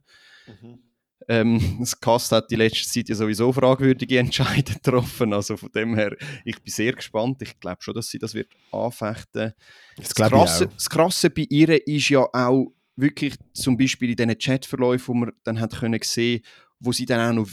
Ähm, 1.27 1.77
das 1.79 1.99
Kass 1.99 2.31
hat 2.31 2.51
die 2.51 2.55
letzte 2.55 2.87
Zeit 2.87 3.09
ja 3.09 3.15
sowieso 3.15 3.51
fragwürdige 3.51 4.19
Entscheidungen 4.19 4.79
getroffen. 4.83 5.33
Also 5.33 5.57
von 5.57 5.71
dem 5.71 5.95
her, 5.95 6.15
ich 6.45 6.61
bin 6.61 6.71
sehr 6.71 6.93
gespannt. 6.93 7.41
Ich 7.41 7.59
glaube 7.59 7.81
schon, 7.81 7.93
dass 7.93 8.09
sie 8.09 8.19
das 8.19 8.33
wird 8.33 8.51
anfechten. 8.71 9.53
Das 9.97 10.09
Das 10.09 10.15
Krasse, 10.15 10.67
das 10.67 10.89
Krasse 10.89 11.29
bei 11.29 11.47
ihr 11.49 11.87
ist 11.87 12.09
ja 12.09 12.21
auch 12.21 12.73
wirklich 12.95 13.35
zum 13.53 13.77
Beispiel 13.77 14.11
in 14.11 14.15
diesen 14.15 14.37
Chatverläufen, 14.37 15.07
wo 15.07 15.17
man 15.17 15.31
dann 15.43 15.59
hat 15.59 15.77
können 15.77 15.99
sehen, 16.03 16.41
wo 16.79 16.91
sie 16.91 17.05
dann 17.05 17.31
auch 17.31 17.43
noch 17.43 17.51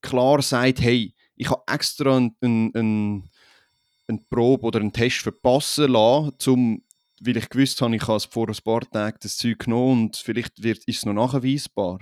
klar 0.00 0.42
sagt, 0.42 0.80
hey, 0.80 1.14
ich 1.36 1.50
habe 1.50 1.62
extra 1.66 2.16
einen 2.16 2.36
ein, 2.42 2.72
ein, 2.74 3.30
ein 4.08 4.26
Probe 4.28 4.66
oder 4.66 4.80
einen 4.80 4.92
Test 4.92 5.18
verpassen 5.18 5.92
lassen, 5.92 6.32
zum, 6.38 6.82
weil 7.20 7.36
ich 7.36 7.48
gewusst 7.48 7.80
habe, 7.80 7.96
ich 7.96 8.06
habe 8.06 8.20
vor 8.20 8.48
ein 8.48 8.56
paar 8.64 8.80
Tagen 8.90 9.18
das 9.20 9.36
Zeug 9.36 9.60
genommen 9.60 10.04
und 10.04 10.16
vielleicht 10.16 10.62
wird, 10.62 10.84
ist 10.84 10.98
es 10.98 11.06
noch 11.06 11.14
nachweisbar. 11.14 11.98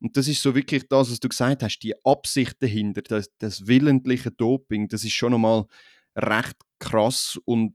Und 0.00 0.16
das 0.16 0.28
ist 0.28 0.42
so 0.42 0.54
wirklich 0.54 0.86
das, 0.88 1.10
was 1.10 1.18
du 1.18 1.28
gesagt 1.28 1.62
hast, 1.62 1.80
die 1.80 1.94
Absicht 2.04 2.62
dahinter, 2.62 3.02
das, 3.02 3.30
das 3.38 3.66
willentliche 3.66 4.30
Doping, 4.30 4.88
das 4.88 5.04
ist 5.04 5.14
schon 5.14 5.34
einmal 5.34 5.66
recht 6.14 6.56
krass 6.78 7.38
und 7.44 7.74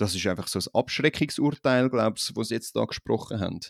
das 0.00 0.14
ist 0.14 0.26
einfach 0.26 0.48
so 0.48 0.58
ein 0.58 0.64
Abschreckungsurteil, 0.74 1.90
glaube 1.90 2.16
ich, 2.16 2.30
was 2.34 2.48
sie 2.48 2.54
jetzt 2.54 2.74
da 2.74 2.84
gesprochen 2.84 3.40
haben. 3.40 3.60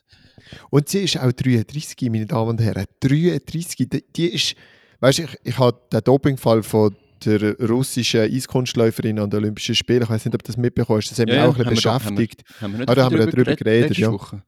Und 0.71 0.88
sie 0.88 1.01
ist 1.01 1.19
auch 1.19 1.33
33, 1.33 2.11
meine 2.11 2.27
Damen 2.27 2.51
und 2.51 2.61
Herren. 2.61 2.85
33, 3.01 3.88
die, 3.88 4.05
die 4.16 4.29
ist, 4.29 4.55
weißt 5.01 5.19
du, 5.19 5.23
ich, 5.25 5.37
ich 5.45 5.59
habe 5.59 5.81
den 5.93 6.01
Dopingfall 6.03 6.62
von 6.62 6.95
der 7.25 7.59
russischen 7.59 8.21
Eiskunstläuferin 8.21 9.19
an 9.19 9.29
den 9.29 9.40
Olympischen 9.40 9.75
Spielen, 9.75 10.03
ich 10.03 10.11
weiß 10.11 10.25
nicht, 10.25 10.35
ob 10.35 10.43
du 10.43 10.47
das 10.47 10.57
mitbekommen 10.57 11.01
hast, 11.01 11.11
das 11.11 11.19
hat 11.19 11.27
mich 11.27 11.38
auch 11.38 11.57
ein 11.57 11.64
bisschen 11.64 11.93
haben 11.93 12.16
wir, 12.16 12.25
beschäftigt. 12.25 12.43
Haben 12.43 12.51
wir, 12.51 12.61
haben 12.61 12.73
wir 12.73 12.79
nicht 12.79 12.88
Ah, 12.88 12.95
da 12.95 13.05
haben 13.05 13.12
wir 13.12 13.19
darüber 13.27 13.45
darüber 13.45 13.57
geredet, 13.57 13.99
ja. 13.99 14.12
Woche? 14.12 14.43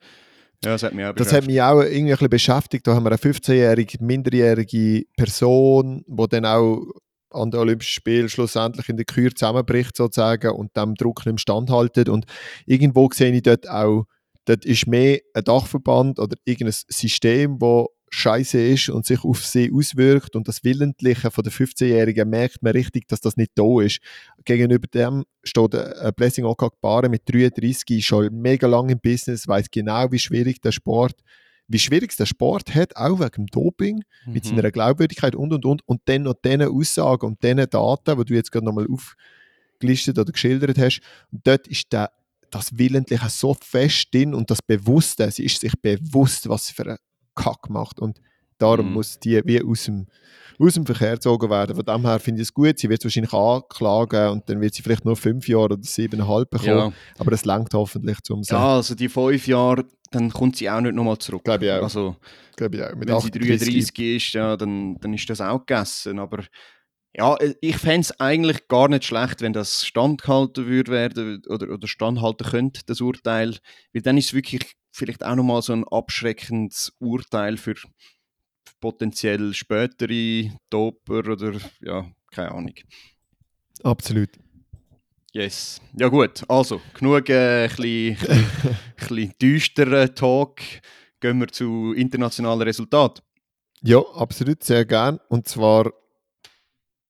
Ja, 0.64 0.70
das 0.70 0.82
hat 0.84 0.94
mich 0.94 1.04
auch 1.04 1.12
Das 1.14 1.32
hat 1.32 1.46
mich 1.46 1.60
auch 1.60 1.80
irgendwie 1.80 2.00
ein 2.00 2.06
bisschen 2.10 2.30
beschäftigt. 2.30 2.86
Da 2.86 2.94
haben 2.94 3.04
wir 3.04 3.10
eine 3.10 3.16
15-jährige, 3.16 3.98
minderjährige 4.00 5.04
Person, 5.16 6.04
die 6.06 6.28
dann 6.28 6.46
auch 6.46 6.86
an 7.34 7.50
den 7.50 7.60
Olympischen 7.60 7.94
Spielen 7.94 8.28
schlussendlich 8.28 8.88
in 8.88 8.96
der 8.96 9.06
Kür 9.06 9.34
zusammenbricht 9.34 9.96
sozusagen 9.96 10.52
und 10.52 10.76
dem 10.76 10.94
Druck 10.94 11.26
nicht 11.26 11.40
standhaltet. 11.40 12.08
Und 12.08 12.26
irgendwo 12.66 13.08
sehe 13.12 13.32
ich 13.32 13.42
dort 13.42 13.68
auch, 13.68 14.04
dort 14.44 14.64
ist 14.64 14.86
mehr 14.86 15.20
ein 15.34 15.44
Dachverband 15.44 16.18
oder 16.18 16.36
irgendein 16.44 16.74
System, 16.88 17.60
wo 17.60 17.88
scheiße 18.14 18.60
ist 18.60 18.90
und 18.90 19.06
sich 19.06 19.24
auf 19.24 19.44
sie 19.44 19.72
auswirkt 19.72 20.36
und 20.36 20.46
das 20.46 20.62
Willentliche 20.64 21.30
von 21.30 21.44
der 21.44 21.52
15-Jährigen 21.52 22.28
merkt 22.28 22.62
man 22.62 22.72
richtig, 22.72 23.08
dass 23.08 23.20
das 23.20 23.36
nicht 23.36 23.52
da 23.54 23.80
ist. 23.80 24.00
Gegenüber 24.44 24.86
dem 24.86 25.24
steht 25.42 25.74
ein 25.74 26.12
Blessing 26.14 26.44
Okagbare 26.44 27.08
mit 27.08 27.22
33, 27.32 28.04
schon 28.04 28.34
mega 28.34 28.66
lang 28.66 28.90
im 28.90 29.00
Business, 29.00 29.48
weiß 29.48 29.70
genau, 29.70 30.12
wie 30.12 30.18
schwierig 30.18 30.60
der 30.60 30.72
Sport, 30.72 31.16
wie 31.68 31.78
schwierig 31.78 32.10
es 32.10 32.16
der 32.16 32.26
Sport 32.26 32.74
hat, 32.74 32.96
auch 32.96 33.18
wegen 33.20 33.44
dem 33.44 33.46
Doping, 33.46 34.02
mit 34.26 34.44
Mhm. 34.44 34.56
seiner 34.56 34.70
Glaubwürdigkeit 34.70 35.34
und 35.34 35.52
und 35.52 35.64
und 35.64 35.82
und 35.86 36.00
dann 36.06 36.22
noch 36.22 36.34
diese 36.44 36.70
Aussagen 36.70 37.26
und 37.26 37.42
diese 37.42 37.66
Daten, 37.66 38.18
die 38.18 38.24
du 38.24 38.34
jetzt 38.34 38.52
gerade 38.52 38.66
nochmal 38.66 38.86
aufgelistet 39.78 40.18
oder 40.18 40.32
geschildert 40.32 40.78
hast, 40.78 41.00
und 41.30 41.46
dort 41.46 41.66
ist 41.68 41.92
der, 41.92 42.10
das 42.50 42.76
Willentliche 42.76 43.28
so 43.28 43.54
fest 43.54 44.08
drin 44.12 44.34
und 44.34 44.50
das 44.50 44.60
Bewusste, 44.62 45.30
sie 45.30 45.44
ist 45.44 45.60
sich 45.60 45.72
bewusst, 45.80 46.48
was 46.48 46.66
sie 46.66 46.74
für 46.74 46.84
einen 46.86 46.98
Kack 47.34 47.70
macht 47.70 47.98
und 48.00 48.20
darum 48.62 48.86
Mhm. 48.88 48.92
muss 48.94 49.18
die 49.18 49.40
wie 49.44 49.62
aus 49.62 49.84
dem, 49.84 50.06
aus 50.58 50.74
dem 50.74 50.86
Verkehr 50.86 51.14
gezogen 51.14 51.50
werden. 51.50 51.74
Von 51.76 51.84
dem 51.84 52.02
her 52.06 52.18
finde 52.20 52.40
ich 52.42 52.48
es 52.48 52.54
gut, 52.54 52.78
sie 52.78 52.88
wird 52.88 53.02
wahrscheinlich 53.04 53.32
anklagen 53.32 54.28
und 54.30 54.48
dann 54.48 54.60
wird 54.60 54.74
sie 54.74 54.82
vielleicht 54.82 55.04
nur 55.04 55.16
fünf 55.16 55.48
Jahre 55.48 55.64
oder 55.64 55.78
siebeneinhalb 55.80 56.50
bekommen, 56.50 56.68
Ja. 56.76 56.92
aber 57.18 57.30
das 57.32 57.44
langt 57.44 57.74
hoffentlich 57.74 58.18
zum 58.22 58.42
Sagen. 58.44 58.62
ja, 58.62 58.76
also 58.76 58.94
die 58.94 59.08
fünf 59.08 59.46
Jahre, 59.46 59.84
dann 60.10 60.30
kommt 60.30 60.56
sie 60.56 60.70
auch 60.70 60.80
nicht 60.80 60.94
nochmal 60.94 61.18
zurück. 61.18 61.42
Glaube 61.44 61.64
ich 61.66 61.72
auch. 61.72 61.82
Also, 61.82 62.16
Glaube 62.56 62.76
ich 62.76 62.82
auch. 62.82 62.94
Mit 62.94 63.08
wenn 63.08 63.20
sie 63.20 63.28
38 63.28 63.58
33 63.94 64.16
ist, 64.16 64.32
ja, 64.34 64.56
dann, 64.56 64.96
dann 65.00 65.14
ist 65.14 65.28
das 65.30 65.40
auch 65.40 65.64
gegessen. 65.64 66.18
Aber 66.18 66.44
ja, 67.16 67.36
ich 67.62 67.76
fände 67.78 68.00
es 68.02 68.20
eigentlich 68.20 68.68
gar 68.68 68.88
nicht 68.88 69.04
schlecht, 69.04 69.40
wenn 69.40 69.52
das 69.54 69.86
standgehalten 69.86 70.66
würde 70.66 70.92
werden 70.92 71.42
oder, 71.48 71.70
oder 71.72 71.88
standhalten 71.88 72.46
könnte, 72.46 72.82
das 72.86 73.00
Urteil. 73.00 73.56
Weil 73.94 74.02
dann 74.02 74.18
ist 74.18 74.26
es 74.26 74.34
wirklich 74.34 74.62
vielleicht 74.92 75.24
auch 75.24 75.34
nochmal 75.34 75.62
so 75.62 75.72
ein 75.72 75.84
abschreckendes 75.90 76.92
Urteil 77.00 77.56
für 77.56 77.74
potenziell 78.82 79.54
spätere 79.54 80.50
Doper 80.68 81.20
oder 81.30 81.52
ja, 81.80 82.04
keine 82.30 82.52
Ahnung. 82.52 82.74
Absolut. 83.82 84.28
Yes. 85.32 85.80
Ja 85.98 86.08
gut, 86.08 86.44
also 86.48 86.82
genug 86.92 87.30
äh, 87.30 87.64
ein 87.64 88.16
bisschen, 88.98 89.32
düsterer 89.40 90.14
Talk. 90.14 90.60
Gehen 91.20 91.40
wir 91.40 91.48
zu 91.48 91.94
internationalen 91.94 92.60
Resultaten. 92.62 93.22
Ja, 93.82 94.00
absolut, 94.14 94.62
sehr 94.62 94.84
gern. 94.84 95.20
Und 95.28 95.48
zwar, 95.48 95.90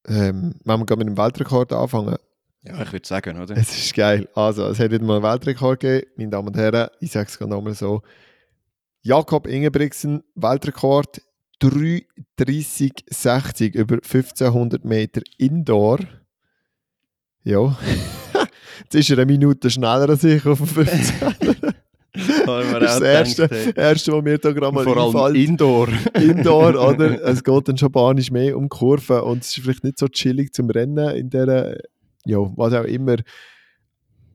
ähm, 0.07 0.55
wenn 0.65 0.81
wir 0.89 0.97
mit 0.97 1.09
dem 1.09 1.17
Weltrekord 1.17 1.73
anfangen, 1.73 2.17
Ja, 2.63 2.81
ich 2.83 2.93
würde 2.93 3.07
sagen, 3.09 3.41
oder? 3.41 3.57
es 3.57 3.77
ist 3.77 3.95
geil. 3.95 4.29
Also, 4.35 4.67
es 4.67 4.79
hat 4.79 4.91
wieder 4.93 5.05
mal 5.05 5.17
einen 5.17 5.25
Weltrekord 5.25 5.81
gegeben, 5.81 6.11
meine 6.17 6.31
Damen 6.31 6.49
und 6.49 6.57
Herren. 6.57 6.89
Ich 7.01 7.11
sage 7.11 7.29
es 7.29 7.39
gerade 7.39 7.51
nochmal 7.51 7.75
so. 7.75 8.03
Jakob 9.03 9.49
Ingebrigtsen, 9.49 10.23
Weltrekord 10.37 11.23
3,30,60 11.63 13.77
über 13.77 13.97
1500 13.97 14.85
Meter 14.85 15.23
Indoor. 15.39 16.01
Ja. 17.45 17.79
Jetzt 18.83 18.95
ist 18.95 19.11
er 19.11 19.19
eine 19.19 19.27
Minute 19.27 19.71
schneller 19.71 20.09
als 20.09 20.25
ich 20.25 20.45
auf 20.45 20.59
dem 20.59 20.67
15. 20.67 21.21
Haben 22.47 22.73
wir 22.73 22.81
das 22.81 22.95
ist 22.95 23.01
das 23.01 23.09
Erste, 23.09 23.49
gedacht. 23.49 23.79
Erste, 23.79 24.13
was 24.13 24.23
mir 24.23 24.39
da 24.39 24.53
gerade 24.53 24.75
mal 24.75 24.85
Vor 24.85 24.97
allem 24.97 25.17
einfällt. 25.17 25.49
Indoor. 25.49 25.89
Indoor, 26.15 26.75
oder? 26.89 27.23
Es 27.23 27.43
geht 27.43 27.69
dann 27.69 27.79
schon 27.79 27.93
banisch 27.93 28.31
mehr 28.31 28.57
um 28.57 28.69
Kurven 28.69 29.21
und 29.21 29.43
es 29.43 29.57
ist 29.57 29.63
vielleicht 29.63 29.85
nicht 29.85 29.99
so 29.99 30.09
chillig 30.09 30.53
zum 30.53 30.69
Rennen 30.69 31.17
in 31.17 31.31
der, 31.31 31.81
ja, 32.27 32.39
was 32.57 32.75
auch 32.75 32.85
immer. 32.85 33.17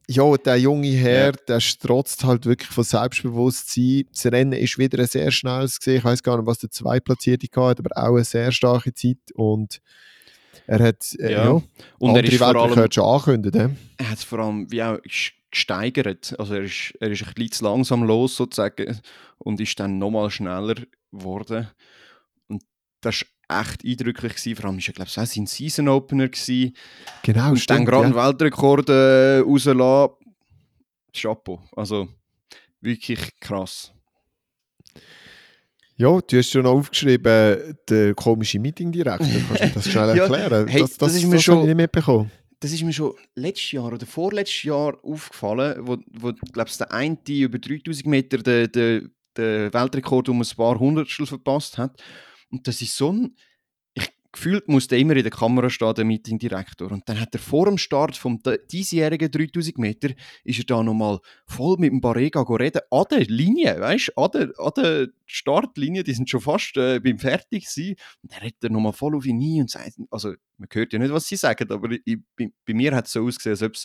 Ja, 0.09 0.37
der 0.37 0.57
junge 0.57 0.87
Herr, 0.87 1.33
der 1.33 1.59
strotzt 1.59 2.23
halt 2.23 2.45
wirklich 2.45 2.69
von 2.69 2.83
Selbstbewusstsein. 2.85 4.05
Das 4.13 4.25
Rennen 4.27 4.53
ist 4.53 4.77
wieder 4.77 4.99
ein 4.99 5.07
sehr 5.07 5.31
schnelles 5.31 5.79
gesehen. 5.79 5.97
Ich 5.97 6.03
weiß 6.05 6.23
gar 6.23 6.37
nicht, 6.37 6.47
was 6.47 6.59
der 6.59 6.71
Zweitplatzierte 6.71 7.47
hat, 7.61 7.79
aber 7.79 7.89
auch 7.97 8.15
eine 8.15 8.23
sehr 8.23 8.51
starke 8.53 8.93
Zeit 8.93 9.17
und 9.35 9.81
er 10.65 10.79
hat 10.79 11.13
äh, 11.19 11.31
Ja. 11.33 11.45
ja. 11.45 11.61
Und 11.99 12.15
er 12.15 12.23
ist 12.23 12.37
vor 12.37 12.47
allem, 12.47 12.91
schon 12.91 13.03
angekündigt. 13.03 13.55
he? 13.55 13.69
er 13.97 14.09
hat 14.09 14.17
es 14.17 14.23
vor 14.23 14.39
allem 14.39 14.71
wie 14.71 14.81
auch 14.83 14.95
ges- 14.99 15.31
gesteigert. 15.51 16.35
Also 16.39 16.55
er 16.55 16.63
ist, 16.63 16.93
er 16.99 17.09
ist 17.11 17.23
ein 17.23 17.33
bisschen 17.33 17.51
zu 17.51 17.63
langsam 17.65 18.03
los 18.03 18.35
sozusagen 18.37 18.99
und 19.39 19.59
ist 19.59 19.77
dann 19.79 19.97
nochmal 19.97 20.29
schneller 20.31 20.75
geworden. 21.11 21.67
Und 22.47 22.63
das 23.01 23.21
war 23.21 23.27
echt 23.49 23.85
eindrücklich. 23.85 24.35
Gewesen. 24.35 24.55
Vor 24.55 24.65
allem 24.65 24.77
war 24.77 24.83
er, 24.87 24.93
glaube 24.93 25.09
ich, 25.09 25.17
auch 25.17 25.25
sein 25.25 25.45
Season 25.45 25.87
Opener. 25.87 26.27
Gewesen. 26.27 26.73
Genau, 27.23 27.49
und 27.51 27.69
dann 27.69 27.85
gerade 27.85 28.09
ja. 28.09 28.15
einen 28.15 28.15
Weltrekord 28.15 28.89
äh, 28.89 29.39
rauslassen. 29.39 30.13
Chapeau. 31.13 31.61
Also 31.75 32.07
wirklich 32.81 33.39
krass. 33.39 33.91
Ja, 35.95 36.19
du 36.21 36.37
hast 36.37 36.51
schon 36.51 36.65
aufgeschrieben, 36.67 37.75
der 37.89 38.13
komische 38.13 38.59
Meetingdirektor. 38.59 39.27
Kannst 39.27 39.61
du 39.61 39.65
mir 39.65 39.71
das 39.73 39.89
schnell 39.89 40.07
Ja, 40.17 40.23
erklären? 40.25 40.67
hey, 40.67 40.81
das, 40.81 40.97
das 40.97 41.15
ist 41.15 41.25
mir 41.25 41.35
das 41.35 41.43
schon- 41.43 41.61
ich 41.61 41.65
nicht 41.65 41.75
mitbekommen. 41.77 42.31
Das 42.59 42.71
ist 42.71 42.83
mir 42.83 42.93
schon 42.93 43.13
letztes 43.35 43.71
Jahr 43.71 43.93
oder 43.93 44.05
vorletztes 44.05 44.63
Jahr 44.63 44.97
aufgefallen, 45.03 45.75
wo, 45.81 45.97
wo 46.11 46.33
glaube 46.51 46.69
ich, 46.69 46.77
der 46.77 46.91
eine 46.91 47.17
über 47.27 47.59
3000 47.59 48.05
Meter 48.07 48.37
den, 48.39 48.71
den, 48.71 49.11
den 49.37 49.73
Weltrekord 49.73 50.29
um 50.29 50.41
ein 50.41 50.47
paar 50.55 50.79
Hundertstel 50.79 51.27
verpasst 51.27 51.77
hat. 51.77 52.01
Und 52.49 52.67
das 52.67 52.81
ist 52.81 52.95
so 52.95 53.11
ein. 53.11 53.35
Ich 53.93 54.09
gefühlt 54.31 54.67
muss 54.67 54.87
der 54.87 54.99
immer 54.99 55.15
in 55.15 55.23
der 55.23 55.31
Kamera 55.31 55.69
stehen, 55.69 55.95
der 55.95 56.05
Meetingdirektor. 56.05 56.91
Und 56.91 57.07
dann 57.09 57.19
hat 57.19 57.33
er 57.33 57.39
vor 57.39 57.65
dem 57.65 57.77
Start 57.77 58.15
vom 58.15 58.39
diesjährigen 58.71 59.31
3000 59.31 59.77
Meter 59.79 60.09
ist 60.43 60.59
er 60.59 60.65
da 60.65 60.83
nochmal 60.83 61.19
voll 61.47 61.77
mit 61.79 61.91
dem 61.91 62.01
Barrega 62.01 62.41
reden. 62.41 62.81
An 62.91 63.05
der 63.09 63.21
Linie, 63.21 63.79
weißt 63.79 64.09
du? 64.15 64.21
An 64.21 64.31
der, 64.31 64.53
an 64.59 64.71
der 64.77 65.07
Startlinie, 65.25 66.03
die 66.03 66.13
sind 66.13 66.29
schon 66.29 66.41
fast 66.41 66.77
äh, 66.77 66.99
beim 66.99 67.17
Fertig 67.17 67.65
gewesen. 67.65 67.95
Und 68.21 68.31
dann 68.31 68.41
redet 68.41 68.63
er 68.63 68.69
nochmal 68.69 68.93
voll 68.93 69.15
auf 69.15 69.25
ihn 69.25 69.41
ein 69.41 69.61
und 69.61 69.71
sagt, 69.71 69.97
also 70.11 70.33
man 70.57 70.69
hört 70.71 70.93
ja 70.93 70.99
nicht, 70.99 71.11
was 71.11 71.27
sie 71.27 71.35
sagen, 71.35 71.71
aber 71.71 71.89
ich, 72.05 72.17
bei, 72.35 72.51
bei 72.65 72.73
mir 72.73 72.95
hat 72.95 73.07
es 73.07 73.13
so 73.13 73.25
ausgesehen, 73.25 73.53
als 73.53 73.63
ob 73.63 73.75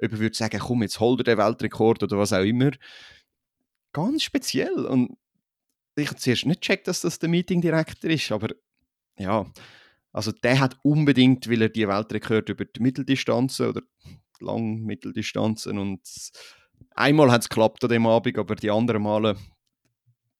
jemand 0.00 0.20
würde 0.20 0.36
sagen, 0.36 0.58
komm, 0.58 0.82
jetzt 0.82 1.00
hol 1.00 1.16
dir 1.16 1.24
den 1.24 1.38
Weltrekord 1.38 2.02
oder 2.02 2.18
was 2.18 2.32
auch 2.32 2.42
immer. 2.42 2.72
Ganz 3.92 4.22
speziell. 4.22 4.86
Und 4.86 5.16
ich 5.96 6.08
habe 6.08 6.18
zuerst 6.18 6.46
nicht 6.46 6.60
gecheckt, 6.60 6.88
dass 6.88 7.02
das 7.02 7.18
der 7.18 7.28
Meetingdirektor 7.28 8.10
ist, 8.10 8.32
aber 8.32 8.48
ja, 9.18 9.46
also 10.12 10.32
der 10.32 10.60
hat 10.60 10.76
unbedingt, 10.82 11.48
weil 11.48 11.62
er 11.62 11.68
die 11.68 11.88
Weltrekord 11.88 12.48
über 12.48 12.64
die 12.64 12.80
Mitteldistanzen 12.80 13.68
oder 13.68 13.82
die 14.04 14.44
Langmitteldistanzen 14.44 15.78
und 15.78 16.00
einmal 16.94 17.30
hat 17.30 17.42
es 17.42 17.48
geklappt 17.48 17.84
an 17.84 17.90
dem 17.90 18.06
Abend, 18.06 18.38
aber 18.38 18.54
die 18.54 18.70
anderen 18.70 19.02
Male 19.02 19.36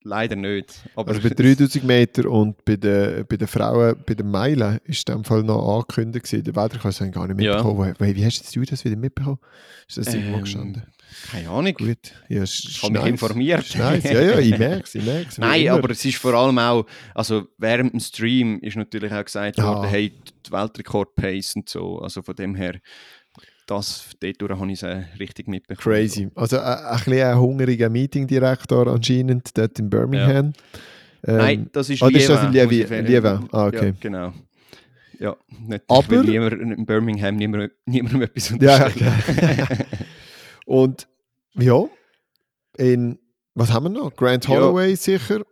leider 0.04 0.36
nicht. 0.36 0.82
Aber 0.96 1.10
Also 1.10 1.22
bei 1.22 1.30
3000 1.34 1.84
Meter 1.84 2.30
und 2.30 2.64
bei 2.64 2.76
den, 2.76 3.26
bei 3.26 3.36
den 3.36 3.48
Frauen, 3.48 3.96
bei 4.06 4.14
den 4.14 4.30
Meilen, 4.30 4.78
ist 4.84 5.08
in 5.08 5.16
dem 5.16 5.24
Fall 5.24 5.42
noch 5.42 5.76
angekündigt 5.78 6.26
gewesen. 6.26 6.44
Der 6.44 6.56
Weltrekord 6.56 7.00
ich 7.00 7.12
gar 7.12 7.26
nicht 7.28 7.40
Ja. 7.40 7.54
mitbekommen. 7.56 7.94
Wie, 7.98 8.16
wie 8.16 8.24
hast 8.24 8.54
du 8.56 8.62
das 8.64 8.84
wieder 8.84 8.96
mitbekommen? 8.96 9.38
Ist 9.88 9.98
das 9.98 10.14
irgendwo 10.14 10.36
Ähm, 10.36 10.42
gestanden? 10.42 10.82
keine 11.30 11.50
Ahnung. 11.50 11.74
Gut. 11.74 11.98
Ja, 12.28 12.42
Ich 12.42 12.80
habe 12.82 12.92
mich 12.94 13.04
informiert. 13.06 13.76
Nice. 13.76 14.04
Ja, 14.04 14.20
ja, 14.22 14.38
ich 14.38 14.58
merke 14.58 14.84
es, 14.84 14.94
ich 14.94 15.04
merke 15.04 15.28
es. 15.28 15.38
Nein, 15.38 15.68
aber 15.68 15.90
es 15.90 16.04
ist 16.04 16.16
vor 16.16 16.32
allem 16.34 16.58
auch, 16.58 16.86
also 17.14 17.46
während 17.58 17.92
dem 17.92 18.00
Stream 18.00 18.58
ist 18.60 18.76
natürlich 18.76 19.12
auch 19.12 19.24
gesagt 19.24 19.58
Ja. 19.58 19.64
worden, 19.66 19.88
hey, 19.90 20.12
die 20.46 20.50
Weltrekord-Pace 20.50 21.56
und 21.56 21.68
so, 21.68 21.98
also 21.98 22.22
von 22.22 22.34
dem 22.34 22.54
her, 22.54 22.80
das, 23.76 24.10
dort 24.38 24.58
habe 24.58 24.66
ich 24.72 24.82
es 24.82 24.82
äh, 24.82 25.04
richtig 25.18 25.48
mitbekommen. 25.48 25.94
Crazy. 25.94 26.28
Also 26.34 26.56
äh, 26.56 26.60
ein 26.60 26.96
bisschen 26.96 27.26
ein 27.26 27.38
hungriger 27.38 27.88
Meetingdirektor 27.88 28.86
anscheinend 28.88 29.56
dort 29.56 29.78
in 29.78 29.90
Birmingham. 29.90 30.52
Ähm, 31.24 31.36
Nein, 31.36 31.70
das 31.72 31.88
ist 31.90 32.02
ah, 32.02 32.10
das 32.10 32.22
ist 32.22 32.28
das 32.30 32.54
in. 32.54 33.48
Ah, 33.52 33.66
okay. 33.66 33.86
Ja, 33.86 33.94
genau. 34.00 34.32
Ja, 35.18 35.36
nicht, 35.68 35.84
Aber- 35.86 36.22
niemand, 36.24 36.52
in 36.54 36.84
Birmingham 36.84 37.36
niemand, 37.36 37.70
niemandem 37.86 38.22
etwas 38.22 38.50
Ja, 38.60 38.86
unterstellen. 38.86 39.84
Und 40.66 41.06
ja, 41.54 41.84
in, 42.76 43.18
was 43.54 43.72
haben 43.72 43.84
wir 43.84 43.90
noch? 43.90 44.16
Grant 44.16 44.44
Ja. 44.44 44.50
Holloway 44.50 44.96
sicher, 44.96 45.42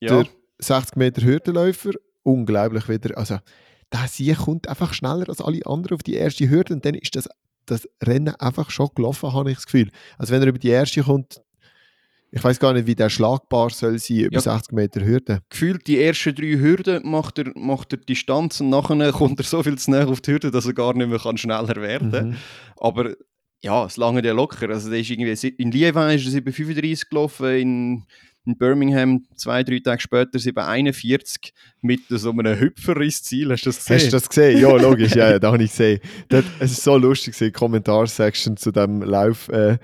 ja. 0.00 0.22
der 0.22 0.26
60 0.58 0.96
Meter 0.96 1.22
Hürdenläufer, 1.22 1.90
unglaublich 2.22 2.88
wieder. 2.88 3.16
Also, 3.18 3.38
der 3.92 4.06
sie 4.08 4.32
kommt 4.34 4.68
einfach 4.68 4.94
schneller 4.94 5.28
als 5.28 5.40
alle 5.40 5.66
anderen 5.66 5.96
auf 5.96 6.02
die 6.02 6.14
erste 6.14 6.48
Hürde 6.48 6.72
und 6.74 6.84
dann 6.84 6.94
ist 6.94 7.14
das, 7.16 7.28
das 7.70 7.88
Rennen 8.02 8.34
einfach 8.36 8.70
schon 8.70 8.88
gelaufen, 8.94 9.32
habe 9.32 9.50
ich 9.50 9.56
das 9.56 9.66
Gefühl. 9.66 9.90
Also, 10.18 10.32
wenn 10.32 10.42
er 10.42 10.48
über 10.48 10.58
die 10.58 10.68
erste 10.68 11.02
kommt, 11.02 11.40
ich 12.32 12.44
weiß 12.44 12.60
gar 12.60 12.72
nicht, 12.72 12.86
wie 12.86 12.94
der 12.94 13.10
schlagbar 13.10 13.70
soll 13.70 13.98
sein 13.98 14.18
über 14.18 14.34
Ja. 14.34 14.40
60 14.40 14.72
Meter 14.72 15.04
Hürde. 15.04 15.40
gefühlt 15.50 15.86
die 15.88 16.00
ersten 16.00 16.34
drei 16.34 16.58
Hürden 16.58 17.08
macht 17.08 17.38
er, 17.38 17.50
macht 17.56 17.92
er 17.92 17.98
Distanz 17.98 18.60
und 18.60 18.70
nachher 18.70 19.10
kommt 19.12 19.40
er 19.40 19.44
so 19.44 19.62
viel 19.62 19.76
zu 19.76 19.90
näher 19.90 20.08
auf 20.08 20.20
die 20.20 20.32
Hürde, 20.32 20.50
dass 20.52 20.66
er 20.66 20.72
gar 20.74 20.94
nicht 20.94 21.08
mehr 21.08 21.18
kann 21.18 21.36
schneller 21.36 21.74
werden 21.76 22.10
Mhm. 22.10 22.36
Aber 22.76 23.14
ja, 23.62 23.84
es 23.84 23.96
lange 23.96 24.24
ja 24.24 24.32
locker. 24.32 24.68
Also 24.70 24.90
der 24.90 25.00
ist 25.00 25.10
irgendwie, 25.10 25.48
in 25.58 25.70
Lieven 25.72 26.08
ist 26.10 26.26
er 26.32 26.40
7,35 26.40 27.08
gelaufen, 27.10 27.46
in, 27.50 28.04
in 28.46 28.56
Birmingham 28.56 29.24
zwei, 29.36 29.62
drei 29.62 29.80
Tage 29.80 30.00
später 30.00 30.38
7,41 30.38 31.52
mit 31.82 32.00
so 32.08 32.30
einem 32.30 32.58
Hüpfer 32.58 32.96
ins 33.00 33.22
Ziel. 33.22 33.50
Hast 33.50 33.66
du 33.66 33.70
das 33.70 33.78
gesehen? 33.78 33.96
Hast 33.96 34.06
du 34.06 34.10
das 34.10 34.28
gesehen? 34.28 34.60
Ja, 34.60 34.76
logisch, 34.76 35.14
ja, 35.14 35.30
ja, 35.30 35.38
da 35.38 35.52
habe 35.52 35.62
ich 35.62 35.70
gesehen. 35.70 36.00
Es 36.58 36.72
ist 36.72 36.82
so 36.82 36.96
lustig, 36.96 37.36
die 37.36 37.52
Kommentarsection 37.52 38.56
zu 38.56 38.70
dem 38.70 39.02
Lauf 39.02 39.48
äh, 39.48 39.78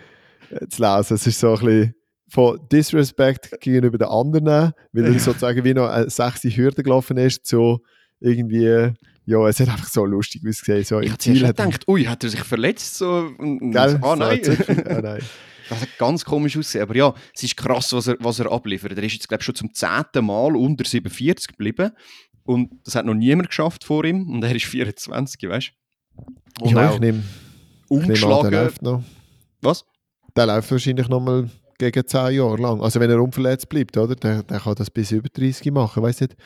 zu 0.69 0.83
lesen. 0.83 1.15
Es 1.15 1.27
ist 1.27 1.39
so 1.39 1.55
ein 1.55 1.65
bisschen 1.65 1.95
von 2.29 2.59
Disrespect 2.73 3.61
gegenüber 3.61 3.99
den 3.99 4.09
anderen, 4.09 4.73
weil 4.93 5.05
er 5.05 5.19
sozusagen 5.19 5.65
wie 5.65 5.75
noch 5.75 5.89
eine 5.89 6.11
sechste 6.11 6.49
Hürde 6.49 6.83
gelaufen 6.83 7.17
ist, 7.17 7.47
so 7.47 7.81
irgendwie, 8.21 8.93
ja, 9.27 9.47
es 9.49 9.61
hat 9.61 9.69
einfach 9.69 9.89
so 9.89 10.05
lustig 10.05 10.43
ausgesehen. 10.47 10.85
So 10.85 11.01
ich 11.01 11.07
im 11.07 11.13
habe 11.13 11.19
zuerst 11.19 11.39
Ziel 11.41 11.47
hat 11.49 11.57
gedacht, 11.57 11.89
ui, 11.89 12.05
hat 12.05 12.23
er 12.25 12.31
sich 12.31 12.41
verletzt? 12.45 12.97
So, 12.97 13.31
und- 13.39 13.61
und- 13.61 13.73
Gell? 13.73 13.99
ah, 14.01 14.11
So 14.11 14.15
nein. 14.17 14.41
hat 14.69 14.87
ah, 14.89 15.01
nein. 15.03 15.23
Das 15.69 15.81
hat 15.81 15.89
ganz 15.99 16.25
komisch 16.25 16.57
ausgesehen. 16.57 16.83
Aber 16.85 16.95
ja, 16.97 17.13
es 17.35 17.43
ist 17.43 17.57
krass, 17.57 17.93
was 17.93 18.07
er, 18.07 18.17
was 18.21 18.39
er 18.39 18.51
abliefert. 18.53 18.97
Er 18.97 19.03
ist 19.03 19.15
jetzt, 19.15 19.29
glaube 19.29 19.41
ich, 19.43 19.47
schon 19.47 19.55
zum 19.57 19.75
zehnten 19.75 20.25
Mal 20.25 20.55
unter 20.57 20.85
47 20.85 21.49
geblieben. 21.49 21.91
Und 22.45 22.71
das 22.85 22.95
hat 22.95 23.05
noch 23.05 23.15
niemand 23.15 23.49
geschafft 23.49 23.83
vor 23.83 24.05
ihm. 24.05 24.31
Und 24.31 24.45
er 24.45 24.55
ist 24.55 24.67
24, 24.67 25.43
weißt 25.49 25.73
du? 26.17 26.65
Und 26.65 26.71
Ja, 26.71 26.95
ich 26.95 27.01
nehme 27.01 27.19
nehm 27.19 27.25
an, 27.25 27.25
umgeschlagen. 27.89 28.71
noch. 28.81 29.03
Was? 29.61 29.85
Der 30.37 30.47
läuft 30.47 30.71
wahrscheinlich 30.71 31.09
noch 31.09 31.21
mal 31.21 31.51
gegen 31.79 32.07
10 32.07 32.35
Jahre 32.37 32.57
lang. 32.63 32.81
Also 32.81 33.01
wenn 33.01 33.11
er 33.11 33.21
unverletzt 33.21 33.69
bleibt, 33.69 33.97
oder? 33.97 34.15
Der, 34.15 34.45
der 34.45 34.61
kann 34.61 34.75
das 34.77 34.91
bis 34.91 35.11
über 35.11 35.29
30 35.29 35.73
machen, 35.73 36.03
weiß 36.03 36.21
nicht. 36.21 36.37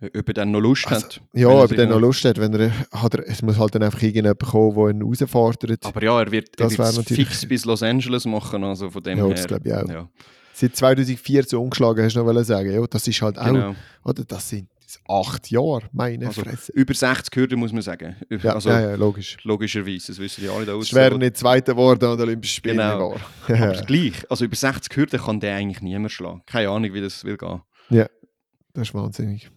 Ob 0.00 0.28
er 0.28 0.34
dann 0.34 0.50
noch 0.50 0.60
Lust 0.60 0.86
Also, 0.88 1.06
hat. 1.06 1.20
Ja, 1.32 1.48
wenn 1.48 1.78
er 1.78 1.86
dann 1.86 1.88
noch 1.90 2.00
Lust 2.00 2.24
hat, 2.24 2.38
wenn 2.38 2.52
er, 2.54 2.70
hat 2.92 3.14
er, 3.14 3.26
es 3.28 3.40
muss 3.42 3.58
halt 3.58 3.74
dann 3.74 3.82
einfach 3.84 4.02
irgendjemand 4.02 4.40
kommen, 4.40 4.74
der 4.76 4.88
ihn 4.88 5.00
herausfordert. 5.00 5.86
Aber 5.86 6.02
ja, 6.02 6.20
er 6.20 6.30
wird, 6.30 6.48
er 6.60 6.68
Das 6.68 6.76
wird 6.78 6.96
natürlich- 6.96 7.28
fix 7.28 7.46
bis 7.46 7.64
Los 7.64 7.82
Angeles 7.82 8.24
machen. 8.26 8.64
Also 8.64 8.90
von 8.90 9.02
dem 9.02 9.18
Ja, 9.18 9.26
her. 9.26 9.34
das 9.34 9.46
glaube 9.46 9.68
ich 9.68 9.74
auch. 9.74 9.88
Ja, 9.88 10.08
Seit 10.52 10.76
2014 10.76 11.58
umgeschlagen, 11.58 12.04
hast 12.04 12.14
du 12.16 12.22
noch 12.22 12.42
sagen. 12.44 12.72
Ja, 12.72 12.86
das 12.86 13.08
ist 13.08 13.22
halt 13.22 13.38
auch, 13.38 13.46
genau. 13.46 13.74
oder? 14.04 14.24
Das 14.24 14.48
sind 14.48 14.68
acht 15.08 15.50
Jahre, 15.50 15.82
meine 15.92 16.28
Also, 16.28 16.42
Fresse. 16.42 16.70
Über 16.72 16.94
60 16.94 17.34
Hürden 17.34 17.58
muss 17.58 17.72
man 17.72 17.82
sagen. 17.82 18.14
Ja, 18.30 18.52
also 18.54 18.68
ja, 18.68 18.90
ja, 18.90 18.94
logisch. 18.94 19.36
logischerweise, 19.42 20.08
das 20.08 20.18
wissen 20.20 20.42
die 20.42 20.48
alle 20.48 20.64
da 20.66 20.74
Es 20.76 20.94
wäre 20.94 21.18
nicht 21.18 21.36
Zweiter 21.36 21.72
geworden 21.72 22.04
an 22.04 22.16
den 22.16 22.28
Olympischen 22.28 22.54
Spielen. 22.56 22.76
Genau. 22.76 23.16
war. 23.48 23.58
Aber 23.60 23.82
gleich, 23.86 24.12
also 24.30 24.44
über 24.44 24.54
60 24.54 24.94
Hürden 24.96 25.20
kann 25.20 25.40
der 25.40 25.56
eigentlich 25.56 25.80
niemand 25.82 26.12
schlagen. 26.12 26.42
Keine 26.46 26.68
Ahnung, 26.68 26.92
wie 26.94 27.00
das 27.00 27.24
will 27.24 27.36
gehen. 27.36 27.62
das 27.90 28.88
ist 28.88 28.94
wahnsinnig. 28.94 29.50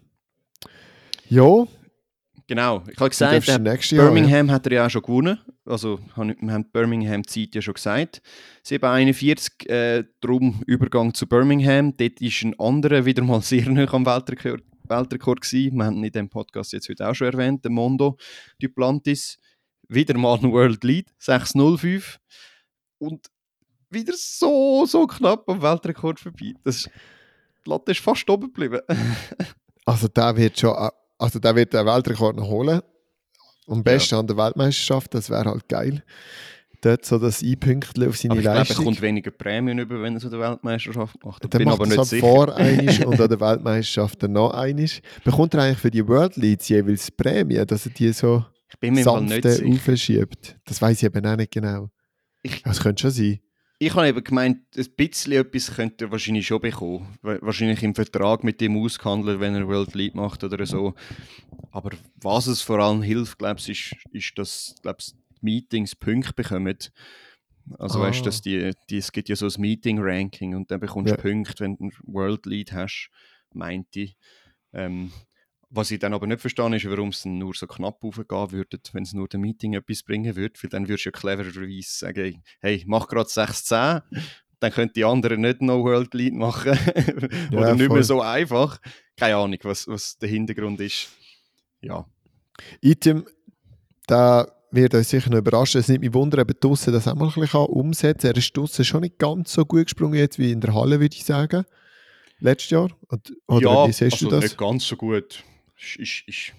Ja, 1.30 1.66
Genau, 2.48 2.82
ich 2.90 2.98
habe 2.98 3.10
gesagt, 3.10 3.34
darfst 3.34 3.50
der 3.50 3.60
nächstes 3.60 3.98
Jahr. 3.98 4.06
Birmingham 4.06 4.50
hat 4.50 4.66
er 4.68 4.72
ja 4.72 4.86
auch 4.86 4.90
schon 4.90 5.02
gewonnen. 5.02 5.38
Also 5.66 6.00
wir 6.16 6.54
haben 6.54 6.64
die 6.64 6.70
Birmingham-Zeit 6.72 7.54
ja 7.54 7.62
schon 7.62 7.74
gesagt. 7.74 8.22
741, 8.64 9.70
äh, 9.70 10.06
darum 10.22 10.64
Übergang 10.66 11.14
zu 11.14 11.28
Birmingham. 11.28 11.96
Dort 11.98 12.22
ist 12.22 12.44
ein 12.44 12.58
anderer 12.58 13.04
wieder 13.04 13.22
mal 13.22 13.42
sehr 13.42 13.70
nah 13.70 13.92
am 13.94 14.06
Weltrekord, 14.06 14.64
Weltrekord 14.88 15.42
gewesen. 15.42 15.76
Wir 15.76 15.86
haben 15.86 16.02
in 16.02 16.10
diesem 16.10 16.30
Podcast 16.30 16.72
jetzt 16.72 16.88
heute 16.88 17.10
auch 17.10 17.14
schon 17.14 17.28
erwähnt, 17.28 17.66
der 17.66 17.72
Mondo 17.72 18.18
Duplantis. 18.62 19.40
Wieder 19.90 20.18
mal 20.18 20.38
ein 20.38 20.50
World 20.50 20.86
Lead, 20.86 21.14
605. 21.20 22.18
Und 22.98 23.28
wieder 23.90 24.14
so, 24.16 24.86
so 24.86 25.06
knapp 25.06 25.50
am 25.50 25.62
Weltrekord 25.62 26.22
vorbei. 26.22 26.54
Das 26.64 26.78
ist, 26.78 26.90
die 27.66 27.70
Latte 27.70 27.92
ist 27.92 28.00
fast 28.00 28.30
oben 28.30 28.54
geblieben. 28.54 28.80
Also 29.86 30.10
der 30.10 30.36
wird 30.36 30.60
schon, 30.60 30.76
also 31.18 31.40
der 31.40 31.56
wird 31.56 31.74
den 31.74 31.86
Weltrekord 31.86 32.36
noch 32.36 32.48
holen. 32.48 32.82
Am 33.68 33.84
besten 33.84 34.16
an 34.16 34.28
der 34.28 34.38
Weltmeisterschaft, 34.38 35.14
das 35.14 35.30
wäre 35.30 35.46
halt 35.46 35.68
geil. 35.68 36.04
Dort 36.82 37.06
so 37.06 37.18
das 37.18 37.42
Einpünktchen 37.44 38.08
auf 38.08 38.16
seine 38.18 38.32
Aber 38.34 38.40
ich 38.40 38.44
glaube, 38.44 38.58
er 38.60 38.64
Leistung. 38.66 38.86
kommt 38.86 39.02
weniger 39.02 39.32
Prämien 39.32 39.80
über, 39.80 40.00
wenn 40.02 40.14
er 40.14 40.20
so 40.20 40.30
der 40.30 40.40
Weltmeisterschaft 40.40 41.16
macht. 41.26 41.44
Ich 41.44 41.50
bin 41.50 41.64
macht 41.64 41.74
aber 41.76 41.86
er 41.86 41.88
nicht 41.90 41.98
halt 41.98 42.08
sicher. 42.08 42.22
vor 42.28 42.56
einisch 42.56 43.04
und 43.04 43.20
an 43.20 43.28
der 43.30 43.40
Weltmeisterschaft 43.42 44.22
dann 44.24 44.34
noch 44.34 44.52
einisch. 44.52 45.02
Bekommt 45.24 45.54
er 45.56 45.64
eigentlich 45.64 45.80
für 45.80 45.92
die 45.92 46.08
World 46.08 46.36
Leads 46.38 46.70
jeweils 46.70 47.10
Prämie, 47.12 47.66
dass 47.66 47.88
er 47.88 47.92
die 47.94 48.14
so 48.14 48.46
Ich 48.70 48.80
bin 48.80 48.94
mir 48.94 48.98
nicht 49.00 49.06
sanfte 49.06 49.52
sicher. 49.52 49.74
aufschiebt? 49.92 50.56
Das 50.66 50.82
weiß 50.82 50.98
ich 50.98 51.04
eben 51.04 51.26
auch 51.26 51.36
nicht 51.36 51.52
genau. 51.52 51.90
Ich- 52.44 52.62
Das 52.62 52.80
könnte 52.80 53.02
schon 53.02 53.12
sein. 53.12 53.40
Ich 53.80 53.94
habe 53.94 54.08
eben 54.08 54.24
gemeint, 54.24 54.62
ein 54.76 54.86
bisschen 54.96 55.34
etwas 55.34 55.76
könnte 55.76 56.06
er 56.06 56.12
wahrscheinlich 56.12 56.48
schon 56.48 56.60
bekommen. 56.62 57.16
Wa- 57.22 57.38
Wahrscheinlich 57.42 57.84
im 57.84 57.94
Vertrag 57.94 58.44
mit 58.44 58.60
dem 58.60 58.76
ausgehandelt, 58.78 59.40
wenn 59.40 59.54
er 59.54 59.68
World 59.68 59.94
Lead 59.94 60.16
macht 60.16 60.44
oder 60.44 60.66
so. 60.66 60.96
Aber 61.72 61.92
was 62.16 62.48
es 62.48 62.62
vor 62.62 62.80
allem 62.80 63.04
hilft, 63.04 63.38
glaube 63.38 63.60
ich, 63.60 63.70
ist, 63.70 63.96
ist, 64.12 64.38
dass 64.38 64.76
glaub, 64.82 64.98
ich, 65.00 65.12
die 65.14 65.18
Meetings 65.42 65.96
Punkte 65.96 66.34
bekommen. 66.34 66.76
Also 67.78 68.00
Ah. 68.00 68.04
weißt 68.04 68.22
du, 68.22 68.24
dass 68.26 68.42
die, 68.42 68.72
die, 68.90 68.98
es 68.98 69.12
gibt 69.12 69.30
ja 69.30 69.36
so 69.36 69.46
ein 69.46 69.62
Meeting-Ranking 69.62 70.56
und 70.56 70.72
dann 70.72 70.80
bekommst 70.80 71.12
du 71.12 71.16
Ja. 71.16 71.22
Punkte, 71.22 71.60
wenn 71.64 71.78
du 71.78 71.86
ein 71.86 71.92
World 72.04 72.48
Lead 72.48 72.72
hast, 72.72 73.12
meinte 73.54 74.00
ich. 74.00 74.18
Ähm, 74.74 75.12
Was 75.70 75.92
ich 75.92 76.00
dann 76.00 76.14
aber 76.14 76.28
nicht 76.28 76.40
verstehe, 76.40 76.76
ist, 76.76 76.90
warum 76.90 77.10
es 77.10 77.26
nur 77.26 77.54
so 77.54 77.68
knapp 77.68 78.02
aufgehen 78.04 78.52
würde, 78.52 78.80
wenn 78.94 79.04
es 79.04 79.14
nur 79.14 79.28
dem 79.28 79.42
Meeting 79.42 79.74
etwas 79.74 80.04
bringen 80.04 80.36
würde. 80.36 80.54
Weil 80.62 80.70
dann 80.70 80.88
würdest 80.88 81.06
du 81.06 81.10
ja 81.10 81.12
clevererweise 81.12 81.82
sagen, 81.84 82.44
hey, 82.62 82.84
mach 82.88 83.08
gerade 83.08 83.30
6-10, 83.30 84.02
dann 84.60 84.72
können 84.72 84.92
die 84.96 85.04
anderen 85.04 85.42
nicht 85.42 85.62
No 85.62 85.84
World 85.84 86.14
Lead 86.14 86.34
machen. 86.34 86.72
Oder 87.52 87.70
Ja, 87.70 87.76
nicht 87.76 87.92
mehr 87.92 88.04
so 88.04 88.22
einfach. 88.22 88.80
Keine 89.18 89.36
Ahnung, 89.36 89.60
was, 89.64 89.88
was 89.88 90.18
der 90.18 90.30
Hintergrund 90.30 90.80
ist. 90.80 91.10
Ja, 91.82 92.06
Item, 92.82 93.26
da 94.08 94.48
wird 94.72 94.94
uns 94.94 95.10
sicher 95.10 95.30
noch 95.30 95.40
überraschen. 95.40 95.80
Es 95.80 95.88
nimmt 95.88 96.02
mich 96.02 96.14
wunder, 96.14 96.42
ob 96.42 96.60
draussen 96.60 96.94
das 96.94 97.08
auch 97.08 97.16
mal 97.16 97.28
ein 97.28 97.42
bisschen 97.42 97.66
umsetzen 97.66 98.28
kann. 98.28 98.32
Er 98.32 98.38
ist 98.38 98.56
draussen 98.56 98.86
schon 98.86 99.02
nicht 99.02 99.18
ganz 99.18 99.54
so 99.54 99.66
gut 99.66 99.86
gesprungen 99.86 100.16
jetzt 100.16 100.40
wie 100.40 100.52
in 100.52 100.62
der 100.62 100.74
Halle, 100.74 101.00
würde 101.00 101.16
ich 101.16 101.24
sagen. 101.24 101.66
Letztes 102.40 102.72
Jahr. 102.72 102.90
Oder 103.48 103.62
ja 103.62 103.88
wie 103.88 103.94
siehst 103.94 104.14
also 104.14 104.30
du 104.30 104.32
das? 104.32 104.44
nicht 104.44 104.58
ganz 104.58 104.86
so 104.86 104.96
gut. 104.96 105.44
Ist, 105.78 106.24
ist, 106.28 106.54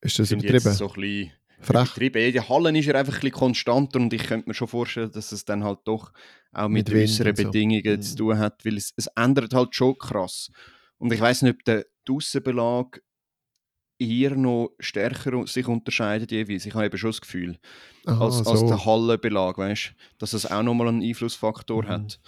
ist, 0.00 0.18
das 0.18 0.30
übertrieben? 0.30 0.54
jetzt 0.54 0.78
so 0.78 0.88
ein 0.88 1.00
bisschen 1.00 1.32
Frech? 1.60 1.96
übertrieben. 1.96 2.32
Den 2.32 2.48
Hallen 2.48 2.76
ist 2.76 2.86
er 2.88 2.94
einfach 2.96 3.14
ein 3.14 3.20
bisschen 3.20 3.32
konstanter 3.32 3.98
und 4.00 4.12
ich 4.12 4.24
könnte 4.24 4.48
mir 4.48 4.54
schon 4.54 4.68
vorstellen, 4.68 5.10
dass 5.12 5.32
es 5.32 5.44
dann 5.44 5.64
halt 5.64 5.80
doch 5.84 6.12
auch 6.52 6.68
mit, 6.68 6.88
Mit 6.88 6.96
äußeren 6.96 7.36
so. 7.36 7.44
Bedingungen 7.44 7.96
Mhm. 7.96 8.02
zu 8.02 8.16
tun 8.16 8.38
hat, 8.38 8.64
weil 8.64 8.76
es, 8.76 8.92
es 8.96 9.06
ändert 9.16 9.52
halt 9.54 9.74
schon 9.74 9.98
krass. 9.98 10.50
Und 10.98 11.12
ich 11.12 11.20
weiß 11.20 11.42
nicht, 11.42 11.54
ob 11.56 11.64
der 11.64 11.86
die 12.06 12.12
Aussenbelag 12.12 13.00
eher 14.00 14.36
noch 14.36 14.70
stärker 14.78 15.46
sich 15.46 15.66
unterscheidet 15.66 16.30
jeweils. 16.30 16.64
Ich 16.66 16.74
habe 16.74 16.86
eben 16.86 16.96
schon 16.98 17.10
das 17.10 17.20
Gefühl, 17.20 17.58
Aha, 18.06 18.24
als, 18.24 18.46
als 18.46 18.60
so. 18.60 18.68
der 18.68 18.84
Hallenbelag, 18.84 19.58
weißt 19.58 19.92
dass 20.18 20.32
es 20.32 20.46
auch 20.46 20.62
nochmal 20.62 20.88
einen 20.88 21.02
Einflussfaktor 21.02 21.82
Mhm. 21.84 21.88
hat. 21.88 22.20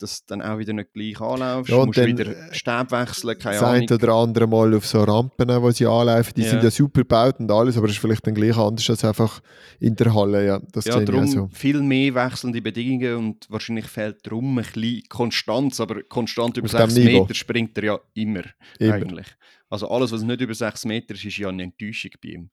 Dass 0.00 0.20
du 0.24 0.26
dann 0.28 0.42
auch 0.42 0.58
wieder 0.58 0.72
nicht 0.72 0.92
gleich 0.92 1.20
anlaufst, 1.20 1.70
Ja, 1.72 1.78
und 1.78 1.86
musst 1.86 1.98
dann, 1.98 2.06
wieder 2.06 2.32
Stäbe 2.52 2.90
wechseln, 2.92 3.36
keine 3.38 3.54
das 3.56 3.62
eine 3.64 3.76
Ahnung. 3.86 3.90
oder 3.90 4.12
andere 4.14 4.46
Mal 4.46 4.74
auf 4.76 4.86
so 4.86 5.02
Rampen, 5.02 5.48
wo 5.60 5.70
sie 5.72 5.86
anlaufen, 5.86 6.32
die 6.36 6.42
Ja. 6.42 6.50
sind 6.50 6.62
ja 6.62 6.70
super 6.70 7.00
gebaut 7.00 7.40
und 7.40 7.50
alles, 7.50 7.76
aber 7.76 7.86
es 7.86 7.94
ist 7.94 7.98
vielleicht 7.98 8.24
dann 8.26 8.34
gleich 8.34 8.56
anders 8.56 8.88
als 8.90 9.04
einfach 9.04 9.40
in 9.80 9.96
der 9.96 10.14
Halle. 10.14 10.46
Ja, 10.46 10.60
das 10.72 10.84
Ja, 10.84 11.00
darum 11.00 11.26
so. 11.26 11.48
viel 11.52 11.82
mehr 11.82 12.14
wechselnde 12.14 12.62
Bedingungen 12.62 13.16
und 13.16 13.46
wahrscheinlich 13.50 13.86
fehlt 13.86 14.24
darum 14.24 14.56
ein 14.58 14.64
bisschen 14.64 15.02
Konstanz, 15.08 15.80
aber 15.80 16.02
konstant 16.04 16.56
über 16.58 16.66
Auf 16.66 16.72
dem 16.72 16.90
6 16.90 16.94
Niveau. 16.94 17.22
Meter 17.22 17.34
springt 17.34 17.76
er 17.78 17.84
ja 17.84 17.98
immer, 18.14 18.42
Immer. 18.78 18.94
eigentlich. 18.94 19.26
Also 19.68 19.88
alles, 19.90 20.12
was 20.12 20.22
nicht 20.22 20.40
über 20.40 20.54
6 20.54 20.84
Meter 20.84 21.14
ist, 21.14 21.24
ist 21.24 21.36
ja 21.38 21.48
eine 21.48 21.64
Enttäuschung 21.64 22.12
bei 22.22 22.28
ihm. 22.30 22.50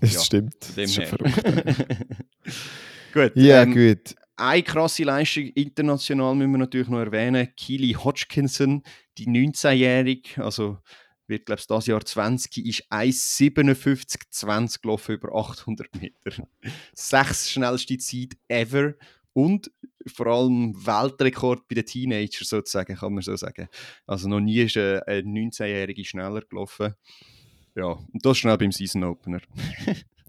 Das 0.00 0.14
ja, 0.14 0.20
stimmt. 0.22 0.56
von 0.64 0.74
Das 0.74 0.92
dem 0.94 1.02
ist 1.02 1.08
verrückt. 1.08 1.44
Gut, 3.12 3.32
Ja, 3.34 3.62
ähm, 3.62 3.74
gut. 3.74 4.14
Eine 4.40 4.62
krasse 4.62 5.04
Leistung 5.04 5.44
international 5.48 6.34
müssen 6.34 6.52
wir 6.52 6.58
natürlich 6.58 6.88
noch 6.88 6.98
erwähnen. 6.98 7.48
Keely 7.56 7.92
Hodgkinson, 7.92 8.82
die 9.18 9.26
19-Jährige, 9.26 10.42
also 10.42 10.78
wird, 11.26 11.46
glaube 11.46 11.60
ich, 11.60 11.66
das 11.66 11.86
Jahr 11.86 12.04
20, 12.04 12.66
ist 12.66 12.92
1,57,20 12.92 14.82
gelaufen 14.82 15.14
über 15.14 15.34
800 15.34 15.94
Meter. 16.00 16.48
Sechs 16.92 17.50
schnellste 17.50 17.98
Zeit 17.98 18.36
ever 18.48 18.94
und 19.32 19.70
vor 20.06 20.26
allem 20.26 20.74
Weltrekord 20.74 21.68
bei 21.68 21.76
den 21.76 21.86
Teenagern 21.86 22.44
sozusagen, 22.44 22.96
kann 22.96 23.14
man 23.14 23.22
so 23.22 23.36
sagen. 23.36 23.68
Also 24.06 24.28
noch 24.28 24.40
nie 24.40 24.62
ist 24.62 24.76
eine 24.76 25.02
19-Jährige 25.02 26.04
schneller 26.04 26.40
gelaufen. 26.42 26.94
Ja, 27.74 27.86
und 27.86 28.24
das 28.24 28.38
schnell 28.38 28.58
beim 28.58 28.72
Season 28.72 29.04
Opener. 29.04 29.40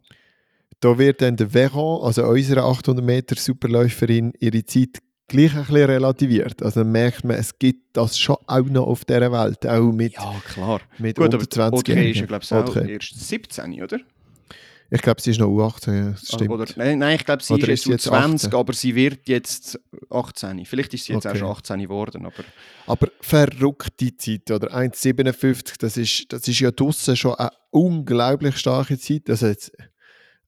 Da 0.82 0.98
wird 0.98 1.22
dann 1.22 1.38
der 1.38 1.50
Veron, 1.54 2.04
also 2.04 2.26
unsere 2.26 2.64
800 2.64 3.06
Meter 3.06 3.36
Superläuferin, 3.36 4.34
ihre 4.40 4.66
Zeit 4.66 4.98
gleich 5.28 5.56
ein 5.56 5.62
bisschen 5.66 5.86
relativiert. 5.86 6.62
Also 6.62 6.82
dann 6.82 6.92
merkt 6.92 7.24
man, 7.24 7.38
es 7.38 7.58
gibt 7.58 7.96
das 7.96 8.18
schon 8.18 8.36
auch 8.48 8.64
noch 8.66 8.88
auf 8.88 9.06
dieser 9.06 9.32
Welt, 9.32 9.66
auch 9.68 9.92
mit, 9.94 10.14
Ja, 10.14 10.42
klar. 10.44 10.82
mit 10.98 11.16
Gut, 11.18 11.26
unter 11.26 11.38
aber 11.38 11.50
20 11.50 11.80
okay 11.80 12.12
ist 12.12 12.20
ja, 12.20 12.26
glaube 12.26 12.44
ich, 12.44 12.52
auch 12.52 12.68
Okay. 12.76 12.94
erst 12.94 13.28
17, 13.28 13.82
oder? 13.84 14.00
Ich 14.94 15.02
glaube, 15.02 15.22
sie 15.22 15.32
ist 15.32 15.40
noch 15.40 15.48
U18, 15.48 15.94
ja, 15.94 16.12
das 16.12 16.28
stimmt. 16.28 16.50
Oder, 16.50 16.66
nein, 16.76 17.00
nein, 17.00 17.16
ich 17.16 17.24
glaube, 17.24 17.42
sie 17.42 17.54
Oder 17.54 17.70
ist 17.70 17.70
jetzt 17.70 17.84
sie 17.84 17.86
so 17.86 17.92
jetzt 17.94 18.04
20, 18.06 18.48
18? 18.48 18.60
aber 18.60 18.74
sie 18.74 18.94
wird 18.96 19.30
jetzt 19.30 19.80
18. 20.10 20.66
Vielleicht 20.66 20.94
ist 20.94 21.06
sie 21.06 21.14
jetzt 21.14 21.26
Okay. 21.26 21.36
auch 21.38 21.40
schon 21.40 21.48
18 21.50 21.80
geworden, 21.80 22.26
aber 22.26 22.44
Aber 22.88 23.08
verrückte 23.22 24.18
Zeit, 24.18 24.52
oder? 24.52 24.74
1,57, 24.76 25.76
das 25.80 25.96
ist, 25.96 26.26
das 26.34 26.46
ist 26.46 26.60
ja 26.60 26.72
draussen 26.72 27.16
schon 27.16 27.36
eine 27.36 27.52
unglaublich 27.70 28.58
starke 28.58 28.98
Zeit. 29.00 29.30
Also 29.30 29.48
jetzt, 29.48 29.72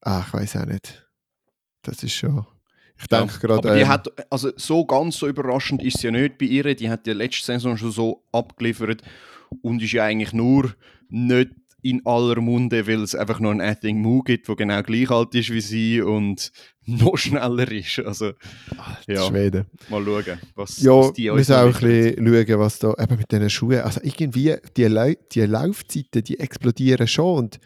ah, 0.04 0.24
ich 0.28 0.34
weiß 0.34 0.58
auch 0.58 0.66
nicht. 0.66 1.08
Das 1.82 2.04
ist 2.04 2.14
schon. 2.14 2.46
Ich 2.98 3.12
Ja, 3.12 3.20
denke 3.20 3.40
gerade. 3.40 3.68
aber 3.68 3.76
die 3.76 3.82
ähm, 3.82 3.88
hat, 3.88 4.08
also 4.32 4.52
so 4.56 4.86
ganz 4.86 5.18
so 5.18 5.28
überraschend 5.28 5.84
ist 5.84 5.98
sie 6.00 6.08
ja 6.08 6.12
nicht 6.12 6.38
bei 6.38 6.46
ihr. 6.46 6.76
Die 6.76 6.90
hat 6.90 7.08
ja 7.08 7.14
letzte 7.14 7.46
Saison 7.46 7.76
schon 7.76 7.92
so 7.92 8.24
abgeliefert 8.32 9.02
und 9.62 9.82
ist 9.82 9.92
ja 9.92 10.04
eigentlich 10.06 10.34
nur 10.34 10.74
nicht 11.10 11.52
in 11.82 12.02
aller 12.06 12.40
Munde, 12.40 12.88
weil 12.88 13.02
es 13.04 13.14
einfach 13.14 13.42
noch 13.42 13.52
einen 13.52 13.60
Athing 13.60 14.02
Mu 14.02 14.22
gibt, 14.22 14.48
der 14.48 14.56
genau 14.56 14.82
gleich 14.84 15.12
alt 15.12 15.36
ist 15.36 15.50
wie 15.50 15.60
sie 15.60 16.02
und 16.02 16.52
noch 16.86 17.18
schneller 17.18 17.70
ist. 17.70 18.00
Also, 18.00 18.32
ja, 19.06 19.28
Schweden. 19.28 19.66
mal 19.90 20.04
schauen, 20.04 20.40
was, 20.56 20.82
Ja, 20.82 20.92
was 20.94 21.14
die 21.14 21.24
wir 21.24 21.34
uns 21.34 21.50
müssen 21.50 21.56
auch 21.56 21.66
ein 21.66 22.16
bisschen 22.16 22.48
schauen, 22.48 22.60
was 22.60 22.80
da 22.80 22.94
eben 22.98 23.18
mit 23.18 23.32
diesen 23.32 23.50
Schuhen. 23.50 23.82
Also 23.82 24.00
irgendwie, 24.02 24.56
die, 24.78 24.86
Lau 24.86 25.12
die 25.34 25.42
Laufzeiten, 25.42 26.24
die 26.24 26.40
explodieren 26.40 27.08
schon 27.08 27.38
und 27.38 27.60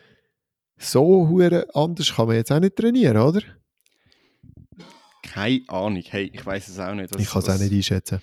so 0.78 1.28
hure 1.28 1.68
anders 1.74 2.14
kann 2.16 2.28
man 2.28 2.36
jetzt 2.36 2.52
auch 2.52 2.60
nicht 2.60 2.76
trainieren, 2.76 3.18
oder? 3.18 3.42
Keine 5.24 5.62
Ahnung, 5.68 6.04
hey, 6.08 6.32
ich 6.34 6.46
weiß 6.46 6.68
es 6.70 6.80
auch 6.80 6.94
nicht. 6.94 7.14
was- 7.14 7.22
ich 7.22 7.30
kann 7.30 7.42
es 7.42 7.50
auch 7.50 7.60
nicht 7.60 7.72
einschätzen. 7.74 8.22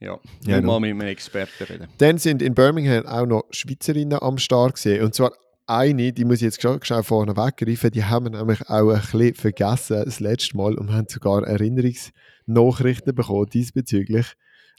Ja, 0.00 0.18
Ja, 0.46 0.60
no. 0.60 0.66
mal 0.68 0.80
mit 0.80 0.90
einem 0.92 1.00
Experten 1.08 1.64
reden. 1.64 1.88
Dann 1.98 2.18
sind 2.18 2.40
in 2.42 2.54
Birmingham 2.54 3.06
auch 3.06 3.26
noch 3.26 3.44
Schweizerinnen 3.50 4.18
am 4.20 4.38
Start 4.38 4.74
gesehen. 4.74 5.04
Und 5.04 5.14
zwar 5.14 5.32
eine, 5.66 6.12
die 6.12 6.24
muss 6.24 6.36
ich 6.36 6.42
jetzt 6.42 6.62
schon 6.62 6.82
schnell 6.82 7.02
vorne 7.02 7.36
weggreifen, 7.36 7.90
die 7.90 8.04
haben 8.04 8.26
wir 8.26 8.38
nämlich 8.38 8.62
auch 8.68 8.90
ein 8.90 9.00
bisschen 9.00 9.34
vergessen 9.34 10.02
das 10.04 10.20
letzte 10.20 10.56
Mal 10.56 10.74
und 10.78 10.92
haben 10.92 11.06
sogar 11.08 11.44
Erinnerungsnachrichten 11.46 13.14
bekommen 13.14 13.48
diesbezüglich. 13.52 14.26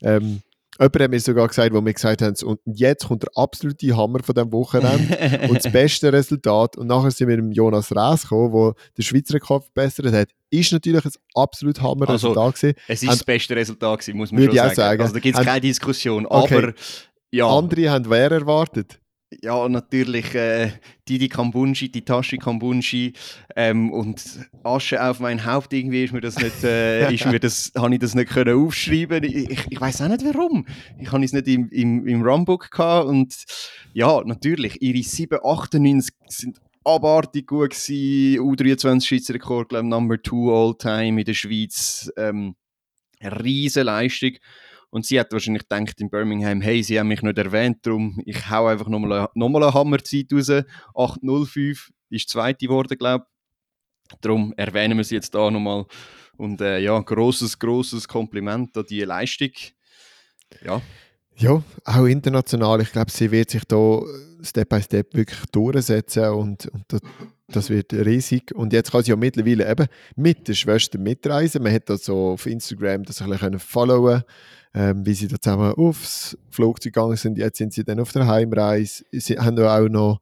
Ähm, 0.01 0.41
jemand 0.79 0.99
hat 1.01 1.11
mir 1.11 1.19
sogar 1.19 1.47
gesagt, 1.47 1.73
wo 1.73 1.83
wir 1.83 1.93
gesagt 1.93 2.21
haben, 2.21 2.35
und 2.43 2.59
jetzt 2.65 3.07
kommt 3.07 3.23
der 3.23 3.29
absolute 3.35 3.95
Hammer 3.95 4.23
von 4.23 4.33
diesem 4.35 4.51
Wochenende 4.51 5.47
und 5.49 5.63
das 5.63 5.71
beste 5.71 6.11
Resultat. 6.13 6.77
Und 6.77 6.87
nachher 6.87 7.11
sind 7.11 7.27
wir 7.27 7.35
mit 7.37 7.45
dem 7.45 7.51
Jonas 7.51 7.91
Rees 7.91 8.23
gekommen, 8.23 8.51
der 8.53 8.73
den 8.97 9.03
Schweizer 9.03 9.33
Rekord 9.35 9.65
verbessert 9.65 10.13
hat. 10.13 10.29
Ist 10.49 10.71
natürlich 10.71 11.05
ein 11.05 11.11
absolut 11.35 11.81
Hammer-Resultat 11.81 12.37
Also, 12.37 12.51
gewesen. 12.53 12.75
Es 12.87 13.03
ist 13.03 13.09
Haben- 13.09 13.17
das 13.17 13.23
beste 13.25 13.55
Resultat 13.55 13.99
gewesen, 13.99 14.17
muss 14.17 14.31
man 14.31 14.43
schon 14.43 14.55
sagen. 14.55 14.75
sagen. 14.75 15.01
Also 15.01 15.13
da 15.13 15.19
gibt 15.19 15.37
es 15.37 15.45
keine 15.45 15.61
Diskussion. 15.61 16.25
Okay. 16.25 16.57
Aber 16.57 16.73
ja, 17.31 17.47
Andere 17.47 17.89
haben 17.89 18.09
wer 18.09 18.31
erwartet? 18.31 18.99
Ja 19.41 19.69
natürlich 19.69 20.33
äh, 20.35 20.71
Didi 21.07 21.29
Kambunji, 21.29 21.91
die 21.91 22.03
Tashi 22.03 22.37
Kambunji 22.37 23.13
ähm, 23.55 23.91
und 23.91 24.21
Asche 24.63 25.03
auf 25.03 25.19
mein 25.19 25.45
Haupt 25.45 25.73
irgendwie 25.73 26.03
ist 26.03 26.13
mir 26.13 26.21
das 26.21 26.37
nicht, 26.37 26.63
äh, 26.63 27.13
ist 27.13 27.25
mir 27.25 27.39
das, 27.39 27.71
habe 27.77 27.93
ich 27.93 27.99
das 27.99 28.15
nicht 28.15 28.29
können 28.29 28.57
aufschreiben. 28.57 29.23
Ich, 29.23 29.35
ich, 29.35 29.65
ich 29.69 29.81
weiß 29.81 30.01
auch 30.01 30.07
nicht 30.07 30.25
warum. 30.25 30.65
Ich 30.99 31.11
habe 31.11 31.23
es 31.23 31.33
nicht 31.33 31.47
im, 31.47 31.69
im, 31.69 32.07
im 32.07 32.21
Runbook 32.21 32.71
gehabt 32.71 33.07
und 33.07 33.35
ja, 33.93 34.21
natürlich, 34.25 34.81
ihre 34.81 35.03
798 35.03 36.15
sind 36.27 36.57
abartig 36.83 37.47
gut 37.47 37.71
gewesen. 37.71 38.39
U23 38.39 39.05
Schweizer 39.05 39.33
Rekord, 39.33 39.69
glaube 39.69 39.87
Number 39.87 40.21
2 40.21 40.35
all 40.51 40.75
time 40.77 41.19
in 41.21 41.25
der 41.25 41.33
Schweiz. 41.33 42.11
Ähm, 42.17 42.55
riesen 43.21 43.85
Leistung. 43.85 44.31
Und 44.91 45.05
sie 45.05 45.19
hat 45.19 45.31
wahrscheinlich 45.31 45.67
gedacht 45.67 45.99
in 46.01 46.09
Birmingham, 46.09 46.61
hey, 46.61 46.81
sie 46.81 46.99
haben 46.99 47.09
mich 47.09 47.21
nicht 47.21 47.37
erwähnt, 47.37 47.77
darum 47.83 48.21
ich 48.25 48.49
hau 48.49 48.67
einfach 48.67 48.87
nochmal 48.87 49.29
noch 49.33 49.55
eine 49.55 49.73
Hammerzeit 49.73 50.31
raus. 50.33 50.49
8.05 50.49 51.89
ist 52.09 52.29
zweite 52.29 52.65
geworden, 52.65 52.97
glaube 52.97 53.25
ich. 53.25 54.17
Darum 54.21 54.53
erwähnen 54.57 54.97
wir 54.97 55.03
sie 55.03 55.15
jetzt 55.15 55.35
da 55.35 55.51
nochmal. 55.51 55.85
Und 56.37 56.61
äh, 56.61 56.79
ja, 56.79 56.99
großes, 56.99 57.59
großes 57.59 58.07
Kompliment 58.07 58.75
an 58.77 58.85
diese 58.89 59.05
Leistung. 59.05 59.51
Ja, 60.63 60.81
Ja, 61.39 61.63
auch 61.85 62.05
international. 62.05 62.81
Ich 62.81 62.91
glaube, 62.91 63.11
sie 63.11 63.31
wird 63.31 63.49
sich 63.49 63.63
da 63.65 64.01
Step 64.43 64.69
by 64.69 64.81
Step 64.81 65.13
wirklich 65.13 65.39
durchsetzen 65.51 66.29
und, 66.29 66.67
und 66.67 66.83
das, 66.89 67.01
das 67.47 67.69
wird 67.69 67.93
riesig. 67.93 68.53
Und 68.53 68.73
jetzt 68.73 68.91
kann 68.91 69.03
sie 69.03 69.11
ja 69.11 69.15
mittlerweile 69.15 69.69
eben 69.69 69.87
mit 70.15 70.47
der 70.47 70.53
Schwester 70.53 70.99
mitreisen. 70.99 71.63
Man 71.63 71.73
hat 71.73 71.89
das 71.89 72.05
so 72.05 72.31
auf 72.31 72.45
Instagram 72.45 73.03
das 73.03 73.21
ein 73.21 73.29
bisschen 73.29 73.59
followen 73.59 74.23
ähm, 74.73 75.05
wie 75.05 75.13
sie 75.13 75.27
da 75.27 75.39
zusammen 75.39 75.73
aufs 75.73 76.37
Flugzeug 76.49 76.93
gegangen 76.93 77.17
sind. 77.17 77.37
Jetzt 77.37 77.57
sind 77.57 77.73
sie 77.73 77.83
dann 77.83 77.99
auf 77.99 78.11
der 78.11 78.27
Heimreise. 78.27 79.03
Sie 79.11 79.37
haben 79.37 79.57
ja 79.57 79.77
auch 79.77 79.89
noch 79.89 80.21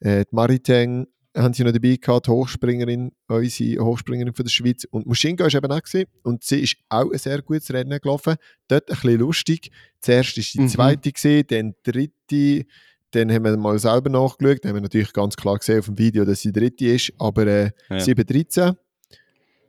äh, 0.00 0.24
die 0.24 0.34
Mariteng 0.34 1.06
haben 1.36 1.54
sie 1.54 1.62
noch 1.64 1.72
dabei 1.72 1.96
gehabt, 1.96 2.26
die 2.26 2.30
Hochspringerin, 2.30 3.12
unsere 3.28 3.84
Hochspringerin 3.84 4.34
von 4.34 4.44
der 4.44 4.50
Schweiz. 4.50 4.84
Und 4.90 5.06
Muschinga 5.06 5.46
ist 5.46 5.54
eben 5.54 5.70
auch 5.70 5.82
gewesen, 5.82 6.06
und 6.24 6.42
sie 6.42 6.60
ist 6.60 6.76
auch 6.88 7.10
ein 7.10 7.18
sehr 7.18 7.40
gutes 7.42 7.72
Rennen 7.72 7.98
gelaufen. 8.00 8.34
Dort 8.68 8.90
ein 8.90 8.94
bisschen 8.96 9.20
lustig. 9.20 9.70
Zuerst 10.00 10.36
war 10.36 10.44
die 10.54 10.60
Mhm. 10.60 10.68
zweite, 10.68 11.12
gewesen, 11.12 11.46
dann 11.48 11.74
die 11.86 12.10
dritte, 12.28 12.68
dann 13.12 13.32
haben 13.32 13.44
wir 13.44 13.56
mal 13.56 13.78
selber 13.78 14.10
nachgeschaut. 14.10 14.58
Dann 14.64 14.70
haben 14.70 14.76
wir 14.76 14.82
natürlich 14.82 15.12
ganz 15.12 15.36
klar 15.36 15.58
gesehen 15.58 15.78
auf 15.80 15.86
dem 15.86 15.98
Video, 15.98 16.24
dass 16.24 16.40
sie 16.40 16.52
dritte 16.52 16.86
ist, 16.86 17.12
aber 17.18 17.46
äh, 17.46 17.70
Ja. 17.90 17.98
7-13. 17.98 18.76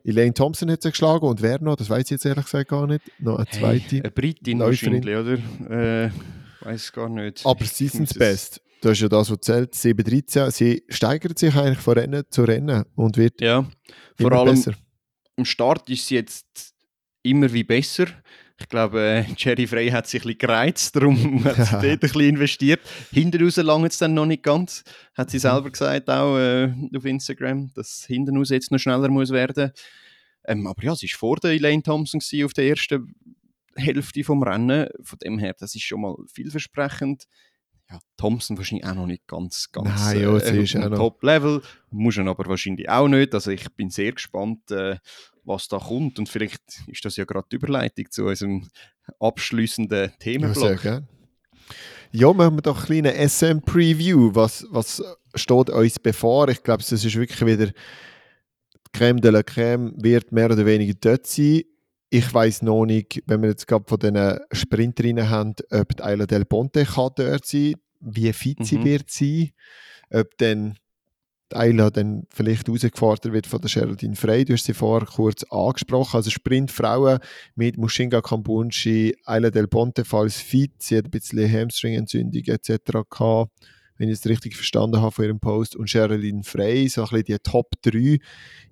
Elaine 0.04 0.34
Thompson 0.34 0.68
hat 0.70 0.82
sie 0.82 0.90
geschlagen 0.90 1.24
und 1.26 1.42
wer 1.42 1.60
noch, 1.60 1.76
das 1.76 1.88
weiß 1.88 2.04
ich 2.06 2.10
jetzt 2.10 2.26
ehrlich 2.26 2.44
gesagt 2.46 2.70
gar 2.70 2.88
nicht. 2.88 3.02
Noch 3.20 3.36
eine 3.36 3.46
zweite. 3.46 3.84
Hey, 3.88 4.00
eine 4.00 4.10
Britin 4.10 4.58
Läuferin. 4.58 5.04
wahrscheinlich, 5.06 5.40
oder? 5.70 6.04
Äh, 6.06 6.10
weiß 6.60 6.92
gar 6.92 7.08
nicht. 7.08 7.46
Aber 7.46 7.64
Seasons 7.64 8.00
muss 8.00 8.10
es- 8.10 8.18
Best, 8.18 8.60
das 8.82 8.92
ist 8.92 9.00
ja 9.00 9.08
das, 9.08 9.30
was 9.30 9.38
zählt, 9.40 9.74
7-13. 9.74 10.50
Sie 10.50 10.82
steigert 10.88 11.38
sich 11.38 11.54
eigentlich 11.54 11.78
von 11.78 11.94
Rennen 11.94 12.24
zu 12.30 12.44
Rennen 12.44 12.84
und 12.94 13.16
wird 13.16 13.40
Ja, 13.40 13.66
vor 14.20 14.32
allem 14.32 14.54
besser. 14.54 14.74
am 15.36 15.44
Start 15.44 15.88
ist 15.88 16.06
sie 16.06 16.16
jetzt 16.16 16.74
immer 17.22 17.52
wie 17.52 17.64
besser. 17.64 18.06
Ich 18.60 18.68
glaube, 18.68 19.00
äh, 19.00 19.24
Jerry 19.36 19.66
Frey 19.66 19.88
hat 19.90 20.06
sich 20.06 20.20
ein 20.22 20.26
bisschen 20.28 20.38
gereizt, 20.38 20.94
darum 20.94 21.42
hat 21.44 21.56
sie 21.56 21.70
dort 21.72 21.84
ein 21.84 21.98
bisschen 21.98 22.20
investiert. 22.20 22.80
Hinten 23.12 23.42
raus 23.42 23.56
lange 23.56 23.88
es 23.88 23.98
dann 23.98 24.14
noch 24.14 24.26
nicht 24.26 24.42
ganz, 24.42 24.84
hat 25.14 25.28
Mhm. 25.28 25.30
sie 25.30 25.38
selber 25.38 25.70
gesagt, 25.70 26.08
auch 26.10 26.36
äh, 26.38 26.72
auf 26.94 27.04
Instagram, 27.04 27.72
dass 27.74 28.04
hinten 28.06 28.36
raus 28.36 28.50
jetzt 28.50 28.70
noch 28.70 28.78
schneller 28.78 29.08
muss 29.08 29.30
werden. 29.30 29.72
Ähm, 30.44 30.66
aber 30.66 30.82
ja, 30.82 30.94
sie 30.94 31.06
war 31.10 31.18
vor 31.18 31.36
der 31.36 31.52
Elaine 31.52 31.82
Thompson 31.82 32.20
gewesen 32.20 32.44
auf 32.44 32.52
der 32.52 32.66
ersten 32.68 33.14
Hälfte 33.76 34.22
vom 34.24 34.42
Rennen. 34.42 34.88
Von 35.02 35.18
dem 35.20 35.38
her, 35.38 35.54
das 35.58 35.74
ist 35.74 35.82
schon 35.82 36.00
mal 36.02 36.16
vielversprechend. 36.32 37.24
Ja, 37.90 37.98
Thompson 38.16 38.56
wahrscheinlich 38.56 38.86
auch 38.86 38.94
noch 38.94 39.06
nicht 39.06 39.26
ganz, 39.26 39.70
ganz 39.70 39.88
Nein, 39.88 40.20
ja, 40.22 40.40
sie 40.40 40.58
auf 40.58 40.64
ist 40.64 40.72
Top-Level. 40.72 41.62
Muss 41.90 42.16
er 42.16 42.26
aber 42.26 42.46
wahrscheinlich 42.46 42.88
auch 42.88 43.08
nicht. 43.08 43.34
Also 43.34 43.50
ich 43.50 43.68
bin 43.74 43.90
sehr 43.90 44.12
gespannt, 44.12 44.70
äh, 44.70 44.96
was 45.44 45.68
da 45.68 45.78
kommt. 45.78 46.18
Und 46.18 46.28
vielleicht 46.28 46.62
ist 46.86 47.04
das 47.04 47.16
ja 47.16 47.24
gerade 47.24 47.46
die 47.50 47.56
Überleitung 47.56 48.10
zu 48.10 48.24
unserem 48.24 48.68
abschließenden 49.20 50.10
Ja, 50.10 50.16
Themenblock. 50.18 50.80
gerne. 50.82 51.08
Ja, 52.12 52.32
machen 52.32 52.56
wir 52.56 52.62
doch 52.62 52.76
eine 52.76 53.10
kleine 53.10 53.28
SM-Preview. 53.28 54.34
Was, 54.34 54.66
was 54.70 55.02
steht 55.34 55.70
uns 55.70 55.98
bevor? 55.98 56.48
Ich 56.48 56.62
glaube, 56.62 56.82
es 56.82 56.92
ist 56.92 57.04
wirklich 57.14 57.44
wieder 57.44 57.66
die 57.66 57.72
Creme 58.92 59.20
de 59.20 59.30
la 59.30 59.42
Creme 59.42 59.94
wird 59.96 60.30
mehr 60.32 60.46
oder 60.46 60.64
weniger 60.66 60.94
dort 61.00 61.26
sein. 61.26 61.62
Ich 62.14 62.34
weiß 62.34 62.60
noch 62.60 62.84
nicht, 62.84 63.22
wenn 63.24 63.40
wir 63.40 63.48
jetzt 63.48 63.66
gerade 63.66 63.86
von 63.88 63.98
den 63.98 64.38
Sprinterinnen 64.52 65.30
haben, 65.30 65.54
ob 65.70 65.96
die 65.96 66.02
Ayla 66.02 66.26
Del 66.26 66.44
Ponte 66.44 66.84
kann 66.84 67.08
dort 67.16 67.46
sein, 67.46 67.76
wie 68.00 68.30
fit 68.34 68.58
sie 68.66 68.76
Mhm. 68.76 68.84
wird 68.84 69.10
sein, 69.10 69.50
ob 70.10 70.36
dann 70.36 70.74
die 71.50 71.56
Ayla 71.56 71.88
dann 71.88 72.26
vielleicht 72.28 72.66
herausgefordert 72.66 73.32
wird 73.32 73.46
von 73.46 73.62
der 73.62 73.70
Geraldine 73.70 74.14
Frey. 74.14 74.44
Du 74.44 74.52
hast 74.52 74.64
sie 74.66 74.74
vorher 74.74 75.08
kurz 75.08 75.42
angesprochen. 75.44 76.16
Also 76.16 76.28
Sprintfrauen 76.28 77.18
mit 77.54 77.78
Mushinga 77.78 78.20
Kambunchi, 78.20 79.16
Ayla 79.24 79.48
Del 79.48 79.66
Ponte 79.66 80.04
falls 80.04 80.36
fit, 80.36 80.82
sie 80.82 80.98
hat 80.98 81.06
ein 81.06 81.10
bisschen 81.10 81.50
Hamstring-Entzündung 81.50 82.42
etc. 82.44 83.08
gehabt, 83.08 83.52
wenn 84.02 84.08
ich 84.08 84.18
es 84.18 84.26
richtig 84.26 84.56
verstanden 84.56 85.00
habe 85.00 85.12
von 85.12 85.24
ihrem 85.26 85.38
Post. 85.38 85.76
Und 85.76 85.88
Geraldine 85.88 86.42
Frey, 86.42 86.88
so 86.88 87.02
ein 87.02 87.08
bisschen 87.08 87.24
die 87.24 87.38
Top 87.38 87.70
3. 87.82 88.18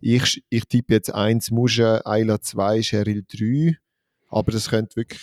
Ich, 0.01 0.43
ich 0.49 0.65
tippe 0.65 0.93
jetzt 0.95 1.15
1 1.15 1.53
Musche, 1.53 2.05
Ayla 2.05 2.41
2, 2.41 2.81
Cheryl 2.83 3.23
3. 3.29 3.77
Aber 4.29 4.51
das 4.51 4.69
könnte 4.69 4.97
wirklich 4.97 5.21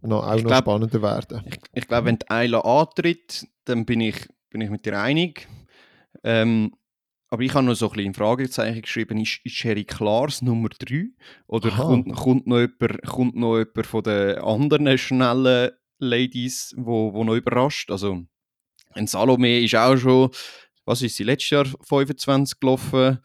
noch, 0.00 0.24
auch 0.24 0.36
Ich 0.36 0.44
noch 0.44 0.50
glaub- 0.50 0.62
spannender 0.62 1.02
werden. 1.02 1.42
Ich, 1.44 1.58
ich 1.72 1.88
glaube, 1.88 2.06
wenn 2.06 2.18
die 2.20 2.30
Ayla 2.30 2.60
antritt, 2.60 3.44
dann 3.64 3.84
bin 3.84 4.00
ich, 4.00 4.28
bin 4.48 4.60
ich 4.60 4.70
mit 4.70 4.86
dir 4.86 5.00
einig. 5.00 5.48
Ähm, 6.22 6.72
aber 7.28 7.42
ich 7.42 7.52
habe 7.52 7.66
noch 7.66 7.74
so 7.74 7.86
ein 7.86 7.92
bisschen 7.94 8.06
in 8.06 8.14
Fragezeichen 8.14 8.82
geschrieben, 8.82 9.18
ist, 9.18 9.40
ist 9.42 9.56
Sherry 9.56 9.82
Klaas 9.84 10.40
Nummer 10.40 10.68
3? 10.68 11.08
Oder 11.48 11.70
kommt, 11.70 12.14
kommt, 12.14 12.46
noch 12.46 12.60
jemand, 12.60 13.02
kommt 13.02 13.34
noch 13.34 13.58
jemand 13.58 13.86
von 13.88 14.04
den 14.04 14.38
anderen 14.38 14.96
schnellen 14.98 15.72
Ladies, 15.98 16.74
wo, 16.76 17.12
wo 17.12 17.24
noch 17.24 17.34
überrascht? 17.34 17.90
Also, 17.90 18.24
ein 18.94 19.06
Salome 19.06 19.60
ist 19.60 19.74
auch 19.74 19.96
schon, 19.96 20.30
was 20.84 21.02
ist 21.02 21.16
sie, 21.16 21.24
letztes 21.24 21.50
Jahr 21.50 21.64
25 21.64 22.60
gelaufen. 22.60 23.18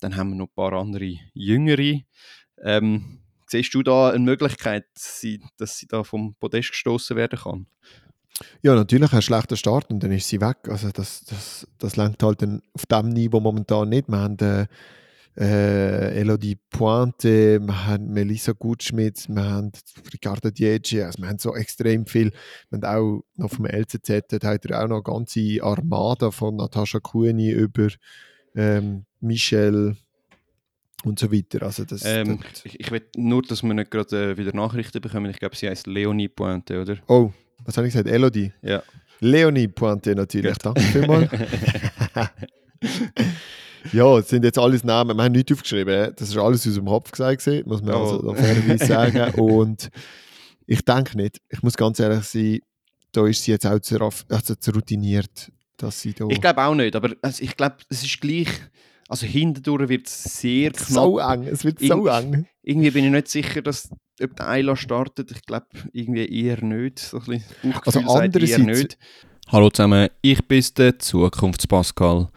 Dann 0.00 0.16
haben 0.16 0.30
wir 0.30 0.36
noch 0.36 0.48
ein 0.48 0.54
paar 0.54 0.72
andere 0.72 1.16
Jüngere. 1.34 2.00
Ähm, 2.62 3.20
siehst 3.46 3.74
du 3.74 3.82
da 3.82 4.10
eine 4.10 4.20
Möglichkeit, 4.20 4.86
dass 4.94 5.20
sie, 5.20 5.40
da 5.88 6.04
vom 6.04 6.34
Podest 6.36 6.70
gestoßen 6.70 7.16
werden 7.16 7.38
kann? 7.38 7.66
Ja, 8.62 8.74
natürlich 8.74 9.12
ein 9.12 9.22
schlechter 9.22 9.56
Start 9.56 9.90
und 9.90 10.02
dann 10.02 10.12
ist 10.12 10.28
sie 10.28 10.40
weg. 10.40 10.56
Also 10.68 10.90
das, 10.90 11.24
das, 11.24 11.66
das 11.78 11.96
lenkt 11.96 12.22
halt 12.22 12.42
auf 12.72 12.86
dem 12.86 13.08
Niveau 13.10 13.40
momentan 13.40 13.88
nicht. 13.88 14.08
Wir 14.08 14.18
haben 14.18 14.38
äh, 14.38 14.66
äh, 15.40 16.20
Elodie 16.20 16.58
Pointe, 16.68 17.60
wir 17.60 17.86
haben 17.86 18.12
Melissa 18.12 18.52
Gutschmidt, 18.52 19.26
wir 19.28 19.42
haben 19.42 19.72
Ricardo 20.12 20.50
Diegi, 20.50 21.00
also 21.02 21.22
wir 21.22 21.28
haben 21.28 21.38
so 21.38 21.56
extrem 21.56 22.04
viel. 22.04 22.32
Wir 22.68 22.80
haben 22.82 22.84
auch 22.84 23.24
noch 23.36 23.50
vom 23.50 23.64
LCZ, 23.64 24.24
dort 24.30 24.44
hat 24.44 24.66
er 24.66 24.84
auch 24.84 24.88
noch 24.88 24.96
eine 24.96 25.02
ganze 25.02 25.62
Armada 25.62 26.30
von 26.30 26.56
Natascha 26.56 27.00
Kuhni 27.00 27.50
über 27.50 27.88
ähm, 28.54 29.06
Michelle 29.20 29.96
und 31.04 31.18
so 31.18 31.32
weiter. 31.32 31.62
Also 31.62 31.86
das, 31.86 32.04
Ähm, 32.04 32.40
das, 32.50 32.66
ich, 32.66 32.78
ich 32.78 32.90
will 32.90 33.02
nur, 33.16 33.40
dass 33.40 33.62
wir 33.62 33.72
nicht 33.72 33.90
gerade 33.90 34.32
äh, 34.32 34.36
wieder 34.36 34.54
Nachrichten 34.54 35.00
bekommen. 35.00 35.30
Ich 35.30 35.38
glaube, 35.38 35.56
sie 35.56 35.70
heißt 35.70 35.86
Leonie 35.86 36.28
Pointe, 36.28 36.82
oder? 36.82 36.98
oh, 37.06 37.32
was 37.64 37.78
habe 37.78 37.86
ich 37.86 37.94
gesagt? 37.94 38.10
Elodie? 38.10 38.52
Ja. 38.60 38.82
Leonie 39.20 39.68
Pointe 39.68 40.14
natürlich, 40.14 40.52
Gut. 40.52 40.66
danke 40.66 40.80
vielmals. 40.82 41.30
Ja, 43.92 44.18
es 44.18 44.28
sind 44.28 44.44
jetzt 44.44 44.58
alles 44.58 44.84
Namen, 44.84 45.16
wir 45.16 45.24
haben 45.24 45.32
nichts 45.32 45.52
aufgeschrieben. 45.52 46.12
Das 46.16 46.28
ist 46.28 46.36
alles 46.36 46.66
aus 46.66 46.74
dem 46.74 46.86
Kopf 46.86 47.10
gesagt, 47.10 47.46
muss 47.66 47.82
man 47.82 47.94
Oh. 47.94 47.98
also 48.16 48.34
fairerweise 48.34 48.86
sagen. 48.86 49.34
Und 49.40 49.88
ich 50.66 50.84
denke 50.84 51.16
nicht, 51.16 51.40
ich 51.48 51.62
muss 51.62 51.76
ganz 51.76 51.98
ehrlich 51.98 52.24
sein, 52.24 52.58
da 53.12 53.26
ist 53.26 53.42
sie 53.42 53.52
jetzt 53.52 53.66
auch 53.66 53.78
zu, 53.80 53.98
also 54.28 54.54
zu 54.54 54.70
routiniert, 54.70 55.50
dass 55.76 56.00
sie 56.00 56.12
da 56.12 56.26
Ich 56.28 56.40
glaube 56.40 56.62
auch 56.62 56.74
nicht, 56.74 56.94
aber 56.94 57.10
also, 57.22 57.42
ich 57.42 57.56
glaube, 57.56 57.76
es 57.88 58.02
ist 58.04 58.20
gleich. 58.20 58.48
Also 59.08 59.26
hintendurch 59.26 59.88
wird 59.88 60.06
es 60.06 60.22
sehr 60.40 60.70
knapp. 60.70 60.86
so 60.88 61.18
eng, 61.18 61.42
es 61.42 61.64
wird 61.64 61.80
so 61.80 62.06
eng. 62.06 62.46
Irgendwie 62.62 62.90
bin 62.92 63.06
ich 63.06 63.10
nicht 63.10 63.26
sicher, 63.26 63.60
dass 63.60 63.88
ob 64.22 64.36
der 64.36 64.48
Ayla 64.48 64.76
startet. 64.76 65.32
Ich 65.32 65.42
glaube 65.42 65.66
irgendwie 65.92 66.26
eher 66.26 66.62
nicht. 66.62 67.00
So 67.00 67.18
ein 67.26 67.42
Also 67.84 67.98
andererseits- 68.00 68.58
nicht. 68.58 68.98
Hallo 69.48 69.68
zusammen, 69.70 70.10
ich 70.22 70.46
bin 70.46 70.64
der 70.78 70.96
Zukunftspascal. 71.00 72.28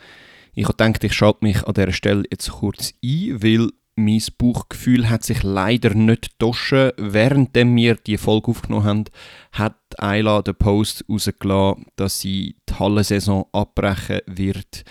Ich 0.55 0.65
habe 0.65 0.73
gedacht, 0.77 1.03
ich 1.03 1.13
schalte 1.13 1.39
mich 1.41 1.63
an 1.63 1.73
dieser 1.73 1.91
Stelle 1.91 2.23
jetzt 2.29 2.51
kurz 2.51 2.93
ein, 3.03 3.41
weil 3.41 3.69
mein 3.95 4.21
Bauchgefühl 4.37 5.09
hat 5.09 5.23
sich 5.23 5.43
leider 5.43 5.93
nicht 5.93 6.31
getoschen. 6.31 6.91
Während 6.97 7.55
wir 7.55 7.95
die 7.95 8.17
Folge 8.17 8.49
aufgenommen 8.49 8.85
haben, 8.85 9.05
hat 9.51 9.77
Ayla 9.97 10.41
den 10.41 10.55
Post 10.55 11.05
rausgelassen, 11.09 11.85
dass 11.95 12.19
sie 12.19 12.55
die 12.69 12.73
Hallensaison 12.73 13.45
abbrechen 13.51 14.21
wird 14.27 14.83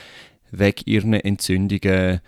wegen 0.51 0.83
ihren 0.87 1.15
Entzündungen. 1.15 2.21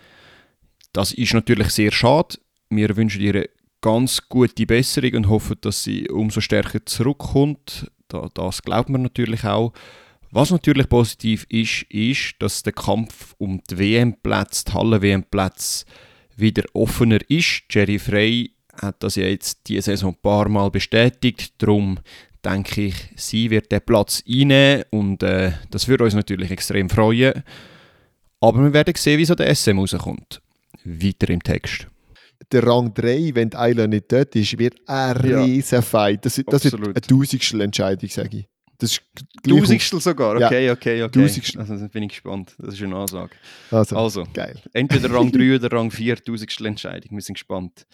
Das 0.93 1.11
ist 1.13 1.33
natürlich 1.33 1.69
sehr 1.69 1.91
schade. 1.91 2.37
Wir 2.69 2.95
wünschen 2.95 3.21
ihr 3.21 3.49
ganz 3.81 4.27
gute 4.29 4.65
Besserung 4.65 5.13
und 5.13 5.29
hoffen, 5.29 5.57
dass 5.61 5.83
sie 5.83 6.09
umso 6.09 6.41
stärker 6.41 6.85
zurückkommt. 6.85 7.91
Da, 8.07 8.29
das 8.33 8.61
glaubt 8.61 8.89
man 8.89 9.01
natürlich 9.01 9.43
auch. 9.43 9.73
Was 10.35 10.51
natürlich 10.51 10.89
positiv 10.89 11.45
ist, 11.47 11.83
ist, 11.83 12.33
dass 12.39 12.61
der 12.61 12.73
Kampf 12.73 13.35
um 13.37 13.61
die 13.69 13.77
WM-Plätze, 13.79 14.65
die 14.65 14.73
Halle-WM-Plätze, 14.73 15.85
wieder 16.35 16.63
offener 16.73 17.19
ist. 17.29 17.61
Jerry 17.69 17.97
Frey 17.97 18.51
hat 18.81 19.01
das 19.01 19.15
ja 19.15 19.27
jetzt 19.27 19.59
diese 19.69 19.83
Saison 19.83 20.11
ein 20.11 20.21
paar 20.21 20.49
Mal 20.49 20.69
bestätigt. 20.71 21.53
Darum 21.59 21.99
denke 22.43 22.87
ich, 22.87 22.95
sie 23.15 23.49
wird 23.49 23.71
den 23.71 23.79
Platz 23.79 24.21
einnehmen 24.29 24.83
und 24.89 25.23
äh, 25.23 25.53
das 25.71 25.87
würde 25.87 26.03
uns 26.03 26.15
natürlich 26.15 26.51
extrem 26.51 26.89
freuen. 26.89 27.41
Aber 28.41 28.61
wir 28.61 28.73
werden 28.73 28.93
sehen, 28.97 29.17
wie 29.17 29.23
so 29.25 29.35
der 29.35 29.55
SM 29.55 29.79
rauskommt. 29.79 30.41
Weiter 30.83 31.29
im 31.29 31.41
Text. 31.41 31.87
Der 32.51 32.67
Rang 32.67 32.93
3, 32.93 33.31
wenn 33.35 33.51
die 33.51 33.55
Ayla 33.55 33.87
nicht 33.87 34.11
dort 34.11 34.35
ist, 34.35 34.59
wird 34.59 34.75
ein 34.85 35.29
Ja. 35.29 35.45
riesen 35.45 35.81
Fight. 35.81 36.25
Das, 36.25 36.41
das 36.45 36.65
wird 36.65 36.73
eine 36.75 36.93
tausendstel 36.95 37.61
Entscheidung, 37.61 38.09
sage 38.09 38.39
ich. 38.39 38.47
Das 38.85 38.91
ist 38.93 39.01
Tausendstel 39.47 39.99
sogar, 40.01 40.39
Ja. 40.39 40.47
okay, 40.47 40.69
okay, 40.71 41.03
okay. 41.03 41.21
Tausendstel. 41.21 41.61
Also, 41.61 41.75
dann 41.77 41.89
bin 41.89 42.03
ich 42.03 42.09
gespannt. 42.09 42.55
Das 42.57 42.73
ist 42.75 42.81
eine 42.83 42.95
Ansage. 42.95 43.31
Also, 43.71 43.95
Also, 43.97 44.23
geil. 44.33 44.61
entweder 44.73 45.11
Rang 45.11 45.31
3 45.33 45.55
oder 45.55 45.71
Rang 45.71 45.91
4, 45.91 46.23
Tausendstel 46.23 46.67
Entscheidung. 46.67 47.11
Wir 47.17 47.21
sind 47.21 47.35
gespannt. 47.35 47.85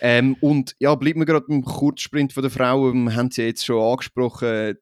Ähm, 0.00 0.36
und 0.40 0.76
ja, 0.78 0.94
bleiben 0.94 1.20
wir 1.20 1.26
gerade 1.26 1.46
beim 1.48 1.62
Kurzsprint 1.62 2.32
von 2.32 2.42
der 2.42 2.50
Frauen. 2.50 3.04
Wir 3.04 3.14
haben 3.16 3.30
sie 3.30 3.42
jetzt 3.42 3.64
schon 3.64 3.80
angesprochen. 3.82 4.76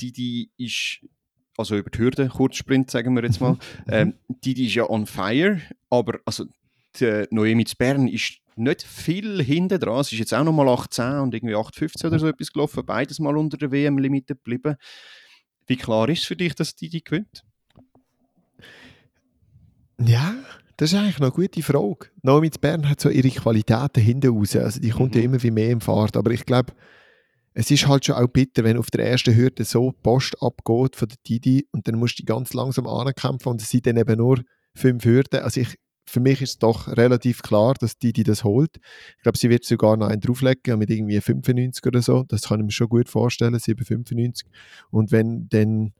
Didi 0.00 0.50
ist, 0.56 1.00
also 1.56 1.76
über 1.76 1.90
die 1.90 1.98
Hürde, 1.98 2.28
Kurzsprint 2.28 2.90
sagen 2.90 3.14
wir 3.14 3.22
jetzt 3.24 3.40
mal. 3.40 3.56
Ähm, 3.88 4.14
Didi 4.28 4.66
ist 4.66 4.74
ja 4.74 4.88
on 4.88 5.06
fire, 5.06 5.60
aber 5.90 6.18
also 6.24 6.44
die 6.98 7.26
Noemi 7.30 7.64
zu 7.64 7.76
Bern 7.76 8.08
ist 8.08 8.38
nicht 8.56 8.82
viel 8.82 9.42
hinten 9.42 9.78
dran. 9.80 10.02
Sie 10.04 10.16
ist 10.16 10.20
jetzt 10.20 10.34
auch 10.34 10.44
nochmal 10.44 10.68
18 10.68 11.18
und 11.20 11.34
irgendwie 11.34 11.54
8,15 11.54 12.06
oder 12.06 12.18
so 12.18 12.26
etwas 12.26 12.52
gelaufen. 12.52 12.84
Beides 12.84 13.18
mal 13.20 13.36
unter 13.36 13.56
der 13.56 13.70
WM-Limite 13.70 14.34
geblieben. 14.34 14.76
Wie 15.66 15.76
klar 15.76 16.08
ist 16.08 16.20
es 16.20 16.24
für 16.26 16.36
dich, 16.36 16.54
dass 16.54 16.74
Didi 16.74 17.00
gewinnt? 17.00 17.44
Ja, 20.00 20.34
das 20.76 20.92
ist 20.92 20.98
eigentlich 20.98 21.18
noch 21.18 21.28
eine 21.28 21.46
gute 21.46 21.62
Frage. 21.62 22.08
Naomi 22.22 22.50
zu 22.50 22.58
Bern 22.58 22.88
hat 22.88 23.00
so 23.00 23.08
ihre 23.10 23.28
Qualitäten 23.28 24.02
hinten 24.02 24.30
raus. 24.34 24.56
Also 24.56 24.80
die 24.80 24.90
kommt 24.90 25.14
Mhm. 25.14 25.20
ja 25.20 25.24
immer 25.26 25.42
wie 25.42 25.50
mehr 25.50 25.70
im 25.70 25.80
Fahrt. 25.80 26.16
Aber 26.16 26.30
ich 26.30 26.46
glaube, 26.46 26.72
es 27.52 27.70
ist 27.70 27.86
halt 27.86 28.04
schon 28.06 28.14
auch 28.16 28.28
bitter, 28.28 28.64
wenn 28.64 28.78
auf 28.78 28.90
der 28.90 29.06
ersten 29.06 29.34
Hürde 29.34 29.64
so 29.64 29.92
Post 30.02 30.40
abgeht 30.40 30.96
von 30.96 31.08
der 31.08 31.18
Didi 31.26 31.66
und 31.72 31.86
dann 31.86 31.96
musst 31.96 32.18
du 32.18 32.22
die 32.22 32.26
ganz 32.26 32.54
langsam 32.54 32.86
ankämpfen 32.86 33.52
und 33.52 33.60
es 33.62 33.70
sind 33.70 33.86
dann 33.86 33.96
eben 33.96 34.16
nur 34.18 34.40
fünf 34.74 35.04
Hürden. 35.04 35.40
Also 35.40 35.60
ich 35.60 35.76
für 36.10 36.20
mich 36.20 36.42
ist 36.42 36.50
es 36.50 36.58
doch 36.58 36.88
relativ 36.88 37.42
klar, 37.42 37.74
dass 37.74 37.96
die, 37.96 38.12
die 38.12 38.24
das 38.24 38.42
holt. 38.42 38.80
Ich 39.16 39.22
glaube, 39.22 39.38
sie 39.38 39.48
wird 39.48 39.64
sogar 39.64 39.96
noch 39.96 40.08
einen 40.08 40.20
drauflegen 40.20 40.78
mit 40.78 40.90
irgendwie 40.90 41.20
95 41.20 41.86
oder 41.86 42.02
so. 42.02 42.24
Das 42.24 42.42
kann 42.42 42.60
ich 42.60 42.66
mir 42.66 42.72
schon 42.72 42.88
gut 42.88 43.08
vorstellen, 43.08 43.54
7,95. 43.54 44.44
Und 44.90 45.12
wenn 45.12 45.48
dann, 45.48 45.92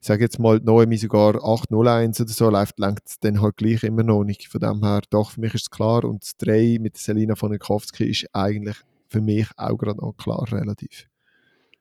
ich 0.00 0.06
sage 0.06 0.22
jetzt 0.24 0.38
mal, 0.38 0.60
Noemi 0.60 0.96
sogar 0.96 1.34
8,01 1.34 2.22
oder 2.22 2.32
so 2.32 2.48
läuft, 2.48 2.78
lenkt 2.78 3.06
es 3.06 3.20
dann 3.20 3.42
halt 3.42 3.58
gleich 3.58 3.82
immer 3.82 4.02
noch 4.02 4.24
nicht. 4.24 4.48
Von 4.48 4.60
dem 4.60 4.82
her, 4.82 5.02
doch, 5.10 5.32
für 5.32 5.40
mich 5.40 5.54
ist 5.54 5.62
es 5.62 5.70
klar. 5.70 6.04
Und 6.04 6.22
das 6.22 6.36
3 6.38 6.78
mit 6.80 6.96
Selina 6.96 7.34
von 7.34 7.56
Kowski 7.58 8.04
ist 8.04 8.26
eigentlich 8.32 8.76
für 9.08 9.20
mich 9.20 9.46
auch 9.58 9.76
gerade 9.76 10.00
noch 10.00 10.14
klar 10.14 10.50
relativ. 10.50 11.06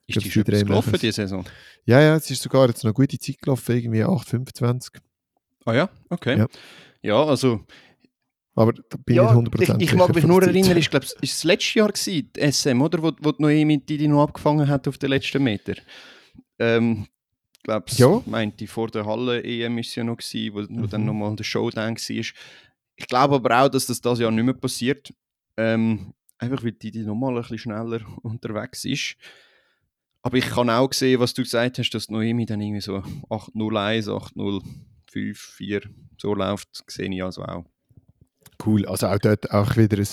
Ist 0.06 0.16
glaub, 0.16 0.24
die 0.24 0.32
schon 0.32 0.44
gelaufen, 0.44 1.00
diese 1.02 1.14
Saison? 1.14 1.46
Ja, 1.86 2.02
ja, 2.02 2.18
es 2.18 2.30
ist 2.30 2.44
sogar 2.44 2.68
jetzt 2.68 2.84
noch 2.84 2.94
gute 2.94 3.18
Zeit 3.18 3.42
gelaufen, 3.42 3.74
irgendwie 3.74 4.04
8,25. 4.04 4.98
Ah 5.66 5.74
ja, 5.74 5.90
okay. 6.10 6.38
Ja. 6.40 6.48
Ja, 7.04 7.24
also 7.24 7.62
Aber 8.56 8.74
da 8.74 8.98
bin 8.98 9.16
ja, 9.16 9.26
ich 9.26 9.32
nicht 9.36 9.54
100% 9.56 9.76
ich, 9.82 9.90
ich 9.90 9.96
mag 9.96 10.14
mich 10.16 10.24
nur 10.26 10.42
erinnern, 10.44 10.78
ich 10.78 10.90
glaube, 10.90 11.06
es 11.06 11.14
war 11.16 11.22
das 11.22 11.44
letzte 11.44 11.80
Jahr, 11.80 11.92
gewesen, 11.92 12.32
die 12.36 12.40
SM, 12.42 12.82
oder? 12.82 13.02
Wo, 13.04 13.12
wo 13.20 13.32
die 13.32 13.42
Noemi 13.42 13.80
die, 13.86 13.98
die 13.98 14.08
noch 14.08 14.24
abgefangen 14.24 14.68
hat 14.68 14.88
auf 14.88 14.98
den 14.98 15.10
letzten 15.10 15.44
Meter. 15.44 15.74
Ähm, 16.60 17.08
ich 17.56 17.64
glaube, 17.64 17.86
Ja. 17.96 18.22
meinte 18.26 18.68
vor 18.68 18.90
der 18.90 19.06
Halle-EM 19.06 19.78
ist 19.78 19.96
ja 19.96 20.04
noch, 20.04 20.18
gewesen, 20.18 20.54
wo, 20.54 20.82
wo 20.82 20.88
dann 20.88 21.02
Mhm. 21.02 21.08
nochmal 21.08 21.36
der 21.36 21.44
Showdown 21.44 21.96
war. 21.96 22.26
Ich 22.96 23.08
glaube 23.08 23.36
aber 23.36 23.64
auch, 23.64 23.70
dass 23.70 23.88
das 23.88 24.02
das 24.02 24.20
Jahr 24.20 24.32
nicht 24.32 24.44
mehr 24.44 24.54
passiert. 24.54 25.14
Ähm, 25.58 26.14
einfach 26.38 26.64
weil 26.64 26.74
die, 26.74 26.92
die 26.92 27.04
nochmal 27.04 27.36
ein 27.36 27.42
bisschen 27.42 27.58
schneller 27.58 28.02
unterwegs 28.22 28.86
ist. 28.86 29.16
Aber 30.22 30.38
ich 30.38 30.46
kann 30.46 30.70
auch 30.70 30.94
sehen, 30.94 31.20
was 31.20 31.34
du 31.34 31.42
gesagt 31.44 31.80
hast, 31.80 31.90
dass 31.92 32.10
Noemi 32.10 32.46
dann 32.46 32.62
irgendwie 32.62 32.82
so 32.82 33.04
801, 33.30 34.08
805, 35.14 35.38
4 35.58 35.82
so 36.18 36.34
läuft, 36.34 36.84
sehe 36.88 37.10
ich 37.14 37.24
also 37.24 37.44
auch. 37.44 37.66
Cool, 38.66 38.86
also 38.86 39.08
auch 39.08 39.18
dort 39.18 39.52
auch 39.52 39.76
wieder 39.78 39.98
ein, 39.98 40.08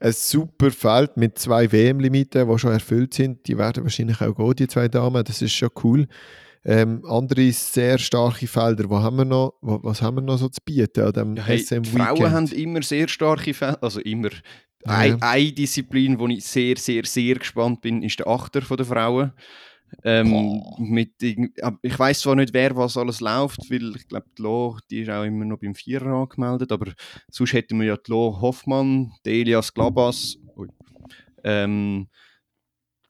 ein 0.00 0.12
super 0.12 0.70
Feld 0.70 1.16
mit 1.16 1.38
zwei 1.38 1.70
WM-Limiten, 1.70 2.48
die 2.48 2.58
schon 2.58 2.72
erfüllt 2.72 3.14
sind. 3.14 3.46
Die 3.46 3.58
werden 3.58 3.82
wahrscheinlich 3.82 4.20
auch 4.20 4.34
gehen, 4.34 4.54
die 4.54 4.68
zwei 4.68 4.88
Damen. 4.88 5.24
Das 5.24 5.42
ist 5.42 5.52
schon 5.52 5.70
cool. 5.82 6.06
Ähm, 6.64 7.02
andere 7.06 7.50
sehr 7.52 7.98
starke 7.98 8.46
Felder, 8.46 8.88
wo 8.90 8.98
haben 8.98 9.16
wir 9.16 9.24
noch, 9.24 9.54
was 9.62 10.02
haben 10.02 10.18
wir 10.18 10.22
noch 10.22 10.36
so 10.36 10.48
zu 10.48 10.60
bieten 10.62 11.04
an 11.04 11.12
dem 11.12 11.36
hey, 11.36 11.58
SM 11.58 11.82
die 11.82 11.90
Frauen 11.90 12.18
Weekend? 12.18 12.32
haben 12.32 12.46
immer 12.48 12.82
sehr 12.82 13.08
starke 13.08 13.54
Fälle, 13.54 13.82
also 13.82 14.00
immer. 14.00 14.28
Ja. 14.84 14.92
Eine, 14.92 15.22
eine 15.22 15.52
Disziplin, 15.52 16.18
wo 16.18 16.26
ich 16.28 16.44
sehr, 16.44 16.76
sehr, 16.76 17.04
sehr 17.04 17.36
gespannt 17.36 17.80
bin, 17.80 18.02
ist 18.02 18.18
der 18.18 18.26
Achter 18.26 18.60
von 18.60 18.76
der 18.76 18.86
Frauen. 18.86 19.32
Ähm, 20.04 20.62
mit, 20.78 21.22
ich 21.22 21.98
weiß 21.98 22.20
zwar 22.20 22.36
nicht, 22.36 22.54
wer 22.54 22.74
was 22.76 22.96
alles 22.96 23.20
läuft, 23.20 23.70
weil 23.70 23.94
ich 23.96 24.08
glaube, 24.08 24.26
die 24.36 24.42
Lo, 24.42 24.78
die 24.90 25.00
ist 25.00 25.10
auch 25.10 25.24
immer 25.24 25.44
noch 25.44 25.58
beim 25.58 25.74
Vierer 25.74 26.22
angemeldet, 26.22 26.72
aber 26.72 26.92
sonst 27.30 27.52
hätten 27.52 27.78
wir 27.80 27.86
ja 27.86 27.96
die 27.96 28.10
Lo 28.10 28.40
Hoffmann, 28.40 29.12
die 29.24 29.40
Elias 29.40 29.74
Glabas, 29.74 30.38
ähm, 31.44 32.08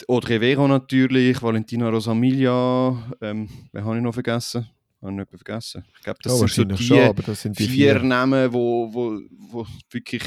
die 0.00 0.08
Audrey 0.08 0.40
Vero 0.40 0.66
natürlich, 0.66 1.42
Valentina 1.42 1.90
Rosamilia, 1.90 3.12
ähm, 3.20 3.48
wen 3.72 3.84
habe 3.84 3.96
ich 3.96 4.02
noch 4.02 4.14
vergessen? 4.14 4.68
Habe 5.02 5.12
ich 5.12 5.16
jemanden 5.16 5.38
vergessen? 5.38 5.84
Ich 5.96 6.02
glaube, 6.02 6.18
das 6.22 6.32
ja, 6.32 6.38
sind 6.38 6.50
so 6.50 6.62
wahrscheinlich 6.62 6.78
die, 6.78 6.86
schon, 6.86 6.98
aber 7.00 7.22
das 7.22 7.42
sind 7.42 7.58
die 7.58 7.66
vier 7.66 7.94
vier. 7.94 8.02
Namen, 8.02 8.52
wo, 8.52 8.92
wo, 8.92 9.20
wo 9.30 9.66
wirklich 9.90 10.22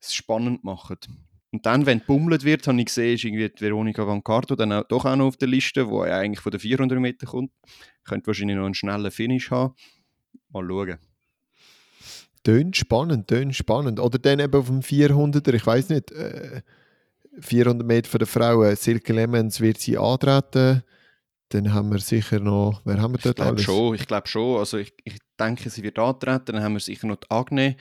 es 0.00 0.14
spannend 0.14 0.64
machen. 0.64 0.98
Und 1.52 1.66
dann, 1.66 1.84
wenn 1.84 1.98
gebummelt 1.98 2.44
wird, 2.44 2.66
habe 2.66 2.78
ich 2.80 2.86
gesehen, 2.86 3.14
ist 3.14 3.24
irgendwie 3.24 3.48
die 3.48 3.60
Veronika 3.60 4.06
Van 4.06 4.24
Carto 4.24 4.56
dann 4.56 4.72
auch, 4.72 4.84
doch 4.84 5.04
auch 5.04 5.16
noch 5.16 5.26
auf 5.26 5.36
der 5.36 5.48
Liste, 5.48 5.86
wo 5.88 6.04
ja 6.04 6.16
eigentlich 6.18 6.40
von 6.40 6.50
den 6.50 6.60
400 6.60 6.98
Meter 6.98 7.26
kommt. 7.26 7.52
Könnte 8.04 8.26
wahrscheinlich 8.28 8.56
noch 8.56 8.64
einen 8.64 8.74
schnellen 8.74 9.10
Finish 9.10 9.50
haben. 9.50 9.74
Mal 10.48 10.66
schauen. 10.66 10.98
Tönt 12.42 12.76
spannend, 12.76 13.28
tönt 13.28 13.54
spannend. 13.54 14.00
Oder 14.00 14.18
dann 14.18 14.40
eben 14.40 14.54
auf 14.54 14.66
dem 14.66 14.80
400er, 14.80 15.52
ich 15.54 15.66
weiß 15.66 15.90
nicht, 15.90 16.10
äh, 16.10 16.62
400 17.38 17.86
Meter 17.86 18.08
von 18.10 18.18
der 18.18 18.26
Frauen, 18.26 18.74
Silke 18.76 19.12
Lemmens 19.12 19.60
wird 19.60 19.78
sie 19.78 19.96
antreten. 19.98 20.82
Dann 21.50 21.72
haben 21.74 21.90
wir 21.92 21.98
sicher 21.98 22.40
noch, 22.40 22.80
wer 22.84 23.00
haben 23.00 23.12
wir 23.12 23.18
Ich 23.18 23.24
dort 23.24 23.36
glaube 23.36 23.50
alles? 23.52 23.62
schon, 23.62 23.94
ich 23.94 24.06
glaube 24.06 24.26
schon. 24.26 24.58
Also 24.58 24.78
ich, 24.78 24.94
ich 25.04 25.18
denke, 25.38 25.68
sie 25.68 25.82
wird 25.82 25.98
antreten. 25.98 26.46
Dann 26.46 26.62
haben 26.62 26.72
wir 26.72 26.80
sicher 26.80 27.06
noch 27.06 27.16
die 27.16 27.30
Agne, 27.30 27.76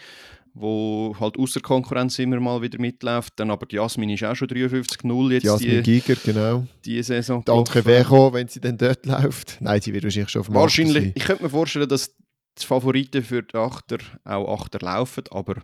wo 0.53 1.15
halt 1.19 1.37
außer 1.37 1.61
Konkurrenz 1.61 2.19
immer 2.19 2.39
mal 2.39 2.61
wieder 2.61 2.79
mitläuft. 2.79 3.33
Dann 3.37 3.51
aber 3.51 3.65
die 3.65 3.77
Jasmin 3.77 4.09
ist 4.09 4.23
auch 4.23 4.35
schon 4.35 4.47
53-0 4.47 5.31
jetzt 5.31 5.43
Jasmin 5.43 5.83
die, 5.83 5.99
Giger, 5.99 6.15
genau. 6.23 6.67
die 6.83 7.01
Saison. 7.03 7.39
Die 7.41 7.45
gelaufen. 7.45 7.85
Vecho, 7.85 8.33
wenn 8.33 8.47
sie 8.47 8.59
dann 8.59 8.77
dort 8.77 9.05
läuft. 9.05 9.57
Nein, 9.61 9.81
sie 9.81 9.93
wird 9.93 10.03
wahrscheinlich 10.03 10.29
schon 10.29 10.41
auf 10.41 10.47
dem 10.47 10.55
Wahrscheinlich, 10.55 11.03
sein. 11.03 11.13
ich 11.15 11.23
könnte 11.23 11.43
mir 11.43 11.49
vorstellen, 11.49 11.87
dass 11.87 12.15
die 12.59 12.65
Favoriten 12.65 13.23
für 13.23 13.43
die 13.43 13.55
Achter 13.55 13.97
auch 14.25 14.61
Achter 14.61 14.79
laufen, 14.79 15.23
aber 15.31 15.55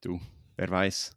du, 0.00 0.20
wer 0.56 0.70
weiß. 0.70 1.12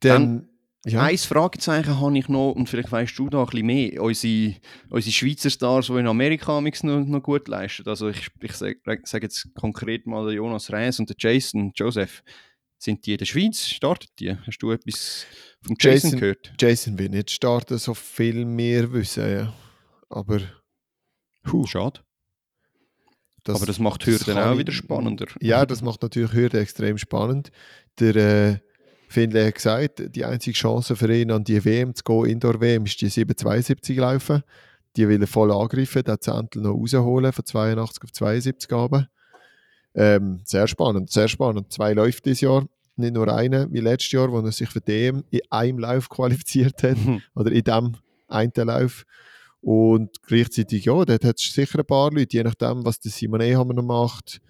Dann, 0.00 0.48
ja, 0.86 1.02
Ein 1.02 1.18
Fragezeichen 1.18 2.00
habe 2.00 2.16
ich 2.18 2.28
noch, 2.28 2.52
und 2.52 2.68
vielleicht 2.68 2.92
weißt 2.92 3.18
du 3.18 3.28
da 3.28 3.40
ein 3.40 3.46
bisschen 3.46 3.66
mehr, 3.66 4.02
unsere, 4.02 4.54
unsere 4.90 5.12
Schweizer 5.12 5.50
Stars, 5.50 5.86
die 5.86 5.92
in 5.94 6.06
Amerika 6.06 6.60
noch, 6.60 6.82
noch 6.82 7.22
gut 7.22 7.48
leisten. 7.48 7.88
Also 7.88 8.08
ich, 8.08 8.28
ich 8.40 8.52
sage 8.52 8.78
sag 9.04 9.22
jetzt 9.22 9.48
konkret 9.54 10.06
mal 10.06 10.32
Jonas 10.32 10.70
Reis 10.72 10.98
und 11.00 11.08
der 11.08 11.16
Jason 11.18 11.72
Joseph. 11.74 12.22
Sind 12.78 13.06
die 13.06 13.12
in 13.12 13.18
der 13.18 13.24
Schweiz? 13.24 13.66
Startet 13.66 14.10
die? 14.18 14.36
Hast 14.46 14.58
du 14.58 14.70
etwas 14.70 15.24
vom 15.62 15.76
Jason, 15.80 16.10
Jason- 16.10 16.20
gehört? 16.20 16.52
Jason 16.60 16.98
will 16.98 17.08
nicht 17.08 17.30
starten, 17.30 17.78
so 17.78 17.94
viel 17.94 18.44
mehr 18.44 18.92
wissen. 18.92 19.30
Ja. 19.30 19.54
Aber, 20.10 20.40
huh, 21.50 21.66
Schade. 21.66 22.00
das, 23.44 23.56
aber 23.56 23.66
das 23.66 23.78
macht 23.78 24.04
Hürden 24.06 24.36
auch 24.38 24.58
wieder 24.58 24.72
spannender. 24.72 25.26
Ja, 25.40 25.64
das 25.64 25.80
macht 25.82 26.02
natürlich 26.02 26.32
Hürde 26.32 26.60
extrem 26.60 26.98
spannend. 26.98 27.50
Der 27.98 28.16
äh, 28.16 28.58
Finlay 29.08 29.46
hat 29.46 29.54
gesagt, 29.54 30.14
die 30.14 30.24
einzige 30.24 30.56
Chance 30.56 30.96
für 30.96 31.12
ihn 31.14 31.30
an 31.30 31.44
die 31.44 31.64
WM 31.64 31.94
zu 31.94 32.02
gehen, 32.02 32.26
Indoor-WM, 32.26 32.84
ist 32.84 33.00
die 33.00 33.08
772 33.08 33.96
laufen. 33.96 34.42
Die 34.96 35.08
will 35.08 35.20
er 35.20 35.26
voll 35.26 35.52
angreifen, 35.52 36.02
den 36.02 36.20
Zentel 36.20 36.62
noch 36.62 36.74
rausholen, 36.74 37.32
von 37.32 37.44
82 37.44 38.04
auf 38.04 38.12
72 38.12 38.72
runter. 38.72 39.08
Ähm, 39.94 40.40
sehr 40.44 40.66
spannend, 40.66 41.10
sehr 41.10 41.28
spannend. 41.28 41.72
Zwei 41.72 41.92
läuft 41.92 42.24
dieses 42.26 42.42
Jahr, 42.42 42.66
nicht 42.96 43.14
nur 43.14 43.32
eine 43.32 43.70
wie 43.72 43.80
letztes 43.80 44.12
Jahr, 44.12 44.30
wo 44.30 44.40
er 44.40 44.52
sich 44.52 44.68
für 44.68 44.80
DM 44.80 45.24
in 45.30 45.40
einem 45.50 45.78
Lauf 45.78 46.08
qualifiziert 46.08 46.82
hat 46.82 46.96
oder 47.34 47.52
in 47.52 47.64
dem 47.64 47.96
einen 48.28 48.52
Lauf. 48.56 49.04
Und 49.60 50.22
gleichzeitig, 50.22 50.84
ja, 50.84 51.04
dort 51.04 51.24
hat 51.24 51.40
es 51.40 51.52
sicher 51.52 51.78
ein 51.78 51.86
paar 51.86 52.10
Leute, 52.10 52.36
je 52.36 52.44
nachdem, 52.44 52.84
was 52.84 53.00
der 53.00 53.10
Simone 53.10 53.56
Hammer 53.56 53.74
noch 53.74 53.82
macht. 53.82 54.40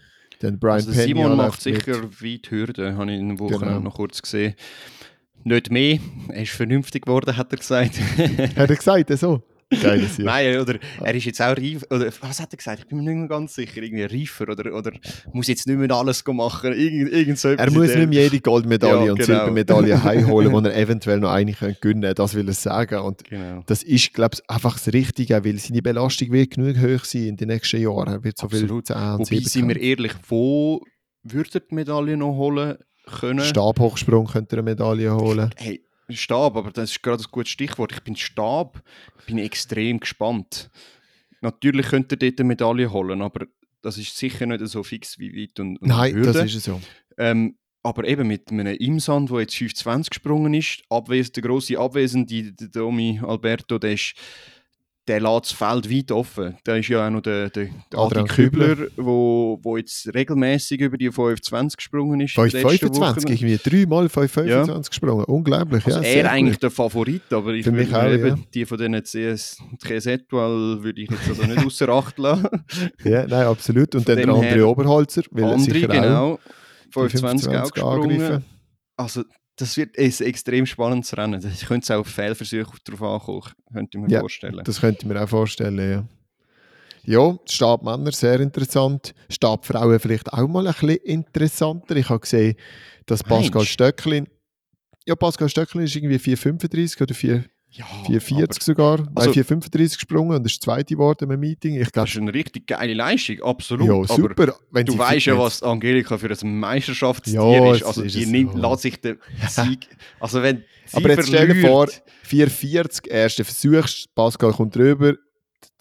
Dann 0.41 0.59
Brian 0.59 0.75
Also 0.75 0.91
Pena 0.93 1.03
Simon 1.05 1.37
macht 1.37 1.65
läuft 1.65 1.67
mit. 1.67 1.75
sicher 1.85 2.03
weit 2.03 2.51
Hürden, 2.51 2.97
habe 2.97 3.13
ich 3.13 3.19
in 3.21 3.29
der 3.31 3.39
Woche 3.39 3.59
Genau. 3.59 3.81
noch 3.81 3.95
kurz 3.95 4.21
gesehen. 4.23 4.55
Nicht 5.45 5.71
mehr, 5.71 5.99
er 6.29 6.43
ist 6.43 6.53
vernünftig 6.53 7.05
geworden, 7.05 7.37
hat 7.37 7.53
er 7.53 7.59
gesagt. 7.59 7.93
Hat 8.57 8.69
er 8.71 8.77
gesagt, 8.77 9.11
so? 9.19 9.43
Geiles 9.69 10.17
Jahr. 10.19 10.27
Nein, 10.27 10.61
oder 10.61 10.79
er 11.03 11.15
ist 11.15 11.25
jetzt 11.25 11.43
auch 11.43 11.57
reif, 11.57 11.85
oder 11.91 12.07
was 12.21 12.41
hat 12.41 12.53
er 12.53 12.57
gesagt? 12.57 12.79
Ich 12.81 12.87
bin 12.87 12.99
mir 12.99 13.05
nicht 13.11 13.19
mehr 13.19 13.29
ganz 13.29 13.55
sicher, 13.55 13.83
irgendwie 13.83 14.05
reifer 14.05 14.49
oder, 14.49 14.73
oder 14.73 14.93
muss 15.33 15.49
jetzt 15.49 15.67
nicht 15.67 15.77
mehr 15.77 15.91
alles 15.91 16.25
machen, 16.25 16.73
irgend, 16.73 17.13
irgend 17.13 17.39
so 17.39 17.49
Er 17.49 17.71
muss 17.73 17.89
nicht 17.95 18.09
mehr 18.09 18.23
jede 18.23 18.41
Goldmedaille 18.41 19.07
Ja, 19.07 19.13
und 19.13 19.19
genau. 19.19 19.39
Silbermedaille 19.39 20.03
heimholen, 20.05 20.63
die 20.65 20.71
er 20.71 20.77
eventuell 20.77 21.19
noch 21.19 21.31
eine 21.33 21.53
könnte 21.53 21.81
gewinnen 21.81 22.15
Das 22.15 22.35
will 22.35 22.47
er 22.47 22.55
sagen. 22.55 23.01
Und 23.01 23.25
Genau. 23.25 23.63
das 23.67 23.83
ist, 23.83 24.13
glaube 24.15 24.37
ich, 24.37 24.49
einfach 24.51 24.75
das 24.79 24.93
Richtige, 24.93 25.45
weil 25.45 25.59
seine 25.59 25.83
Belastung 25.83 26.31
wird 26.31 26.51
genug 26.53 26.77
hoch 26.79 27.05
sein 27.05 27.23
in 27.27 27.37
den 27.37 27.49
nächsten 27.49 27.81
Jahren. 27.81 28.09
Er 28.09 28.23
wird 28.23 28.39
so 28.39 28.47
Absolut. 28.47 28.87
viel 28.87 28.95
10 28.97 28.97
und 28.97 29.13
Wobei, 29.19 29.25
7 29.25 29.45
sind 29.47 29.69
wir 29.69 29.81
ehrlich, 29.81 30.13
wo 30.29 30.81
würde 31.25 31.51
er 31.55 31.61
die 31.61 31.75
Medaille 31.75 32.17
noch 32.17 32.37
holen 32.37 32.77
können? 33.19 33.41
Stabhochsprung 33.45 34.27
könnte 34.27 34.57
er 34.57 34.61
eine 34.61 34.71
Medaille 34.71 35.13
holen. 35.15 35.51
Hey, 35.57 35.83
Stab, 36.11 36.57
aber 36.57 36.71
das 36.71 36.91
ist 36.93 37.03
gerade 37.03 37.23
ein 37.23 37.31
gutes 37.31 37.51
Stichwort. 37.51 37.93
Ich 37.93 38.03
bin 38.03 38.17
Stab, 38.17 38.83
bin 39.27 39.39
extrem 39.39 40.01
gespannt. 40.01 40.71
Natürlich 41.41 41.87
könnte 41.87 42.15
er 42.15 42.19
dort 42.19 42.41
eine 42.41 42.49
Medaille 42.49 42.93
holen, 42.93 43.23
aber 43.23 43.47
das 43.83 43.99
ist 43.99 44.17
sicher 44.17 44.47
nicht 44.47 44.67
so 44.67 44.83
fix 44.83 45.19
wie 45.19 45.35
weit 45.35 45.61
und, 45.61 45.79
und 45.79 45.89
Nein, 45.89 46.15
Hürde. 46.15 46.33
das 46.33 46.47
ist 46.47 46.55
es 46.57 46.65
so. 46.65 46.81
Ähm, 47.19 47.57
aber 47.83 48.05
eben 48.05 48.27
mit 48.27 48.51
einem 48.51 48.67
Imsand, 48.67 49.31
der 49.31 49.41
jetzt 49.41 49.55
5,20 49.55 50.09
gesprungen 50.09 50.55
ist, 50.55 50.83
abwes 50.91 51.31
der 51.31 51.45
grosse 51.45 51.79
Abwesende, 51.79 52.53
der 52.53 52.69
Domi 52.69 53.21
Alberto, 53.23 53.79
der, 53.79 53.93
ist, 53.93 54.15
der 55.09 55.21
lässt 55.21 55.45
das 55.45 55.53
Feld 55.53 55.91
weit 55.91 56.11
offen. 56.13 56.57
Da 56.65 56.77
ist 56.77 56.89
ja 56.89 57.07
auch 57.07 57.11
noch 57.11 57.21
der, 57.21 57.49
der, 57.51 57.69
der 57.93 57.99
Adi 57.99 58.25
Kübler, 58.25 58.77
wo, 58.97 59.59
wo 59.63 59.77
jetzt 59.77 60.13
regelmäßig 60.15 60.81
über 60.81 60.97
die 60.99 61.11
5,20 61.11 61.77
gesprungen 61.77 62.21
ist. 62.21 62.37
in 62.37 62.43
den 62.45 62.53
letzten 62.53 62.69
525, 62.69 63.25
Wochen. 63.25 63.33
irgendwie 63.33 63.71
dreimal 63.71 64.09
525 64.09 64.91
gesprungen. 64.91 65.25
Unglaublich, 65.27 65.87
Also 65.87 66.01
ja. 66.01 66.05
er 66.09 66.31
eigentlich 66.33 66.57
gut. 66.57 66.63
der 66.65 66.71
Favorit, 66.71 67.33
aber 67.33 67.53
ich 67.55 67.65
Für 67.65 67.73
würde 67.73 67.99
auch, 67.99 68.11
eben 68.13 68.27
ja. 68.27 68.39
die 68.55 68.67
von 68.67 68.79
diesen 68.79 69.03
CS 69.05 70.07
Etoile 70.07 70.83
würde 70.83 71.01
ich 71.01 71.11
jetzt 71.11 71.29
also 71.29 71.43
nicht 71.45 71.59
außer 71.67 71.89
Acht 71.89 72.19
lassen. 72.19 72.49
Ja, 73.05 73.27
nein, 73.27 73.47
absolut. 73.47 73.95
Und 73.95 74.05
Von 74.05 74.17
dann 74.17 74.27
der 74.27 74.35
André 74.35 74.55
her- 74.57 74.69
Oberholzer, 74.69 75.23
weil 75.31 75.45
Andere, 75.45 75.61
sicher 75.61 75.89
auch 75.89 75.93
genau. 75.93 76.39
die 76.87 76.93
25 76.93 77.49
auch 77.57 77.71
gesprungen. 77.73 78.03
angegriffen. 78.11 78.45
Also, 78.97 79.23
das 79.57 79.77
wird 79.77 79.99
ein 79.99 80.13
extrem 80.21 80.67
spannendes 80.67 81.17
Rennen. 81.17 81.45
Ich 81.53 81.67
könnte 81.67 81.85
es 81.85 81.91
auch 81.91 82.01
auf 82.01 82.09
Fehlversuche 82.09 82.77
drauf 82.85 83.03
ankommen, 83.03 83.43
könnte 83.73 83.99
ich 83.99 84.05
mir 84.05 84.11
Ja, 84.11 84.21
vorstellen. 84.21 84.61
Das 84.65 84.81
könnte 84.81 85.01
ich 85.03 85.07
mir 85.07 85.23
auch 85.23 85.29
vorstellen, 85.29 85.79
ja. 85.79 86.05
Ja, 87.05 87.39
Stab 87.49 87.83
Männer 87.85 88.11
sehr 88.11 88.41
interessant. 88.41 89.15
Stab 89.29 89.65
Frauen 89.65 90.01
vielleicht 90.01 90.33
auch 90.33 90.49
mal 90.49 90.67
ein 90.67 90.75
bisschen 90.75 90.97
interessanter. 91.05 91.95
Ich 91.97 92.09
habe 92.09 92.21
gesehen, 92.21 92.57
dass 93.07 93.23
Pascal 93.23 93.61
Meinst? 93.61 93.73
Stöcklin, 93.73 94.27
ja, 95.07 95.15
Pascal 95.15 95.49
Stöcklin 95.49 95.85
ist 95.85 95.95
irgendwie 95.95 96.17
4,35 96.17 97.03
oder 97.03 97.15
4, 97.15 97.45
Ja, 97.77 97.85
4,40 98.07 98.63
sogar, 98.63 98.99
Also- 99.15 99.31
nein, 99.31 99.45
4,35 99.45 99.95
gesprungen 99.97 100.37
und 100.37 100.47
ist 100.47 100.63
Zweite 100.63 100.95
geworden 100.95 101.31
im 101.31 101.39
Meeting. 101.41 101.75
Ich 101.75 101.83
Das 101.85 101.93
glaube, 101.93 102.09
ist 102.09 102.17
eine 102.17 102.33
richtig 102.35 102.67
geile 102.67 102.95
Leistung, 102.95 103.43
absolut. 103.43 103.87
ja, 103.87 103.93
Aber 103.95 104.07
super. 104.07 104.55
Wenn 104.71 104.87
du 104.87 104.97
weißt 104.99 105.27
ja, 105.27 105.39
was 105.39 105.63
Angelika 105.63 106.17
für 106.17 106.31
ein 106.31 106.59
Meisterschaftstier 106.59 107.35
Ja, 107.35 107.73
ist. 107.75 107.83
Also 107.83 108.03
ist 108.03 108.15
die 108.17 108.27
nimmt, 108.27 108.55
ja. 108.55 108.71
lässt 108.71 108.83
sich 108.83 109.01
den 109.01 109.19
Sieg. 109.49 109.89
Also 110.21 110.43
wenn 110.43 110.65
sie 110.87 110.97
Aber 110.97 111.11
jetzt 111.11 111.29
stell 111.29 111.49
dir 111.49 111.61
vor, 111.69 111.87
verliert- 112.23 112.51
4,40, 112.51 113.09
erster 113.09 113.45
Versuch, 113.45 113.87
Pascal 114.15 114.53
kommt 114.53 114.75
drüber, 114.75 115.15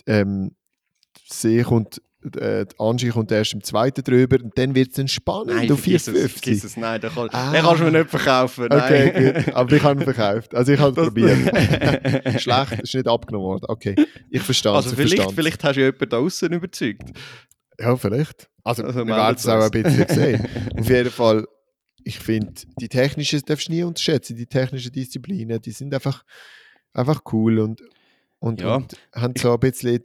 ähm, 0.05 0.51
sie 1.29 1.61
kommt, 1.63 2.01
äh, 2.37 2.65
Angie 2.77 3.09
kommt 3.09 3.31
erst 3.31 3.53
im 3.53 3.63
zweiten 3.63 4.03
drüber 4.03 4.37
und 4.43 4.57
dann 4.57 4.73
wird 4.75 4.89
es 4.89 4.95
dann 4.95 5.07
spannend 5.07 5.55
Nein, 5.55 5.71
auf 5.71 5.79
vergiss 5.79 6.07
es, 6.07 6.15
4,50. 6.15 6.29
vergiss 6.29 6.63
es. 6.63 6.77
Nein, 6.77 7.01
den, 7.01 7.09
kann, 7.11 7.29
Ah. 7.31 7.51
den 7.51 7.61
kannst 7.61 7.81
du 7.81 7.85
mir 7.85 7.91
nicht 7.99 8.09
verkaufen. 8.09 8.65
Okay, 8.65 9.11
Nein. 9.13 9.43
gut. 9.45 9.53
Aber 9.55 9.75
ich 9.75 9.83
habe 9.83 9.99
ihn 10.01 10.03
verkauft. 10.03 10.55
Also 10.55 10.71
ich 10.73 10.79
habe 10.79 11.01
es 11.01 11.07
probiert. 11.07 11.37
Schlecht, 12.41 12.81
ist 12.81 12.93
nicht 12.95 13.07
abgenommen 13.07 13.45
worden. 13.47 13.65
Okay, 13.67 13.95
ich 14.29 14.41
verstehe 14.41 14.71
Also 14.71 14.89
ich 14.89 14.95
vielleicht, 14.95 15.31
vielleicht 15.31 15.63
hast 15.63 15.75
du 15.75 15.79
ja 15.81 15.85
jemanden 15.87 16.09
da 16.09 16.17
außen 16.17 16.51
überzeugt. 16.51 17.03
Ja, 17.79 17.95
vielleicht. 17.95 18.49
Also, 18.63 18.83
Also 18.83 19.05
wir 19.05 19.15
werden 19.15 19.35
es 19.37 19.47
auch 19.47 19.61
ein 19.63 19.71
bisschen 19.71 20.07
sehen. 20.07 20.47
Auf 20.79 20.89
jeden 20.89 21.11
Fall, 21.11 21.45
ich 22.03 22.19
finde, 22.19 22.53
die 22.79 22.87
technischen 22.87 23.41
darfst 23.45 23.67
du 23.67 23.71
nie 23.73 23.83
unterschätzen. 23.83 24.35
Die 24.35 24.45
technischen 24.47 24.91
Disziplinen, 24.91 25.61
die 25.61 25.71
sind 25.71 25.93
einfach, 25.93 26.23
einfach 26.93 27.21
cool 27.33 27.59
und, 27.59 27.81
und, 28.39 28.61
Ja. 28.61 28.75
und 28.75 28.93
haben 29.13 29.33
so 29.37 29.53
ein 29.53 29.59
bisschen 29.59 30.01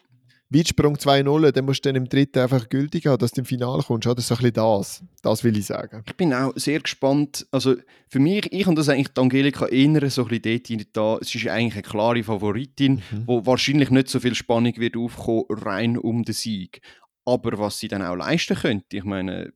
Weitsprung 0.52 0.96
2-0, 0.96 1.52
dann 1.52 1.64
musst 1.64 1.84
du 1.84 1.88
dann 1.88 1.96
im 1.96 2.08
dritten 2.08 2.40
einfach 2.40 2.68
gültig 2.68 3.06
haben, 3.06 3.18
dass 3.18 3.30
du 3.30 3.40
im 3.42 3.44
Finale 3.44 3.82
kommst. 3.84 4.06
Oder 4.08 4.20
so 4.20 4.34
ein 4.34 4.38
bisschen 4.38 4.52
das. 4.54 5.02
Das 5.22 5.44
will 5.44 5.56
ich 5.56 5.66
sagen. 5.66 6.02
Ich 6.06 6.16
bin 6.16 6.34
auch 6.34 6.52
sehr 6.56 6.80
gespannt. 6.80 7.46
Also 7.52 7.76
für 8.08 8.18
mich, 8.18 8.52
ich 8.52 8.66
und 8.66 8.76
das 8.76 8.88
eigentlich 8.88 9.08
die 9.08 9.20
Angelika 9.20 9.66
eher 9.66 10.10
so 10.10 10.24
ein 10.26 10.40
bisschen 10.40 10.78
dort 10.78 10.88
da. 10.96 11.18
Es 11.20 11.32
ist 11.34 11.46
eigentlich 11.46 11.74
eine 11.74 11.82
klare 11.82 12.22
Favoritin, 12.24 13.02
Mhm. 13.10 13.22
wo 13.26 13.46
wahrscheinlich 13.46 13.90
nicht 13.90 14.08
so 14.08 14.18
viel 14.18 14.34
Spannung 14.34 14.76
wird 14.76 14.96
aufkommen, 14.96 15.44
rein 15.50 15.96
um 15.96 16.24
den 16.24 16.34
Sieg. 16.34 16.80
Aber 17.24 17.56
was 17.58 17.78
sie 17.78 17.86
dann 17.88 18.02
auch 18.02 18.16
leisten 18.16 18.56
könnte, 18.56 18.96
ich 18.96 19.04
meine, 19.04 19.52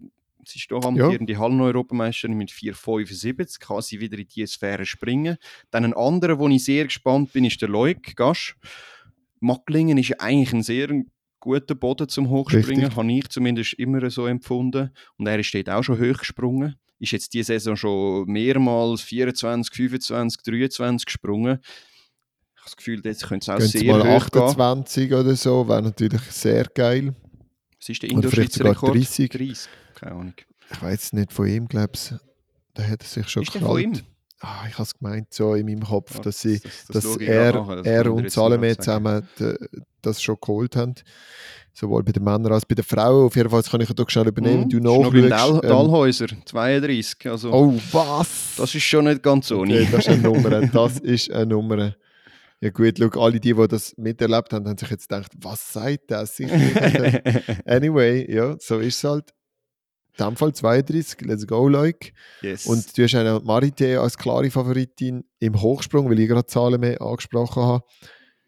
sie 0.46 0.58
ist 0.58 0.70
doch 0.70 0.84
amtierende 0.84 1.36
Hallen-Europameisterin 1.38 2.36
mit 2.36 2.50
4,75, 2.50 3.58
kann 3.58 3.82
sie 3.82 3.98
wieder 3.98 4.18
in 4.18 4.28
diese 4.28 4.46
Sphäre 4.52 4.84
springen. 4.86 5.38
Dann 5.70 5.84
ein 5.86 5.94
anderer, 5.94 6.38
wo 6.38 6.48
ich 6.48 6.64
sehr 6.64 6.84
gespannt 6.84 7.32
bin, 7.32 7.44
ist 7.46 7.60
der 7.62 7.68
Leuk 7.68 8.14
Gasch. 8.14 8.56
Macklingen 9.44 9.98
ist 9.98 10.08
ja 10.08 10.16
eigentlich 10.20 10.52
ein 10.52 10.62
sehr 10.62 10.88
guter 11.38 11.74
Boden 11.74 12.08
zum 12.08 12.30
Hochspringen, 12.30 12.86
Richtig. 12.86 12.96
habe 12.96 13.12
ich 13.12 13.28
zumindest 13.28 13.74
immer 13.74 14.10
so 14.10 14.26
empfunden. 14.26 14.90
Und 15.18 15.26
er 15.26 15.38
ist 15.38 15.52
dort 15.54 15.68
auch 15.68 15.82
schon 15.82 16.00
hoch 16.00 16.18
gesprungen. 16.18 16.76
Ist 16.98 17.12
jetzt 17.12 17.34
diese 17.34 17.52
Saison 17.52 17.76
schon 17.76 18.24
mehrmals 18.26 19.02
24, 19.02 19.74
25, 19.74 20.42
23 20.42 21.04
gesprungen. 21.04 21.58
Ich 21.62 22.60
habe 22.60 22.64
das 22.64 22.76
Gefühl, 22.76 23.02
jetzt 23.04 23.26
könnte 23.28 23.44
es 23.44 23.48
auch 23.50 23.58
Gehen 23.58 23.68
sehr 23.68 23.92
mal 23.92 24.16
hoch 24.16 24.30
gehen. 24.30 24.42
28 24.42 25.12
oder 25.12 25.36
so, 25.36 25.68
wäre 25.68 25.82
natürlich 25.82 26.22
sehr 26.30 26.64
geil. 26.64 27.14
Was 27.78 27.88
ist 27.90 28.02
der 28.02 28.12
Oder 28.12 28.30
vielleicht 28.30 28.52
sogar 28.52 28.72
Indoor-Schweizer 28.72 29.28
30. 29.28 29.30
30. 29.30 29.68
Keine 29.96 30.12
Ahnung. 30.12 30.34
Ich 30.72 30.82
weiß 30.82 31.12
nicht 31.12 31.32
von 31.32 31.46
ihm, 31.46 31.68
glaube 31.68 31.92
ich. 31.94 32.14
Da 32.72 32.82
hat 32.82 33.02
er 33.02 33.06
sich 33.06 33.28
schon 33.28 33.42
Ist 33.42 33.54
der 33.54 33.60
von 33.60 33.78
ihm? 33.78 34.00
Ah, 34.40 34.64
ich 34.68 34.74
habe 34.74 34.82
es 34.82 34.94
gemeint, 34.98 35.32
so 35.32 35.54
in 35.54 35.64
meinem 35.66 35.82
Kopf, 35.84 36.16
Ja, 36.16 36.20
dass 36.22 36.40
sie 36.40 36.60
das- 36.60 36.86
das 36.92 37.02
dass 37.04 37.16
er, 37.16 37.52
nachher, 37.54 37.76
das 37.76 37.86
er 37.86 38.12
und 38.12 38.30
Salome 38.30 38.76
zusammen 38.76 39.28
das 40.02 40.22
schon 40.22 40.36
geholt 40.40 40.76
haben. 40.76 40.94
Sowohl 41.72 42.02
bei 42.04 42.12
den 42.12 42.22
Männern 42.22 42.52
als 42.52 42.66
bei 42.66 42.74
den 42.74 42.84
Frauen. 42.84 43.26
Auf 43.26 43.34
jeden 43.36 43.48
Fall 43.50 43.60
das 43.62 43.70
kann 43.70 43.80
ich 43.80 43.88
doch 43.88 44.08
schnell 44.10 44.28
übernehmen. 44.28 44.64
Mhm, 44.64 44.68
Du 44.68 44.78
noch 44.80 45.10
beim 45.10 45.28
nachschaust. 45.28 45.64
Ähm, 45.64 45.68
Dahlhäuser, 45.70 46.26
32. 46.44 47.30
Also, 47.30 47.52
oh, 47.52 47.74
was? 47.90 48.54
Das 48.56 48.74
ist 48.74 48.82
schon 48.84 49.06
nicht 49.06 49.22
ganz 49.22 49.50
ohne. 49.50 49.74
okay, 49.80 49.88
das 49.90 50.00
ist 50.06 50.08
eine 50.08 50.22
Nummer. 50.22 50.60
Das 50.72 50.98
ist 51.00 51.32
eine 51.32 51.46
Nummer. 51.46 51.94
Ja 52.60 52.70
gut, 52.70 52.96
schau, 52.98 53.20
alle 53.20 53.40
die, 53.40 53.52
die 53.54 53.68
das 53.68 53.94
miterlebt 53.96 54.52
haben, 54.52 54.68
haben 54.68 54.78
sich 54.78 54.88
jetzt 54.90 55.08
gedacht, 55.08 55.32
was 55.40 55.72
sagt 55.72 56.10
das? 56.10 56.38
Anyway, 57.66 58.32
ja, 58.32 58.56
so 58.60 58.78
ist 58.78 58.96
es 58.96 59.04
halt. 59.04 59.32
In 60.16 60.24
dem 60.26 60.36
Fall 60.36 60.52
32, 60.54 61.22
let's 61.22 61.46
go, 61.46 61.68
Leuk. 61.68 61.96
yes. 62.42 62.66
Und 62.66 62.96
du 62.96 63.02
hast 63.02 63.14
eine 63.16 63.38
Marité 63.40 63.96
als 63.98 64.16
klare 64.16 64.50
Favoritin 64.50 65.24
im 65.40 65.60
Hochsprung, 65.60 66.08
weil 66.08 66.20
ich 66.20 66.28
gerade 66.28 66.46
Zahlen 66.46 66.80
mehr 66.80 67.00
angesprochen 67.02 67.62
habe. 67.62 67.84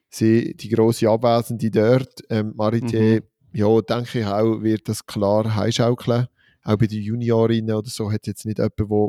Sie, 0.09 0.55
die 0.57 0.69
grosse 0.69 1.09
Abwesende 1.09 1.71
dort, 1.71 2.21
ähm, 2.31 2.55
Marité, 2.57 3.21
Mhm. 3.21 3.27
ja, 3.53 3.81
denke 3.81 4.21
ich 4.21 4.27
auch, 4.27 4.63
wird 4.63 4.89
das 4.89 5.05
klar 5.05 5.55
heimschaukeln. 5.57 6.27
Auch 6.63 6.77
bei 6.77 6.87
den 6.87 7.03
Juniorinnen 7.03 7.75
oder 7.75 7.89
so 7.89 8.11
hat 8.13 8.27
jetzt 8.27 8.47
nicht 8.47 8.59
jemand, 8.59 8.79
der 8.79 9.09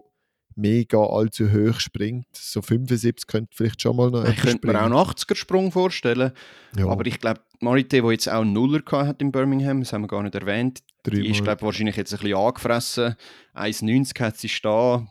mega 0.55 0.97
allzu 0.97 1.51
hoch 1.51 1.79
springt. 1.79 2.25
So 2.33 2.61
75 2.63 3.27
könnte 3.27 3.49
vielleicht 3.55 3.81
schon 3.81 3.95
mal 3.95 4.09
noch 4.09 4.27
ich 4.27 4.37
könnte 4.37 4.65
mir 4.67 4.79
auch 4.79 4.85
einen 4.85 4.93
80er-Sprung 4.95 5.71
vorstellen. 5.71 6.31
ja, 6.75 6.87
Aber 6.87 7.05
ich 7.05 7.19
glaube, 7.19 7.41
Marite, 7.59 8.01
die 8.01 8.07
jetzt 8.09 8.29
auch 8.29 8.43
Nuller 8.43 8.81
hat 8.91 9.21
in 9.21 9.31
Birmingham, 9.31 9.79
das 9.81 9.93
haben 9.93 10.01
wir 10.03 10.07
gar 10.07 10.23
nicht 10.23 10.35
erwähnt, 10.35 10.81
die 11.05 11.29
ist, 11.29 11.43
glaube 11.43 11.61
wahrscheinlich 11.63 11.95
jetzt 11.95 12.13
ein 12.13 12.19
bisschen 12.19 12.37
angefressen. 12.37 13.15
1,90 13.55 14.19
hat 14.19 14.37
sie 14.37 14.49
stehen. 14.49 15.07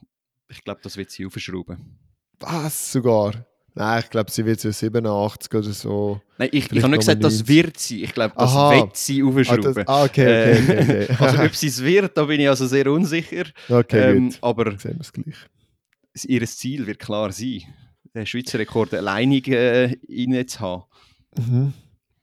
Ich 0.48 0.62
glaube, 0.62 0.80
das 0.82 0.96
wird 0.96 1.10
sie 1.10 1.26
aufschrauben. 1.26 1.98
Was 2.38 2.92
sogar? 2.92 3.46
Nein, 3.74 4.00
ich 4.04 4.10
glaube, 4.10 4.30
sie 4.30 4.44
wird 4.46 4.60
so 4.60 4.70
87 4.70 5.52
oder 5.54 5.72
so. 5.72 6.20
Nein, 6.38 6.48
ich, 6.52 6.70
ich 6.72 6.82
habe 6.82 6.88
nicht 6.90 7.00
gesagt, 7.00 7.20
Nummer 7.20 7.28
das 7.30 7.38
90. 7.40 7.48
wird 7.48 7.78
sie. 7.78 8.04
Ich 8.04 8.14
glaube, 8.14 8.34
das 8.36 8.50
Aha. 8.50 8.74
wird 8.74 8.96
sie 8.96 9.22
Ah, 9.22 9.26
aufschrauben. 9.26 9.74
das, 9.74 9.88
ah 9.88 10.04
okay, 10.04 10.52
okay, 10.52 10.62
okay. 10.62 10.82
okay. 10.82 11.12
Äh, 11.12 11.16
also, 11.24 11.42
ob 11.44 11.54
sie 11.54 11.66
es 11.66 11.82
wird, 11.84 12.16
da 12.16 12.24
bin 12.24 12.40
ich 12.40 12.48
also 12.48 12.66
sehr 12.66 12.90
unsicher. 12.90 13.44
okay, 13.68 14.12
ähm, 14.16 14.28
gut. 14.30 14.38
aber 14.40 14.78
Sehen 14.78 14.94
wir 14.96 15.00
es 15.00 15.12
gleich. 15.12 15.36
ihr 16.24 16.46
Ziel 16.46 16.86
wird 16.86 16.98
klar 17.00 17.32
sein, 17.32 17.62
den 18.14 18.24
Schweizer 18.24 18.58
Rekord 18.58 18.94
alleinig 18.94 19.46
äh, 19.48 19.96
zu 20.46 20.60
haben. 20.60 20.84
Mhm. 21.38 21.72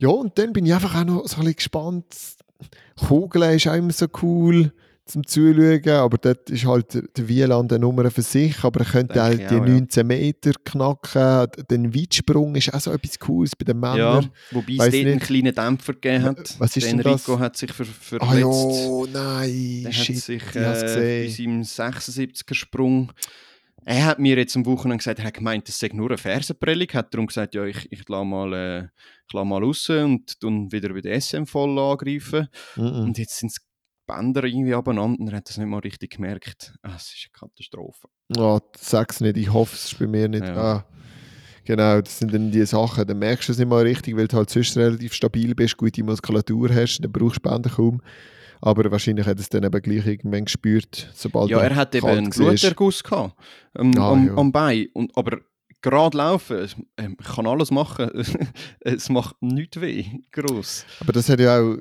Ja, 0.04 0.10
und 0.10 0.38
dann 0.38 0.52
bin 0.52 0.66
ich 0.66 0.74
einfach 0.74 0.96
auch 1.00 1.06
noch 1.06 1.28
so 1.28 1.38
ein 1.38 1.46
bisschen 1.46 1.56
gespannt. 1.56 2.06
Kugeln 3.08 3.56
ist 3.56 3.68
auch 3.68 3.74
immer 3.76 3.94
so 3.94 4.06
cool 4.22 4.72
zum 5.06 5.26
Zuschauen, 5.28 5.88
aber 5.90 6.18
dort 6.18 6.50
ist 6.50 6.66
halt 6.66 6.94
der- 6.94 7.28
Wieland 7.28 7.72
eine 7.74 7.80
Nummer 7.80 8.10
für 8.12 8.22
sich, 8.22 8.62
aber 8.64 8.82
er 8.82 8.86
könnte 8.86 9.22
halt 9.22 9.40
die 9.42 9.46
auch, 9.48 9.52
ja. 9.52 9.74
19 9.74 10.06
Meter 10.08 10.52
knacken. 10.64 11.48
Der 11.70 11.94
Weitsprung 11.94 12.56
ist 12.56 12.74
auch 12.74 12.80
so 12.80 12.92
etwas 12.92 13.20
Cooles 13.20 13.52
bei 13.56 13.66
den 13.66 13.82
Ja, 13.84 13.96
Männern. 13.96 14.30
wobei 14.52 14.74
es 14.74 14.80
weiss 14.80 14.92
dort 14.94 15.06
einen 15.06 15.20
kleinen 15.20 15.56
Dämpfer 15.56 15.94
gegeben 15.94 16.24
hat. 16.24 16.56
Was 16.60 16.78
ist 16.78 16.84
Der 16.86 16.94
denn 16.94 17.02
das? 17.04 17.28
Enrico 17.28 17.40
hat 17.40 17.58
sich 17.58 17.72
ver 17.74 17.86
verletzt. 17.86 18.30
Ah 18.30 18.36
ja, 18.38 19.06
nein, 19.14 19.84
Der 19.86 19.92
shit, 19.92 20.16
hat 20.18 20.24
sich 20.24 20.44
äh, 20.56 21.24
bei 21.24 21.28
seinem 21.30 21.64
76er-Sprung. 21.64 23.12
Er 23.86 24.06
hat 24.06 24.20
mir 24.20 24.38
jetzt 24.38 24.56
am 24.56 24.66
Wochenende 24.66 24.98
gesagt, 24.98 25.20
er 25.20 25.26
hat 25.26 25.34
gemeint, 25.34 25.68
das 25.68 25.80
sei 25.80 25.90
nur 25.94 26.10
eine 26.10 26.18
Fersenprellung. 26.18 26.88
Hat 26.90 27.14
darum 27.14 27.28
gesagt, 27.28 27.56
ja, 27.56 27.66
ich, 27.66 27.92
ich 27.92 28.08
lasse 28.08 28.26
mal, 28.26 28.54
äh, 28.54 28.84
ich 29.28 29.34
lasse 29.34 29.46
mal 29.46 29.64
raus 29.64 29.90
und 29.90 30.44
dann 30.44 30.72
wieder 30.72 30.94
bei 30.94 31.02
der 31.02 31.20
SM 31.20 31.46
voll 31.46 31.78
angreifen. 31.78 32.48
Mhm. 32.76 33.04
Und 33.04 33.18
jetzt 33.18 33.38
sind 33.40 33.52
die 33.52 33.62
Bänder 34.06 34.44
irgendwie 34.44 34.74
abeinander 34.74 35.20
und 35.20 35.28
er 35.30 35.38
hat 35.38 35.50
das 35.50 35.58
nicht 35.58 35.68
mal 35.68 35.80
richtig 35.80 36.16
gemerkt. 36.16 36.74
Ah, 36.82 36.96
es 36.96 37.14
ist 37.14 37.30
eine 37.30 37.50
Katastrophe. 37.50 38.08
Ah, 38.38 38.60
sag's 38.78 39.22
nicht, 39.22 39.38
ich 39.38 39.52
hoffe 39.52 39.76
es 39.76 39.92
ist 39.92 40.00
bei 40.00 40.08
mir 40.08 40.28
nicht. 40.28 40.46
Ja. 40.46 40.56
Ah, 40.56 40.86
genau, 41.66 42.02
das 42.02 42.20
sind 42.20 42.34
dann 42.34 42.52
die 42.52 42.66
Sachen. 42.66 43.08
Dann 43.08 43.20
merkst 43.20 43.48
du 43.48 43.54
es 43.54 43.60
nicht 43.60 43.70
mal 43.70 43.84
richtig, 43.84 44.16
weil 44.16 44.28
du 44.28 44.38
halt 44.38 44.50
sonst 44.50 44.78
relativ 44.78 45.14
stabil 45.14 45.56
bist, 45.56 45.78
gute 45.78 46.04
Muskulatur 46.04 46.70
hast, 46.74 47.00
dann 47.00 47.12
brauchst 47.12 47.38
du 47.38 47.50
Bänder 47.50 47.70
kaum. 47.70 48.02
Aber 48.66 48.90
wahrscheinlich 48.92 49.26
hat 49.26 49.42
es 49.42 49.50
dann 49.50 49.64
eben 49.66 49.82
gleich 49.82 50.06
irgendwann 50.08 50.46
gespürt, 50.46 51.10
sobald 51.14 51.50
Ja, 51.50 51.60
er 51.60 51.76
hat 51.76 51.94
eben 51.96 52.08
einen. 52.08 52.30
Bluterguss 52.30 53.04
gehabt, 53.04 53.36
ähm, 53.78 53.92
Ah, 53.98 54.14
am, 54.14 54.28
ja. 54.28 54.38
am 54.38 54.54
Bein. 54.54 54.88
Und, 54.94 55.12
aber 55.18 55.40
gerade 55.82 56.18
laufen, 56.18 56.70
ähm, 56.96 57.18
ich 57.20 57.28
kann 57.28 57.46
alles 57.46 57.72
machen. 57.72 58.10
es 58.80 59.10
macht 59.10 59.36
nichts 59.42 59.82
weh, 59.82 60.06
gross. 60.32 60.86
Aber 61.02 61.12
das 61.12 61.28
hat 61.28 61.42
ja 61.42 61.60
auch 61.60 61.76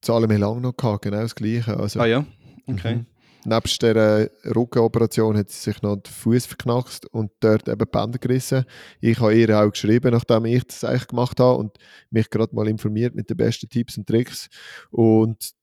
Zahlen 0.00 0.28
mehr 0.28 0.40
lang 0.40 0.60
noch 0.60 0.76
gehabt, 0.76 1.02
genau 1.02 1.20
das 1.20 1.36
Gleiche. 1.36 1.76
Also, 1.78 2.00
Ah 2.00 2.06
ja, 2.06 2.26
okay. 2.66 2.96
Mhm. 2.96 3.06
Nebst 3.46 3.80
der 3.82 4.28
Rückenoperation 4.56 5.36
hat 5.36 5.50
sie 5.50 5.70
sich 5.70 5.82
noch 5.82 5.96
den 5.96 6.10
Fuß 6.10 6.46
verknackst 6.46 7.06
und 7.06 7.30
dort 7.38 7.68
eben 7.68 7.86
Bänder 7.92 8.18
gerissen. 8.18 8.64
Ich 9.00 9.20
habe 9.20 9.34
ihr 9.36 9.56
auch 9.56 9.70
geschrieben, 9.70 10.10
nachdem 10.12 10.46
ich 10.46 10.64
das 10.64 10.82
eigentlich 10.82 11.06
gemacht 11.06 11.38
habe 11.38 11.58
und 11.58 11.76
mich 12.10 12.28
gerade 12.28 12.56
mal 12.56 12.66
informiert 12.66 13.14
mit 13.14 13.30
den 13.30 13.36
besten 13.36 13.68
Tipps 13.68 13.98
und 13.98 14.08
Tricks. 14.08 14.48
Und 14.90 15.54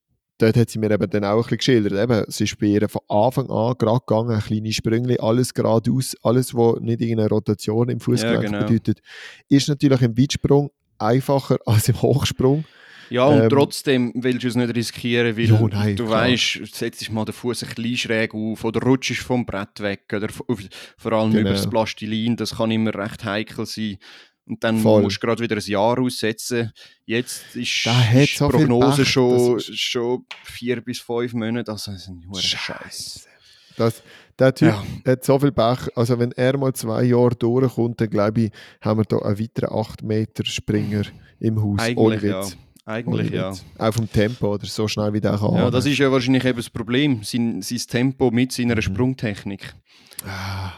dort 0.42 0.58
hat 0.58 0.70
sie 0.70 0.80
mir 0.80 0.92
eben 0.92 1.10
dann 1.10 1.24
auch 1.24 1.38
ein 1.38 1.42
bisschen 1.42 1.58
geschildert. 1.58 1.94
Eben, 1.94 2.26
es 2.28 2.42
ist 2.42 2.58
bei 2.60 2.68
ihr 2.68 2.88
von 2.90 3.02
Anfang 3.08 3.50
an 3.50 3.76
gerade 3.78 4.00
gegangen, 4.00 4.40
kleine 4.40 4.72
Sprünge, 4.72 5.20
alles 5.20 5.54
geradeaus, 5.54 6.16
alles, 6.24 6.54
was 6.56 6.80
nicht 6.82 7.02
irgendeine 7.02 7.30
Rotation 7.30 7.90
im 7.90 8.00
Fußgelenk 8.00 8.46
genau. 8.46 8.60
bedeutet, 8.66 9.02
ist 9.50 9.70
natürlich 9.70 10.02
im 10.02 10.18
Weitsprung 10.18 10.72
einfacher 10.98 11.58
als 11.66 11.90
im 11.90 12.02
Hochsprung. 12.02 12.66
Ja, 13.10 13.26
und 13.26 13.42
Ähm, 13.42 13.50
trotzdem 13.50 14.14
willst 14.16 14.44
du 14.44 14.48
es 14.48 14.56
nicht 14.56 14.74
riskieren, 14.74 15.36
weil 15.36 15.44
Ja, 15.50 15.60
nein, 15.68 15.96
du 15.98 16.06
klar. 16.06 16.22
weißt, 16.30 16.62
setzt 16.74 17.12
mal 17.12 17.26
den 17.26 17.34
Fuß 17.34 17.64
ein 17.64 17.70
bisschen 17.76 17.98
schräg 17.98 18.34
auf 18.34 18.64
oder 18.64 18.82
rutschst 18.82 19.20
vom 19.22 19.46
Brett 19.46 19.82
weg 19.82 20.04
oder 20.16 20.30
vor 20.30 21.12
allem 21.12 21.32
Genau. 21.32 21.42
über 21.42 21.50
das 21.50 21.70
Plastilin, 21.70 22.38
das 22.38 22.56
kann 22.56 22.72
immer 22.72 22.96
recht 22.96 23.26
heikel 23.26 23.66
sein. 23.66 23.98
Und 24.52 24.64
dann 24.64 24.80
Voll. 24.80 25.02
musst 25.02 25.18
du 25.24 25.26
gerade 25.26 25.42
wieder 25.42 25.56
ein 25.56 25.62
Jahr 25.66 25.98
aussetzen. 26.00 26.72
Jetzt 27.06 27.56
ist, 27.56 27.86
die 28.14 28.26
so 28.36 28.50
Prognose 28.50 29.06
schon, 29.06 29.58
ist- 29.58 29.80
schon 29.80 30.26
vier 30.44 30.82
bis 30.82 31.00
fünf 31.00 31.34
Monate, 31.34 31.72
also 31.72 31.92
das 31.92 32.02
ist 32.02 32.10
ein 32.10 32.22
Scheiß. 32.36 33.28
Das, 33.78 34.04
der 34.38 34.54
Typ 34.54 34.68
Ja. 35.06 35.12
hat 35.14 35.24
so 35.24 35.40
viel 35.40 35.52
Pech. 35.54 35.88
Also, 35.96 36.20
wenn 36.20 36.34
er 36.34 36.58
mal 36.58 36.74
zwei 36.74 37.04
Jahre 37.04 37.36
durchkommt, 37.36 38.02
dann 38.02 38.10
glaube 38.10 38.42
ich, 38.42 38.52
haben 38.82 39.00
wir 39.00 39.06
da 39.06 39.18
einen 39.20 39.40
weiteren 39.40 39.70
8-Meter-Springer 39.70 41.04
im 41.40 41.62
Haus. 41.64 41.80
Eigentlich 41.80 42.22
ja. 42.24 42.46
Eigentlich 42.86 43.32
ja. 43.32 43.54
Auch 43.78 43.94
vom 43.94 44.12
Tempo 44.12 44.54
oder 44.56 44.66
so 44.66 44.88
schnell 44.88 45.14
wie 45.14 45.22
der 45.22 45.38
kann. 45.38 45.56
Ja, 45.56 45.70
das 45.72 45.86
ist 45.86 45.98
ja 46.00 46.12
wahrscheinlich 46.12 46.44
eben 46.44 46.58
das 46.58 46.70
Problem, 46.70 47.24
sein, 47.24 47.62
sein 47.62 47.78
Tempo 47.88 48.32
mit 48.32 48.52
seiner 48.52 48.76
Mhm. 48.76 48.82
Sprungtechnik, 48.82 49.74
Ah. 50.26 50.74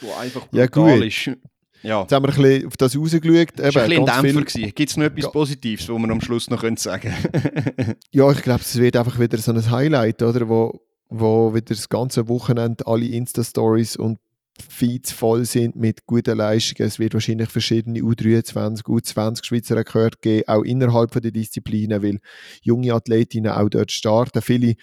wo 0.00 0.12
einfach 0.14 0.48
Ja, 0.50 0.66
brutal 0.66 0.98
gut. 0.98 1.06
ist. 1.06 1.30
Ja, 1.82 2.02
Jetzt 2.02 2.12
haben 2.12 2.24
wir 2.24 2.28
ein 2.30 2.42
bisschen 2.42 2.66
auf 2.66 2.76
das 2.76 2.96
rausgeschaut. 2.96 3.48
Das 3.56 3.74
war 3.74 3.82
ein 3.82 3.88
bisschen 3.88 4.08
ein 4.08 4.22
Dämpfer. 4.22 4.50
viel, 4.50 4.70
Gibt 4.72 4.90
es 4.90 4.96
noch 4.96 5.04
etwas 5.04 5.24
Ja. 5.24 5.30
Positives, 5.30 5.88
was 5.88 5.98
wir 5.98 6.10
am 6.10 6.20
Schluss 6.20 6.48
noch 6.50 6.60
können 6.60 6.76
sagen 6.76 7.12
können? 7.32 7.94
ja, 8.10 8.30
ich 8.30 8.42
glaube, 8.42 8.60
es 8.60 8.78
wird 8.78 8.96
einfach 8.96 9.18
wieder 9.18 9.38
so 9.38 9.52
ein 9.52 9.70
Highlight, 9.70 10.22
oder? 10.22 10.48
Wo, 10.48 10.80
wo 11.08 11.54
wieder 11.54 11.74
das 11.74 11.88
ganze 11.88 12.28
Wochenende 12.28 12.86
alle 12.86 13.06
Insta-Stories 13.06 13.96
und 13.96 14.18
Feeds 14.68 15.12
voll 15.12 15.44
sind 15.44 15.76
mit 15.76 16.06
guten 16.06 16.36
Leistungen. 16.36 16.86
Es 16.86 16.98
wird 16.98 17.14
wahrscheinlich 17.14 17.48
verschiedene 17.48 18.00
U23, 18.00 18.84
U20 18.84 19.44
Schweizer 19.44 19.76
Rekorde 19.76 20.18
geben, 20.20 20.46
auch 20.46 20.62
innerhalb 20.62 21.12
von 21.12 21.22
der 21.22 21.30
Disziplinen, 21.30 22.02
weil 22.02 22.20
junge 22.60 22.92
Athletinnen 22.92 23.50
auch 23.50 23.70
dort 23.70 23.90
starten. 23.90 24.42
Viele, 24.42 24.74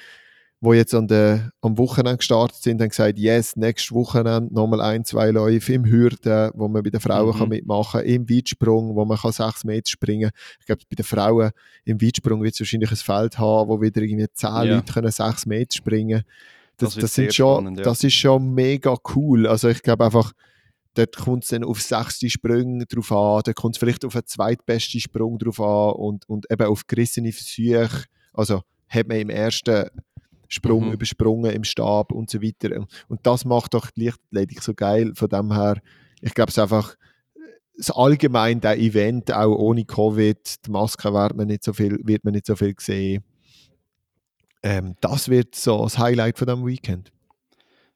die 0.61 0.69
jetzt 0.75 0.93
an 0.93 1.07
der, 1.07 1.51
am 1.61 1.77
Wochenende 1.77 2.17
gestartet 2.17 2.61
sind, 2.61 2.81
haben 2.81 2.89
gesagt, 2.89 3.17
yes, 3.17 3.55
nächstes 3.55 3.93
Wochenende 3.93 4.53
nochmal 4.53 4.81
ein, 4.81 5.05
zwei 5.05 5.31
Läufe 5.31 5.73
im 5.73 5.85
Hürden, 5.85 6.51
wo 6.53 6.67
man 6.67 6.83
bei 6.83 6.89
den 6.89 6.99
Frauen 6.99 7.33
Mhm. 7.33 7.39
kann 7.39 7.49
mitmachen 7.49 8.01
kann, 8.01 8.09
im 8.09 8.29
Weitsprung, 8.29 8.95
wo 8.95 9.05
man 9.05 9.17
kann 9.17 9.31
sechs 9.31 9.63
Meter 9.63 9.89
springen 9.89 10.31
kann. 10.31 10.57
Ich 10.59 10.65
glaube, 10.65 10.81
bei 10.89 10.95
den 10.95 11.05
Frauen 11.05 11.51
im 11.85 12.01
Weitsprung 12.01 12.43
wird 12.43 12.53
es 12.55 12.59
wahrscheinlich 12.59 12.91
ein 12.91 12.97
Feld 12.97 13.39
haben, 13.39 13.69
wo 13.69 13.79
wieder 13.81 14.01
irgendwie 14.01 14.27
zehn 14.33 14.49
Ja. 14.49 14.63
Leute 14.63 14.91
können 14.91 15.11
sechs 15.11 15.45
Meter 15.45 15.75
springen 15.77 16.23
Das 16.77 16.93
das, 16.93 17.01
das, 17.03 17.13
sind 17.13 17.33
schon, 17.33 17.55
spannend, 17.55 17.77
ja. 17.77 17.83
das 17.85 18.03
ist 18.03 18.13
schon 18.13 18.53
mega 18.53 18.95
cool. 19.15 19.47
Also 19.47 19.69
ich 19.69 19.81
glaube 19.81 20.03
einfach, 20.03 20.33
dort 20.95 21.15
kommt 21.15 21.43
es 21.45 21.51
dann 21.51 21.63
auf 21.63 21.81
sechste 21.81 22.29
Sprünge 22.29 22.85
drauf 22.85 23.11
an, 23.13 23.43
dort 23.45 23.55
kommt 23.55 23.75
es 23.75 23.79
vielleicht 23.79 24.03
auf 24.03 24.13
einen 24.15 24.25
zweitbesten 24.25 24.99
Sprung 24.99 25.37
drauf 25.39 25.61
an 25.61 25.93
und, 25.93 26.27
und 26.27 26.47
eben 26.51 26.67
auf 26.67 26.85
gerissene 26.85 27.31
Versuche. 27.31 28.05
Also 28.33 28.61
hat 28.89 29.07
man 29.07 29.17
im 29.19 29.29
ersten 29.29 29.87
Sprung 30.49 30.87
Mhm. 30.87 30.93
übersprungen 30.93 31.51
im 31.51 31.63
Stab 31.63 32.11
und 32.11 32.29
so 32.29 32.41
weiter. 32.41 32.85
Und 33.07 33.19
das 33.25 33.45
macht 33.45 33.73
doch 33.75 33.89
die 33.91 34.05
Leichtathletik 34.05 34.61
so 34.61 34.73
geil. 34.73 35.11
Von 35.15 35.29
dem 35.29 35.53
her, 35.53 35.77
ich 36.21 36.33
glaube 36.33 36.49
es 36.49 36.57
ist 36.57 36.61
einfach, 36.61 36.95
das 37.77 37.91
allgemein 37.91 38.59
der 38.59 38.77
Event, 38.77 39.31
auch 39.31 39.55
ohne 39.55 39.85
Covid, 39.85 40.65
die 40.65 40.71
Maske 40.71 41.13
wird 41.13 41.35
man 41.37 41.47
nicht 41.47 41.63
so 41.63 41.71
viel, 41.71 41.97
wird 42.03 42.25
man 42.25 42.33
nicht 42.33 42.45
so 42.45 42.55
viel 42.57 42.73
sehen. 42.77 43.23
Ähm, 44.61 44.95
das 44.99 45.29
wird 45.29 45.55
so 45.55 45.83
das 45.83 45.97
Highlight 45.97 46.37
von 46.37 46.47
diesem 46.47 46.65
Weekend. 46.67 47.11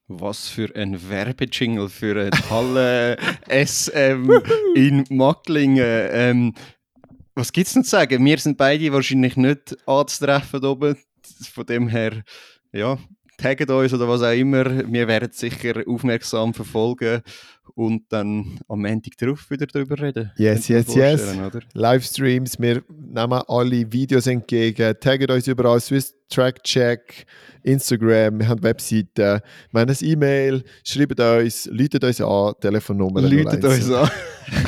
Was 0.07 0.47
für 0.47 0.73
ein 0.75 1.09
Werbejingle 1.09 1.89
für 1.89 2.29
die 2.29 2.37
Halle 2.49 3.17
SM 3.49 4.29
in 4.75 5.05
Macklingen. 5.09 6.07
Ähm, 6.11 6.53
was 7.35 7.51
gibt 7.51 7.67
es 7.67 7.73
denn 7.73 7.83
zu 7.83 7.89
sagen? 7.89 8.23
Wir 8.23 8.37
sind 8.37 8.57
beide 8.57 8.93
wahrscheinlich 8.93 9.35
nicht 9.35 9.75
anzutreffen 9.87 10.63
oben. 10.63 10.95
Von 11.53 11.65
dem 11.65 11.87
her, 11.87 12.23
ja, 12.71 12.97
taggt 13.37 13.69
uns 13.69 13.93
oder 13.93 14.07
was 14.07 14.21
auch 14.21 14.31
immer. 14.31 14.65
Wir 14.91 15.07
werden 15.07 15.29
sicher 15.31 15.83
aufmerksam 15.87 16.53
verfolgen 16.53 17.21
und 17.75 18.03
dann 18.09 18.59
am 18.67 18.81
Montag 18.81 19.17
drauf 19.17 19.49
wieder 19.49 19.65
darüber 19.65 19.99
reden. 19.99 20.31
Yes, 20.37 20.67
yes, 20.67 20.93
yes. 20.93 21.35
Oder? 21.37 21.61
Livestreams, 21.73 22.59
wir 22.59 22.83
nehmen 22.89 23.41
alle 23.47 23.91
Videos 23.91 24.27
entgegen, 24.27 24.93
taggen 24.99 25.31
uns 25.31 25.47
überall, 25.47 25.79
Swiss 25.79 26.15
Track 26.29 26.63
Check, 26.63 27.25
Instagram, 27.63 28.39
wir 28.39 28.47
haben 28.47 28.63
Webseiten, 28.63 29.41
wir 29.71 29.81
haben 29.81 29.89
ein 29.89 29.97
E-Mail, 30.01 30.63
schreibt 30.83 31.19
uns, 31.19 31.65
läutet 31.71 32.03
uns 32.03 32.21
an, 32.21 32.53
Telefonnummer. 32.59 33.21
Läutet 33.21 33.63
uns 33.63 33.91
an. 33.91 34.09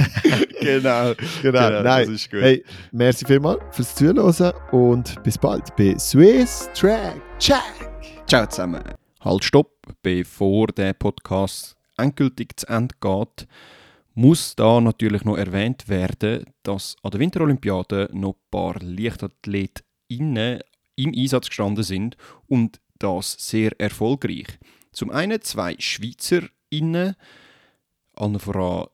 genau. 0.61 1.13
Genau, 1.41 1.67
Genau, 1.69 1.83
nein. 1.83 2.05
das 2.05 2.09
ist 2.09 2.31
gut. 2.31 2.41
Hey, 2.41 2.63
merci 2.91 3.25
vielmals 3.25 3.59
fürs 3.71 3.95
Zuhören 3.95 4.53
und 4.71 5.23
bis 5.23 5.37
bald 5.37 5.75
bei 5.75 5.97
Swiss 5.97 6.69
Track 6.73 7.15
Check. 7.39 7.94
Ciao 8.27 8.47
zusammen. 8.47 8.83
Halt, 9.21 9.43
stopp, 9.43 9.93
bevor 10.01 10.67
der 10.67 10.93
Podcast 10.93 11.77
endgültig 11.95 12.59
zu 12.59 12.67
Ende 12.67 12.95
geht, 12.99 13.47
muss 14.15 14.55
da 14.55 14.81
natürlich 14.81 15.23
noch 15.25 15.37
erwähnt 15.37 15.87
werden, 15.89 16.45
dass 16.63 16.95
an 17.03 17.11
der 17.11 17.19
Winterolympiade 17.19 18.09
noch 18.13 18.33
ein 18.33 18.49
paar 18.49 18.75
LeichtathletInnen 18.81 20.59
im 20.95 21.13
Einsatz 21.15 21.49
gestanden 21.49 21.83
sind 21.83 22.17
und 22.47 22.81
das 22.97 23.33
sehr 23.33 23.79
erfolgreich. 23.79 24.47
Zum 24.91 25.11
einen 25.11 25.41
zwei 25.41 25.75
SchweizerInnen, 25.77 27.15
allen 28.15 28.39
voran 28.39 28.87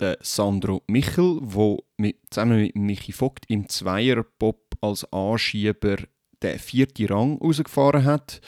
der 0.00 0.16
Sandro 0.22 0.82
Michel, 0.86 1.38
wo 1.42 1.84
zusammen 2.30 2.62
mit 2.62 2.74
Michi 2.76 3.12
Vogt 3.12 3.44
im 3.48 3.68
Zweierpop 3.68 4.76
als 4.80 5.04
Anschieber 5.12 5.98
den 6.42 6.58
vierten 6.58 7.06
Rang 7.06 7.38
rausgefahren 7.38 8.04
hat. 8.04 8.40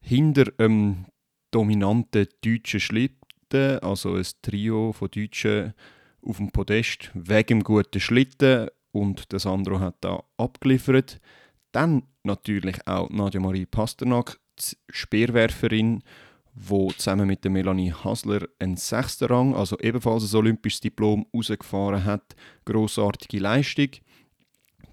Hinter 0.00 0.46
einem 0.58 1.06
dominanten 1.50 2.28
deutschen 2.44 2.80
Schlitten, 2.80 3.78
also 3.80 4.14
ein 4.14 4.26
Trio 4.42 4.92
von 4.92 5.10
Deutschen 5.10 5.74
auf 6.22 6.36
dem 6.36 6.50
Podest, 6.50 7.10
wegen 7.14 7.60
dem 7.60 7.64
guten 7.64 8.00
Schlitten 8.00 8.68
und 8.92 9.32
der 9.32 9.38
Sandro 9.38 9.80
hat 9.80 9.96
da 10.00 10.22
abgeliefert. 10.36 11.20
Dann 11.72 12.02
natürlich 12.22 12.86
auch 12.86 13.10
Nadja 13.10 13.40
Marie 13.40 13.66
Pasternak, 13.66 14.38
die 14.58 14.76
Speerwerferin, 14.90 16.02
wo 16.54 16.90
zusammen 16.92 17.28
mit 17.28 17.44
der 17.44 17.50
Melanie 17.50 17.92
Hasler 17.92 18.46
einen 18.58 18.76
sechsten 18.76 19.26
Rang, 19.26 19.54
also 19.54 19.78
ebenfalls 19.78 20.32
ein 20.32 20.38
olympisches 20.38 20.80
Diplom, 20.80 21.26
rausgefahren 21.34 22.04
hat. 22.04 22.34
Grossartige 22.64 23.38
Leistung. 23.38 23.90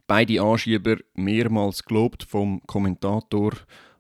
Beide 0.07 0.41
Anschieber 0.41 0.97
mehrmals 1.15 1.83
gelobt 1.83 2.23
vom 2.23 2.61
Kommentator, 2.67 3.53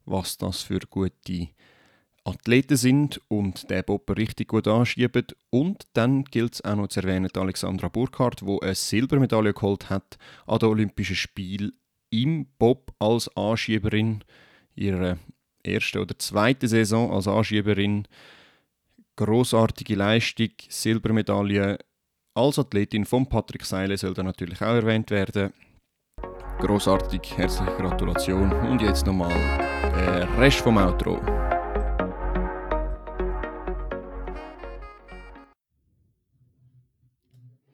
was 0.05 0.37
das 0.37 0.61
für 0.61 0.79
gute 0.79 1.49
Athleten 2.23 2.77
sind 2.77 3.21
und 3.27 3.69
der 3.69 3.83
Bob 3.83 4.09
richtig 4.17 4.49
gut 4.49 4.67
anschiebt. 4.67 5.35
Und 5.49 5.87
dann 5.93 6.23
gilt 6.25 6.55
es 6.55 6.65
auch 6.65 6.75
noch 6.75 6.87
zu 6.87 7.01
erwähnen, 7.01 7.29
Alexandra 7.35 7.87
Burkhardt, 7.87 8.41
die 8.41 8.61
eine 8.61 8.75
Silbermedaille 8.75 9.53
geholt 9.53 9.89
hat 9.89 10.17
an 10.45 10.59
den 10.59 10.69
Olympischen 10.69 11.15
Spielen 11.15 11.71
im 12.09 12.47
Bob 12.57 12.93
als 12.99 13.29
Anschieberin. 13.35 14.23
Ihre 14.75 15.19
erste 15.63 16.01
oder 16.01 16.17
zweite 16.17 16.67
Saison 16.67 17.11
als 17.11 17.27
Anschieberin. 17.27 18.07
Großartige 19.15 19.95
Leistung, 19.95 20.49
Silbermedaille. 20.67 21.79
Als 22.33 22.59
Athletin 22.59 23.05
von 23.05 23.27
Patrick 23.29 23.65
Seile 23.65 23.97
soll 23.97 24.13
dann 24.13 24.25
natürlich 24.25 24.61
auch 24.61 24.75
erwähnt 24.75 25.09
werden. 25.09 25.53
Großartig, 26.59 27.37
herzliche 27.37 27.71
Gratulation. 27.77 28.51
Und 28.69 28.81
jetzt 28.81 29.05
nochmal 29.05 29.33
der 29.95 30.27
Rest 30.39 30.59
vom 30.59 30.77
Outro. 30.77 31.19